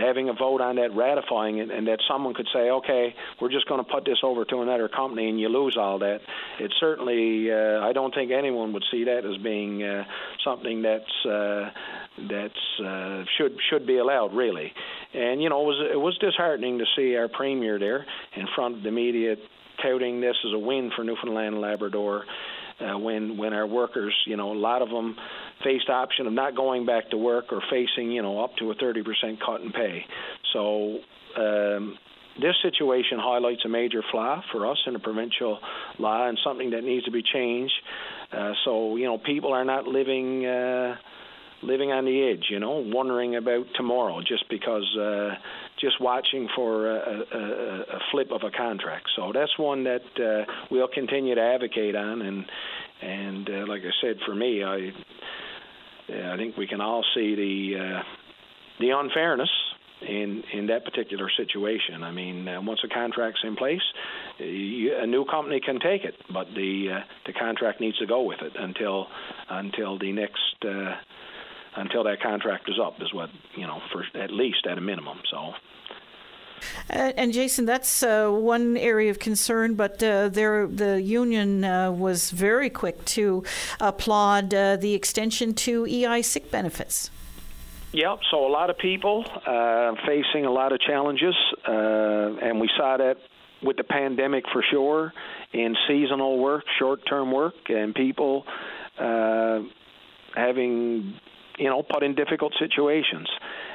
having 0.00 0.28
a 0.28 0.32
vote 0.32 0.60
on 0.60 0.76
that, 0.76 0.94
ratifying 0.94 1.58
it, 1.58 1.70
and 1.70 1.86
that 1.86 1.98
someone 2.08 2.34
could 2.34 2.46
say, 2.52 2.70
okay, 2.70 3.14
we're 3.40 3.50
just 3.50 3.68
going 3.68 3.84
to 3.84 3.90
put 3.90 4.04
this 4.04 4.18
over 4.22 4.44
to 4.44 4.62
another 4.62 4.88
company, 4.88 5.28
and 5.28 5.40
you 5.40 5.48
lose 5.48 5.76
all 5.78 5.98
that. 5.98 6.20
It 6.60 6.72
certainly, 6.78 7.50
uh, 7.50 7.80
I 7.80 7.92
don't 7.92 8.14
think 8.14 8.30
anyone 8.30 8.72
would 8.72 8.84
see 8.90 9.04
that 9.04 9.24
as 9.24 9.42
being 9.42 9.82
uh, 9.82 10.04
something 10.44 10.82
that's 10.82 11.26
uh, 11.26 11.70
that's 12.28 12.80
uh, 12.84 13.24
should 13.36 13.56
should 13.70 13.86
be 13.86 13.98
allowed, 13.98 14.34
really. 14.34 14.72
And 15.14 15.42
you 15.42 15.48
know, 15.48 15.62
it 15.62 15.66
was 15.66 15.88
it 15.92 16.00
was 16.00 16.16
disheartening 16.18 16.78
to 16.78 16.84
see 16.96 17.16
our 17.16 17.28
premier 17.28 17.78
there 17.78 18.06
in 18.36 18.46
front 18.54 18.76
of 18.76 18.82
the 18.82 18.90
media 18.90 19.36
touting 19.82 20.20
this 20.20 20.36
as 20.44 20.52
a 20.52 20.58
win 20.58 20.90
for 20.94 21.04
Newfoundland 21.04 21.54
and 21.54 21.60
Labrador 21.60 22.24
uh, 22.80 22.98
when 22.98 23.36
when 23.36 23.52
our 23.52 23.66
workers, 23.66 24.14
you 24.26 24.36
know, 24.36 24.52
a 24.52 24.58
lot 24.58 24.82
of 24.82 24.88
them 24.88 25.16
faced 25.64 25.88
option 25.88 26.26
of 26.26 26.32
not 26.32 26.54
going 26.54 26.86
back 26.86 27.10
to 27.10 27.16
work 27.16 27.52
or 27.52 27.62
facing, 27.70 28.12
you 28.12 28.22
know, 28.22 28.42
up 28.42 28.56
to 28.56 28.70
a 28.70 28.74
30% 28.74 29.04
cut 29.44 29.60
in 29.60 29.72
pay. 29.72 30.04
So. 30.52 30.98
Um, 31.36 31.98
this 32.40 32.54
situation 32.62 33.18
highlights 33.20 33.62
a 33.64 33.68
major 33.68 34.00
flaw 34.12 34.40
for 34.52 34.70
us 34.70 34.78
in 34.86 34.92
the 34.92 35.00
provincial 35.00 35.58
law 35.98 36.28
and 36.28 36.38
something 36.44 36.70
that 36.70 36.84
needs 36.84 37.04
to 37.04 37.10
be 37.10 37.20
changed. 37.20 37.74
Uh, 38.32 38.52
so 38.64 38.94
you 38.96 39.06
know, 39.06 39.18
people 39.18 39.52
are 39.52 39.64
not 39.64 39.86
living 39.88 40.46
uh, 40.46 40.94
living 41.62 41.90
on 41.90 42.04
the 42.04 42.30
edge, 42.30 42.46
you 42.50 42.60
know, 42.60 42.82
wondering 42.86 43.36
about 43.36 43.66
tomorrow 43.74 44.20
just 44.20 44.48
because 44.48 44.96
uh, 44.96 45.34
just 45.80 46.00
watching 46.00 46.48
for 46.54 46.90
a, 46.90 47.24
a, 47.32 47.38
a, 47.96 47.98
flip 48.10 48.30
of 48.30 48.42
a 48.42 48.50
contract. 48.50 49.08
So 49.16 49.32
that's 49.32 49.56
one 49.58 49.84
that 49.84 50.02
uh, 50.16 50.52
we'll 50.70 50.88
continue 50.88 51.34
to 51.34 51.40
advocate 51.40 51.96
on, 51.96 52.22
and 52.22 52.44
and 53.02 53.50
uh, 53.50 53.66
like 53.66 53.82
I 53.82 53.90
said, 54.00 54.16
for 54.26 54.34
me, 54.34 54.62
I 54.62 54.92
I 56.32 56.36
think 56.36 56.56
we 56.56 56.66
can 56.66 56.80
all 56.80 57.04
see 57.14 57.34
the 57.34 57.80
uh, 57.80 58.02
the 58.80 58.90
unfairness 58.90 59.50
in 60.02 60.42
in 60.52 60.66
that 60.68 60.84
particular 60.84 61.28
situation. 61.36 62.02
I 62.02 62.12
mean, 62.12 62.46
uh, 62.46 62.60
once 62.62 62.80
a 62.84 62.88
contract's 62.88 63.40
in 63.42 63.56
place, 63.56 63.82
you, 64.38 64.96
a 64.96 65.06
new 65.06 65.24
company 65.24 65.60
can 65.60 65.80
take 65.80 66.04
it, 66.04 66.14
but 66.32 66.46
the 66.54 66.88
uh, 66.98 67.00
the 67.26 67.32
contract 67.32 67.80
needs 67.80 67.98
to 67.98 68.06
go 68.06 68.22
with 68.22 68.40
it 68.42 68.52
until 68.58 69.06
until 69.48 69.98
the 69.98 70.12
next 70.12 70.64
uh, 70.64 70.94
until 71.78 72.04
that 72.04 72.20
contract 72.20 72.68
is 72.68 72.78
up 72.78 73.00
is 73.00 73.12
what 73.12 73.30
you 73.56 73.66
know 73.66 73.80
for 73.92 74.04
at 74.20 74.30
least 74.30 74.66
at 74.66 74.78
a 74.78 74.80
minimum. 74.80 75.18
So. 75.30 75.52
Uh, 76.90 77.12
and 77.16 77.32
Jason, 77.32 77.66
that's 77.66 78.02
uh, 78.02 78.28
one 78.28 78.76
area 78.76 79.10
of 79.10 79.20
concern, 79.20 79.74
but 79.74 80.02
uh, 80.02 80.28
there, 80.28 80.66
the 80.66 81.00
union 81.00 81.62
uh, 81.62 81.92
was 81.92 82.32
very 82.32 82.68
quick 82.68 83.04
to 83.04 83.44
applaud 83.80 84.52
uh, 84.52 84.76
the 84.76 84.92
extension 84.94 85.54
to 85.54 85.86
EI 85.86 86.20
sick 86.20 86.50
benefits. 86.50 87.10
Yep. 87.92 88.18
So 88.30 88.44
a 88.44 88.50
lot 88.50 88.70
of 88.70 88.78
people 88.78 89.24
uh, 89.46 89.94
facing 90.04 90.46
a 90.46 90.50
lot 90.50 90.72
of 90.72 90.80
challenges, 90.80 91.34
and 91.64 92.60
we 92.60 92.68
saw 92.76 92.96
that 92.96 93.18
with 93.62 93.76
the 93.76 93.84
pandemic 93.84 94.44
for 94.52 94.64
sure 94.68 95.12
in 95.52 95.76
seasonal 95.86 96.38
work, 96.38 96.64
short-term 96.78 97.30
work, 97.30 97.54
and 97.68 97.94
people 97.94 98.44
having 100.34 101.14
you 101.58 101.68
know, 101.68 101.82
put 101.82 102.02
in 102.02 102.14
difficult 102.14 102.54
situations, 102.58 103.28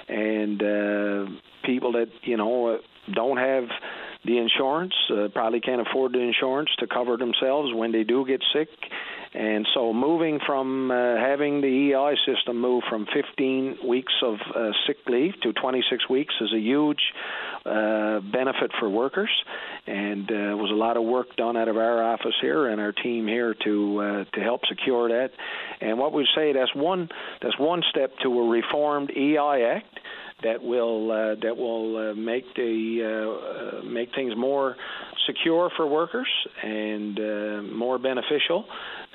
and 0.08 0.62
uh, 0.62 1.32
people 1.64 1.94
that 1.94 2.10
you 2.24 2.38
know 2.38 2.80
don't 3.14 3.38
have 3.38 3.66
the 4.26 4.38
insurance 4.38 4.94
uh, 5.12 5.28
probably 5.34 5.60
can't 5.60 5.82
afford 5.82 6.14
the 6.14 6.20
insurance 6.20 6.70
to 6.80 6.88
cover 6.88 7.18
themselves 7.18 7.74
when 7.74 7.92
they 7.92 8.04
do 8.04 8.26
get 8.26 8.42
sick. 8.54 8.70
And 9.34 9.68
so, 9.74 9.94
moving 9.94 10.40
from 10.46 10.92
uh, 10.92 11.16
having 11.18 11.62
the 11.62 11.94
EI 11.94 12.16
system 12.26 12.62
move 12.62 12.84
from 12.88 13.08
15 13.14 13.80
weeks 13.88 14.14
of 14.22 14.36
uh, 14.56 14.72
sick 14.86 14.98
leave 15.08 15.34
to 15.42 15.54
26 15.54 16.08
weeks 16.08 16.36
is 16.40 16.54
a 16.54 16.60
huge 16.60 17.02
uh, 17.66 18.20
benefit 18.20 18.72
for 18.80 18.90
workers, 18.90 19.32
and 19.88 20.30
uh, 20.30 20.56
was 20.56 20.70
a 20.70 20.76
lot 20.76 20.98
of 20.98 21.04
work 21.04 21.36
done 21.36 21.58
out 21.58 21.68
of 21.68 21.78
our 21.78 22.04
office 22.04 22.36
here 22.42 22.68
and 22.68 22.80
our 22.80 22.92
team 22.92 23.28
here 23.28 23.56
to 23.64 24.00
uh, 24.00 24.24
to 24.36 24.40
help 24.42 24.62
secure 24.68 25.10
that. 25.10 25.32
And 25.82 25.98
what 25.98 26.14
we 26.14 26.28
say 26.36 26.54
that's 26.54 26.76
one 26.76 27.10
that's 27.42 27.58
one 27.58 27.82
step 27.90 28.12
to 28.22 28.40
a 28.40 28.50
reformed 28.50 29.12
EI 29.18 29.64
Act 29.78 30.00
that 30.44 30.64
will 30.64 31.12
uh, 31.12 31.36
that 31.42 31.58
will 31.58 32.12
uh, 32.12 32.14
make 32.14 32.54
the 32.56 33.02
uh, 33.04 33.80
uh 33.80 33.84
make 33.84 34.14
things 34.14 34.34
more 34.36 34.76
secure 35.26 35.70
for 35.76 35.88
workers 35.88 36.28
and 36.62 37.18
uh, 37.20 37.62
more 37.74 37.98
beneficial, 37.98 38.66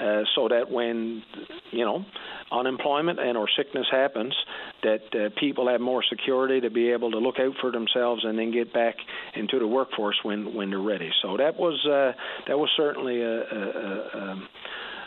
uh, 0.00 0.22
so 0.34 0.48
that 0.48 0.70
when 0.70 1.22
you 1.70 1.84
know 1.84 2.04
unemployment 2.50 3.20
and 3.20 3.36
or 3.36 3.46
sickness 3.56 3.86
happens, 3.90 4.34
that 4.82 5.32
people 5.38 5.68
have 5.68 5.80
more 5.80 6.02
security 6.08 6.60
to 6.60 6.70
be 6.70 6.90
able 6.90 7.10
to 7.10 7.18
look 7.18 7.38
out 7.38 7.54
for 7.60 7.70
themselves 7.70 8.24
and 8.24 8.38
then 8.38 8.50
get 8.50 8.72
back 8.72 8.96
into 9.34 9.58
the 9.58 9.66
workforce 9.66 10.16
when 10.22 10.54
when 10.54 10.70
they're 10.70 10.78
ready. 10.78 11.10
So 11.22 11.36
that 11.36 11.58
was 11.58 11.78
that 11.84 12.58
was 12.58 12.70
certainly 12.76 13.20
a, 13.20 13.42
a, 13.42 14.38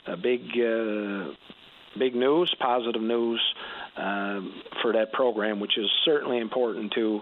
a, 0.08 0.14
a 0.14 0.18
big 0.18 0.42
big 1.98 2.16
news, 2.16 2.54
positive 2.60 3.02
news 3.02 3.42
um, 3.98 4.62
for 4.82 4.94
that 4.94 5.12
program, 5.12 5.60
which 5.60 5.78
is 5.78 5.90
certainly 6.06 6.40
important 6.40 6.94
to 6.94 7.22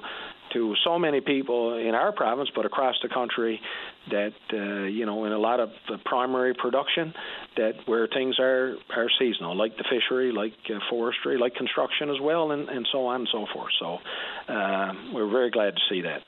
to 0.54 0.74
so 0.84 0.98
many 0.98 1.22
people 1.22 1.78
in 1.78 1.94
our 1.94 2.12
province, 2.12 2.50
but 2.56 2.66
across 2.66 2.96
the 3.04 3.10
country, 3.10 3.62
that 4.10 4.34
uh, 4.52 4.84
you 4.86 5.06
know, 5.06 5.26
in 5.26 5.32
a 5.32 5.38
lot 5.38 5.60
of 5.60 5.70
the 5.88 5.98
primary 6.06 6.54
production, 6.54 7.14
that 7.56 7.74
where 7.86 8.08
things 8.08 8.40
are 8.40 8.76
are 8.96 9.08
seasonal, 9.20 9.56
like 9.56 9.78
the 9.78 9.84
fishery, 9.84 10.32
like 10.32 10.54
uh, 10.70 10.80
forestry, 10.90 11.38
like 11.38 11.56
construction 11.56 12.10
as 12.10 12.20
well, 12.22 12.52
and, 12.52 12.68
and 12.70 12.88
so 12.92 13.06
on 13.06 13.22
and 13.22 13.30
so 13.32 13.46
forth. 13.54 13.72
So 13.80 13.98
uh, 14.52 14.94
we're 15.14 15.30
very 15.30 15.52
glad 15.52 15.76
to 15.76 15.82
see 15.90 16.02
that. 16.02 16.22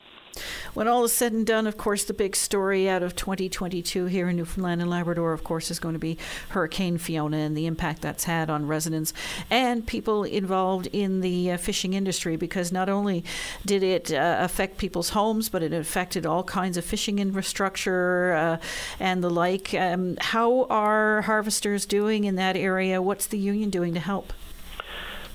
When 0.74 0.88
all 0.88 1.04
is 1.04 1.12
said 1.12 1.32
and 1.32 1.46
done, 1.46 1.66
of 1.66 1.76
course, 1.76 2.04
the 2.04 2.14
big 2.14 2.34
story 2.34 2.88
out 2.88 3.02
of 3.02 3.14
2022 3.14 4.06
here 4.06 4.28
in 4.28 4.36
Newfoundland 4.36 4.80
and 4.80 4.90
Labrador, 4.90 5.32
of 5.32 5.44
course, 5.44 5.70
is 5.70 5.78
going 5.78 5.92
to 5.92 5.98
be 5.98 6.16
Hurricane 6.50 6.98
Fiona 6.98 7.36
and 7.36 7.56
the 7.56 7.66
impact 7.66 8.02
that's 8.02 8.24
had 8.24 8.48
on 8.48 8.66
residents 8.66 9.12
and 9.50 9.86
people 9.86 10.24
involved 10.24 10.88
in 10.92 11.20
the 11.20 11.52
uh, 11.52 11.56
fishing 11.56 11.92
industry 11.92 12.36
because 12.36 12.72
not 12.72 12.88
only 12.88 13.24
did 13.66 13.82
it 13.82 14.12
uh, 14.12 14.38
affect 14.40 14.78
people's 14.78 15.10
homes, 15.10 15.48
but 15.48 15.62
it 15.62 15.72
affected 15.72 16.24
all 16.24 16.42
kinds 16.42 16.76
of 16.76 16.84
fishing 16.84 17.18
infrastructure 17.18 18.32
uh, 18.32 18.56
and 18.98 19.22
the 19.22 19.30
like. 19.30 19.74
Um, 19.74 20.16
how 20.20 20.64
are 20.64 21.22
harvesters 21.22 21.84
doing 21.86 22.24
in 22.24 22.36
that 22.36 22.56
area? 22.56 23.02
What's 23.02 23.26
the 23.26 23.38
union 23.38 23.70
doing 23.70 23.94
to 23.94 24.00
help? 24.00 24.32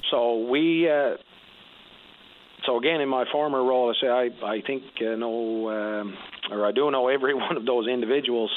So 0.10 0.38
we 0.38 0.90
uh, 0.90 1.18
so 2.68 2.78
again, 2.78 3.02
in 3.02 3.10
my 3.10 3.26
former 3.32 3.64
role, 3.64 3.90
I 3.90 4.00
say 4.00 4.08
I 4.08 4.46
I 4.46 4.62
think 4.62 4.84
uh, 5.02 5.16
know 5.16 5.70
um, 5.70 6.18
or 6.52 6.68
I 6.68 6.72
do 6.72 6.92
know 6.92 7.08
every 7.08 7.34
one 7.48 7.58
of 7.58 7.66
those 7.66 7.88
individuals 7.88 8.52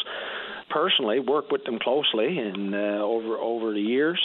personally, 0.69 1.19
work 1.19 1.51
with 1.51 1.65
them 1.65 1.79
closely 1.79 2.39
and 2.39 2.75
uh, 2.75 3.03
over 3.03 3.39
over 3.39 3.73
the 3.73 3.81
years, 3.81 4.21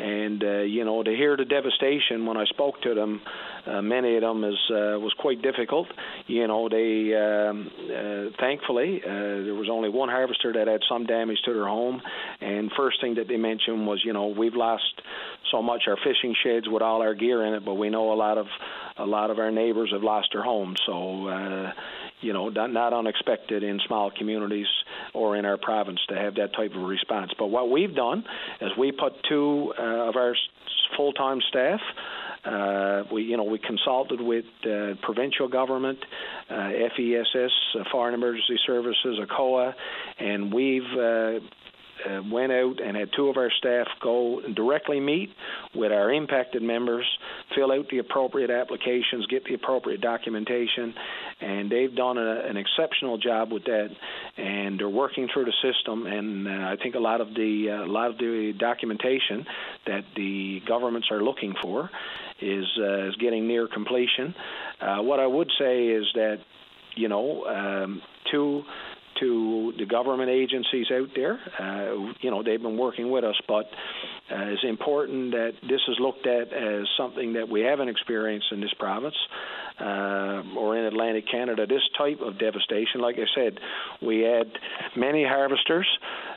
and 0.00 0.42
uh, 0.42 0.58
you 0.60 0.84
know 0.84 1.02
to 1.02 1.10
hear 1.10 1.36
the 1.36 1.44
devastation 1.44 2.26
when 2.26 2.36
I 2.36 2.44
spoke 2.46 2.80
to 2.82 2.94
them, 2.94 3.20
uh, 3.66 3.82
many 3.82 4.16
of 4.16 4.22
them 4.22 4.44
is 4.44 4.58
uh, 4.70 4.98
was 4.98 5.14
quite 5.18 5.42
difficult. 5.42 5.88
You 6.26 6.46
know 6.46 6.68
they 6.68 7.14
um, 7.14 7.70
uh, 7.90 8.36
thankfully 8.40 9.02
uh, 9.04 9.08
there 9.08 9.54
was 9.54 9.68
only 9.70 9.88
one 9.88 10.08
harvester 10.08 10.52
that 10.52 10.68
had 10.68 10.80
some 10.88 11.06
damage 11.06 11.38
to 11.44 11.52
their 11.52 11.66
home, 11.66 12.02
and 12.40 12.70
first 12.76 13.00
thing 13.00 13.14
that 13.16 13.28
they 13.28 13.36
mentioned 13.36 13.86
was 13.86 14.02
you 14.04 14.12
know 14.12 14.28
we've 14.28 14.54
lost 14.54 15.02
so 15.50 15.62
much 15.62 15.84
our 15.86 15.96
fishing 15.96 16.34
sheds 16.42 16.68
with 16.68 16.82
all 16.82 17.02
our 17.02 17.14
gear 17.14 17.44
in 17.44 17.54
it, 17.54 17.64
but 17.64 17.74
we 17.74 17.90
know 17.90 18.12
a 18.12 18.14
lot 18.14 18.38
of 18.38 18.46
a 18.98 19.06
lot 19.06 19.30
of 19.30 19.38
our 19.38 19.50
neighbors 19.50 19.90
have 19.92 20.02
lost 20.02 20.28
their 20.32 20.42
homes. 20.42 20.80
So, 20.86 21.28
uh, 21.28 21.72
you 22.20 22.32
know, 22.32 22.48
not, 22.48 22.92
unexpected 22.92 23.62
in 23.62 23.80
small 23.86 24.10
communities 24.10 24.66
or 25.12 25.36
in 25.36 25.44
our 25.44 25.56
province 25.56 26.00
to 26.08 26.14
have 26.14 26.36
that 26.36 26.54
type 26.54 26.72
of 26.74 26.82
response. 26.82 27.32
But 27.38 27.48
what 27.48 27.70
we've 27.70 27.94
done 27.94 28.24
is 28.60 28.70
we 28.78 28.92
put 28.92 29.12
two 29.28 29.72
uh, 29.78 29.82
of 29.82 30.16
our 30.16 30.34
full-time 30.96 31.40
staff. 31.48 31.80
Uh, 32.44 33.02
we, 33.12 33.22
you 33.22 33.36
know, 33.36 33.44
we 33.44 33.58
consulted 33.58 34.20
with 34.20 34.44
uh, 34.64 34.94
provincial 35.02 35.48
government, 35.48 35.98
uh, 36.48 36.70
FESS, 36.96 37.50
uh, 37.74 37.84
Fire 37.90 38.06
and 38.06 38.14
Emergency 38.14 38.56
Services, 38.66 39.18
ACOA, 39.20 39.74
and 40.20 40.54
we've 40.54 41.42
uh, 42.04 42.22
went 42.30 42.52
out 42.52 42.80
and 42.80 42.96
had 42.96 43.10
two 43.16 43.28
of 43.28 43.36
our 43.36 43.50
staff 43.58 43.86
go 44.00 44.40
and 44.40 44.54
directly 44.54 45.00
meet 45.00 45.30
with 45.74 45.92
our 45.92 46.12
impacted 46.12 46.62
members, 46.62 47.06
fill 47.54 47.72
out 47.72 47.88
the 47.88 47.98
appropriate 47.98 48.50
applications, 48.50 49.26
get 49.26 49.44
the 49.44 49.54
appropriate 49.54 50.00
documentation, 50.00 50.94
and 51.40 51.70
they've 51.70 51.94
done 51.94 52.18
a, 52.18 52.40
an 52.48 52.56
exceptional 52.56 53.18
job 53.18 53.52
with 53.52 53.64
that. 53.64 53.90
And 54.36 54.78
they're 54.78 54.88
working 54.88 55.28
through 55.32 55.46
the 55.46 55.54
system, 55.62 56.06
and 56.06 56.48
uh, 56.48 56.50
I 56.50 56.76
think 56.82 56.94
a 56.94 57.00
lot 57.00 57.20
of 57.20 57.34
the 57.34 57.70
uh, 57.70 57.84
a 57.84 57.90
lot 57.90 58.10
of 58.10 58.18
the 58.18 58.52
documentation 58.58 59.46
that 59.86 60.04
the 60.14 60.60
governments 60.66 61.08
are 61.10 61.22
looking 61.22 61.54
for 61.62 61.90
is 62.40 62.66
uh, 62.78 63.08
is 63.08 63.16
getting 63.16 63.46
near 63.46 63.66
completion. 63.68 64.34
Uh, 64.80 64.98
what 64.98 65.20
I 65.20 65.26
would 65.26 65.50
say 65.58 65.86
is 65.86 66.06
that 66.14 66.40
you 66.94 67.08
know 67.08 67.44
um, 67.46 68.02
two 68.30 68.64
to 69.20 69.72
the 69.78 69.86
government 69.86 70.30
agencies 70.30 70.86
out 70.92 71.08
there. 71.14 71.38
Uh, 71.58 72.12
you 72.20 72.30
know, 72.30 72.42
they've 72.42 72.62
been 72.62 72.76
working 72.76 73.10
with 73.10 73.24
us, 73.24 73.36
but 73.46 73.66
uh, 74.30 74.50
it's 74.52 74.64
important 74.64 75.32
that 75.32 75.52
this 75.62 75.80
is 75.88 75.96
looked 76.00 76.26
at 76.26 76.52
as 76.52 76.86
something 76.96 77.34
that 77.34 77.48
we 77.48 77.60
haven't 77.60 77.88
experienced 77.88 78.46
in 78.52 78.60
this 78.60 78.74
province 78.78 79.16
uh, 79.80 80.42
or 80.56 80.76
in 80.76 80.84
Atlantic 80.84 81.24
Canada. 81.30 81.66
This 81.66 81.82
type 81.96 82.20
of 82.20 82.38
devastation, 82.38 83.00
like 83.00 83.16
I 83.16 83.26
said, 83.34 83.58
we 84.02 84.20
had 84.20 84.50
many 84.96 85.24
harvesters 85.24 85.86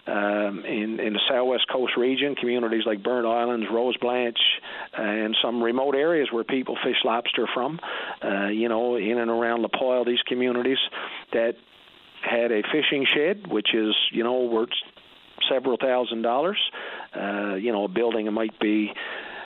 um, 0.08 0.66
in 0.66 1.00
in 1.00 1.14
the 1.14 1.22
Southwest 1.30 1.66
Coast 1.72 1.94
region, 1.98 2.36
communities 2.36 2.84
like 2.86 3.04
Burnt 3.04 3.26
Islands, 3.26 3.68
Rose 3.72 3.98
Blanche, 3.98 4.40
uh, 4.98 5.02
and 5.02 5.36
some 5.42 5.62
remote 5.64 5.96
areas 5.96 6.30
where 6.32 6.44
people 6.44 6.78
fish 6.84 6.98
lobster 7.04 7.48
from. 7.54 7.80
Uh, 8.24 8.48
you 8.48 8.70
know, 8.70 8.96
in 8.96 9.18
and 9.18 9.32
around 9.32 9.62
La 9.62 9.70
Poile, 9.70 10.06
these 10.06 10.22
communities 10.28 10.80
that 11.34 11.56
had 12.22 12.51
a 12.51 12.61
fishing 12.63 13.05
shed, 13.13 13.47
which 13.47 13.74
is 13.74 13.95
you 14.11 14.24
know 14.24 14.43
worth 14.43 14.70
several 15.51 15.78
thousand 15.78 16.22
dollars. 16.22 16.59
Uh, 17.15 17.55
you 17.55 17.72
know, 17.72 17.86
a 17.86 17.88
building 17.88 18.32
might 18.34 18.57
be 18.59 18.91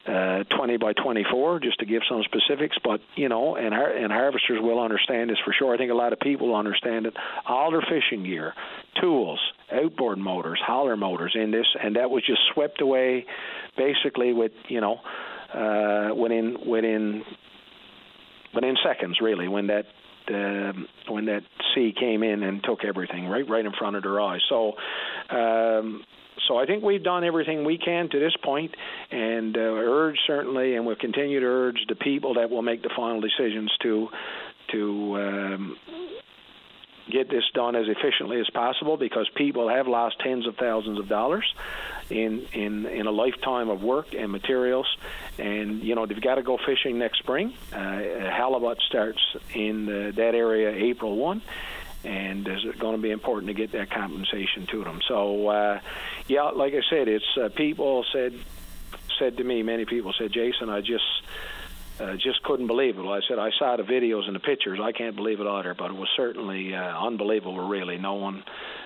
uh, 0.06 0.44
20 0.56 0.78
by 0.78 0.92
24, 0.94 1.62
just 1.62 1.80
to 1.80 1.86
give 1.86 2.02
some 2.10 2.24
specifics. 2.24 2.78
But 2.84 3.00
you 3.16 3.30
know, 3.30 3.56
and 3.56 3.74
har- 3.74 3.96
and 3.96 4.12
harvesters 4.12 4.60
will 4.62 4.82
understand 4.82 5.30
this 5.30 5.38
for 5.46 5.54
sure. 5.54 5.74
I 5.74 5.78
think 5.78 5.92
a 5.92 5.96
lot 5.96 6.14
of 6.14 6.20
people 6.20 6.56
understand 6.56 7.06
it. 7.06 7.14
All 7.46 7.72
their 7.72 7.82
fishing 7.82 8.24
gear, 8.24 8.54
tools, 9.00 9.40
outboard 9.72 10.18
motors, 10.18 10.60
hauler 10.66 10.98
motors 10.98 11.34
in 11.36 11.52
this, 11.52 11.68
and 11.82 11.96
that 11.96 12.10
was 12.10 12.24
just 12.26 12.42
swept 12.54 12.82
away, 12.82 13.26
basically 13.78 14.34
with 14.34 14.52
you 14.68 14.82
know, 14.82 15.00
uh, 15.54 16.14
within 16.16 16.58
within 16.66 17.24
within 18.54 18.76
seconds, 18.84 19.20
really, 19.22 19.48
when 19.48 19.68
that 19.68 19.86
uh, 20.30 20.74
when 21.12 21.26
that 21.26 21.42
sea 21.74 21.94
came 21.98 22.24
in 22.24 22.44
and 22.44 22.64
took 22.64 22.84
everything 22.86 23.28
right 23.28 23.48
right 23.48 23.66
in 23.66 23.72
front 23.74 23.96
of 23.96 24.04
their 24.04 24.20
eyes. 24.20 24.42
So. 24.50 24.74
Um, 25.30 26.04
so 26.48 26.58
I 26.58 26.66
think 26.66 26.84
we've 26.84 27.04
done 27.04 27.24
everything 27.24 27.64
we 27.64 27.78
can 27.78 28.10
to 28.10 28.20
this 28.20 28.34
point, 28.44 28.76
and 29.12 29.56
uh, 29.56 29.60
urge 29.60 30.18
certainly, 30.26 30.76
and 30.76 30.86
we'll 30.86 30.96
continue 30.96 31.40
to 31.40 31.46
urge 31.46 31.86
the 31.88 31.96
people 31.96 32.34
that 32.34 32.50
will 32.50 32.64
make 32.64 32.82
the 32.82 32.90
final 32.96 33.22
decisions 33.22 33.72
to 33.84 34.10
to 34.72 35.16
um, 35.16 35.78
get 37.10 37.30
this 37.30 37.44
done 37.54 37.76
as 37.76 37.88
efficiently 37.88 38.40
as 38.40 38.50
possible 38.50 38.98
because 38.98 39.28
people 39.36 39.70
have 39.70 39.88
lost 39.88 40.20
tens 40.20 40.48
of 40.48 40.56
thousands 40.56 41.00
of 41.00 41.08
dollars 41.10 41.46
in 42.10 42.46
in 42.54 42.86
in 42.86 43.08
a 43.08 43.12
lifetime 43.12 43.70
of 43.70 43.84
work 43.84 44.14
and 44.14 44.32
materials. 44.32 44.88
And 45.38 45.84
you 45.84 45.96
know 45.96 46.06
they've 46.06 46.22
got 46.22 46.36
to 46.36 46.44
go 46.44 46.58
fishing 46.66 47.00
next 47.00 47.20
spring. 47.20 47.54
Uh, 47.72 47.78
halibut 47.78 48.80
starts 48.88 49.20
in 49.54 49.86
the, 49.86 50.14
that 50.16 50.36
area 50.36 50.72
April 50.72 51.16
1 51.18 51.42
and 52.06 52.46
it's 52.46 52.78
going 52.80 52.98
to 52.98 53.02
be 53.02 53.12
important 53.12 53.48
to 53.48 53.54
get 53.54 53.72
that 53.72 53.90
compensation 53.90 54.68
to 54.68 54.84
them. 54.84 55.02
So 55.08 55.48
uh, 55.48 55.80
yeah 56.28 56.44
like 56.44 56.74
I 56.74 56.82
said 56.90 57.08
it's 57.08 57.38
uh, 57.38 57.50
people 57.50 58.06
said 58.12 58.34
said 59.20 59.38
to 59.38 59.44
me 59.44 59.64
many 59.64 59.86
people 59.86 60.14
said 60.18 60.32
Jason 60.32 60.70
I 60.70 60.82
just 60.82 61.04
uh, 62.00 62.14
just 62.14 62.42
couldn't 62.44 62.68
believe 62.68 62.98
it. 62.98 63.02
Well, 63.02 63.14
I 63.14 63.20
said 63.28 63.40
I 63.40 63.50
saw 63.60 63.78
the 63.78 63.84
videos 63.84 64.26
and 64.26 64.36
the 64.36 64.40
pictures. 64.40 64.80
I 64.82 64.92
can't 64.92 65.16
believe 65.16 65.40
it 65.40 65.48
either, 65.48 65.76
but 65.78 65.92
it 65.92 65.96
was 65.96 66.10
certainly 66.16 66.74
uh, 66.74 66.80
unbelievable. 66.80 67.68
Really, 67.68 67.98
no 67.98 68.16
one, 68.16 68.44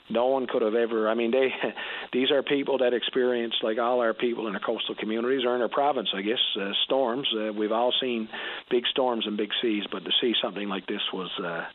no 0.09 0.27
one 0.27 0.47
could 0.47 0.61
have 0.61 0.75
ever. 0.75 1.09
I 1.09 1.13
mean, 1.13 1.31
they, 1.31 1.49
these 2.13 2.31
are 2.31 2.43
people 2.43 2.79
that 2.79 2.93
experience 2.93 3.55
like 3.61 3.77
all 3.77 4.01
our 4.01 4.13
people 4.13 4.47
in 4.47 4.55
our 4.55 4.61
coastal 4.61 4.95
communities 4.95 5.45
or 5.45 5.55
in 5.55 5.61
our 5.61 5.69
province, 5.69 6.09
I 6.13 6.21
guess, 6.21 6.39
uh, 6.59 6.71
storms. 6.85 7.27
Uh, 7.33 7.53
we've 7.53 7.71
all 7.71 7.93
seen 8.01 8.27
big 8.69 8.83
storms 8.91 9.25
and 9.25 9.37
big 9.37 9.49
seas, 9.61 9.83
but 9.91 10.03
to 10.03 10.11
see 10.21 10.33
something 10.41 10.67
like 10.67 10.87
this 10.87 11.01
was. 11.13 11.31
Uh, 11.43 11.65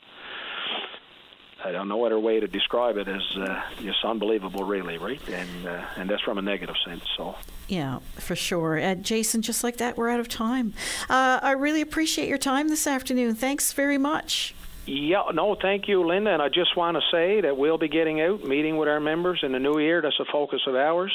I 1.64 1.72
don't 1.72 1.88
know 1.88 2.04
other 2.04 2.18
way 2.18 2.40
to 2.40 2.46
describe 2.46 2.96
it 2.96 3.08
as 3.08 3.22
uh, 3.36 3.62
just 3.82 4.04
unbelievable, 4.04 4.64
really, 4.64 4.98
right? 4.98 5.20
And 5.28 5.66
uh, 5.66 5.84
and 5.96 6.10
that's 6.10 6.22
from 6.22 6.38
a 6.38 6.42
negative 6.42 6.76
sense. 6.84 7.04
So. 7.16 7.36
Yeah, 7.68 8.00
for 8.16 8.36
sure. 8.36 8.78
Uh, 8.78 8.94
Jason, 8.96 9.42
just 9.42 9.64
like 9.64 9.78
that, 9.78 9.96
we're 9.96 10.10
out 10.10 10.20
of 10.20 10.28
time. 10.28 10.74
Uh, 11.08 11.40
I 11.42 11.52
really 11.52 11.80
appreciate 11.80 12.28
your 12.28 12.38
time 12.38 12.68
this 12.68 12.86
afternoon. 12.86 13.34
Thanks 13.34 13.72
very 13.72 13.98
much. 13.98 14.54
Yeah, 14.84 15.22
no, 15.32 15.54
thank 15.54 15.86
you, 15.86 16.04
Linda. 16.04 16.32
And 16.32 16.42
I 16.42 16.48
just 16.48 16.76
want 16.76 16.96
to 16.96 17.02
say 17.12 17.40
that 17.42 17.56
we'll 17.56 17.78
be 17.78 17.88
getting 17.88 18.20
out, 18.20 18.44
meeting 18.44 18.76
with 18.78 18.88
our 18.88 18.98
members 18.98 19.40
in 19.44 19.52
the 19.52 19.60
new 19.60 19.78
year. 19.78 20.02
That's 20.02 20.18
a 20.18 20.24
focus 20.24 20.60
of 20.66 20.74
ours. 20.74 21.12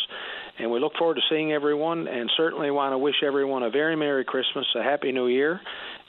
And 0.58 0.72
we 0.72 0.80
look 0.80 0.96
forward 0.98 1.16
to 1.16 1.22
seeing 1.30 1.52
everyone 1.52 2.08
and 2.08 2.32
certainly 2.38 2.72
want 2.72 2.94
to 2.94 2.98
wish 2.98 3.16
everyone 3.24 3.64
a 3.64 3.70
very 3.70 3.98
Merry 3.98 4.24
Christmas, 4.24 4.66
a 4.74 4.82
Happy 4.82 5.12
New 5.12 5.28
Year. 5.28 5.60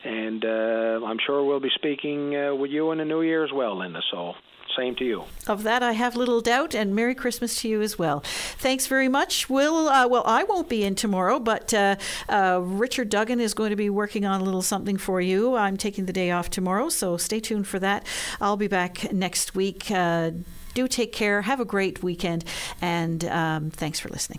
And 0.05 0.45
uh, 0.45 1.05
I'm 1.05 1.19
sure 1.25 1.45
we'll 1.45 1.61
be 1.61 1.71
speaking 1.75 2.37
uh, 2.37 2.55
with 2.55 2.71
you 2.71 2.93
in 2.93 2.99
the 2.99 3.05
new 3.05 3.23
year 3.23 3.45
as 3.45 3.53
well, 3.53 3.79
Linda. 3.79 4.01
So 4.11 4.35
same 4.77 4.95
to 4.97 5.05
you. 5.05 5.25
Of 5.47 5.65
that, 5.65 5.83
I 5.83 5.93
have 5.93 6.15
little 6.15 6.41
doubt, 6.41 6.75
and 6.75 6.95
Merry 6.95 7.15
Christmas 7.15 7.61
to 7.63 7.69
you 7.69 7.83
as 7.83 7.99
well. 7.99 8.21
Thanks 8.21 8.87
very 8.87 9.09
much. 9.09 9.51
Will 9.51 9.89
uh, 9.89 10.07
well, 10.07 10.23
I 10.25 10.45
won't 10.45 10.69
be 10.69 10.85
in 10.85 10.95
tomorrow, 10.95 11.39
but 11.39 11.75
uh, 11.75 11.97
uh, 12.29 12.61
Richard 12.63 13.09
Duggan 13.09 13.41
is 13.41 13.55
going 13.55 13.71
to 13.71 13.77
be 13.77 13.91
working 13.91 14.25
on 14.25 14.41
a 14.41 14.45
little 14.45 14.63
something 14.63 14.97
for 14.97 15.21
you. 15.21 15.57
I'm 15.57 15.77
taking 15.77 16.07
the 16.07 16.13
day 16.13 16.31
off 16.31 16.51
tomorrow, 16.51 16.89
so 16.89 17.17
stay 17.17 17.41
tuned 17.41 17.67
for 17.67 17.79
that. 17.81 18.07
I'll 18.41 18.57
be 18.57 18.69
back 18.69 19.13
next 19.13 19.55
week. 19.55 19.91
Uh, 19.91 20.31
do 20.75 20.87
take 20.87 21.13
care. 21.13 21.43
Have 21.43 21.61
a 21.61 21.65
great 21.65 22.03
weekend, 22.03 22.45
and 22.81 23.25
um, 23.25 23.71
thanks 23.71 23.99
for 23.99 24.09
listening. 24.11 24.39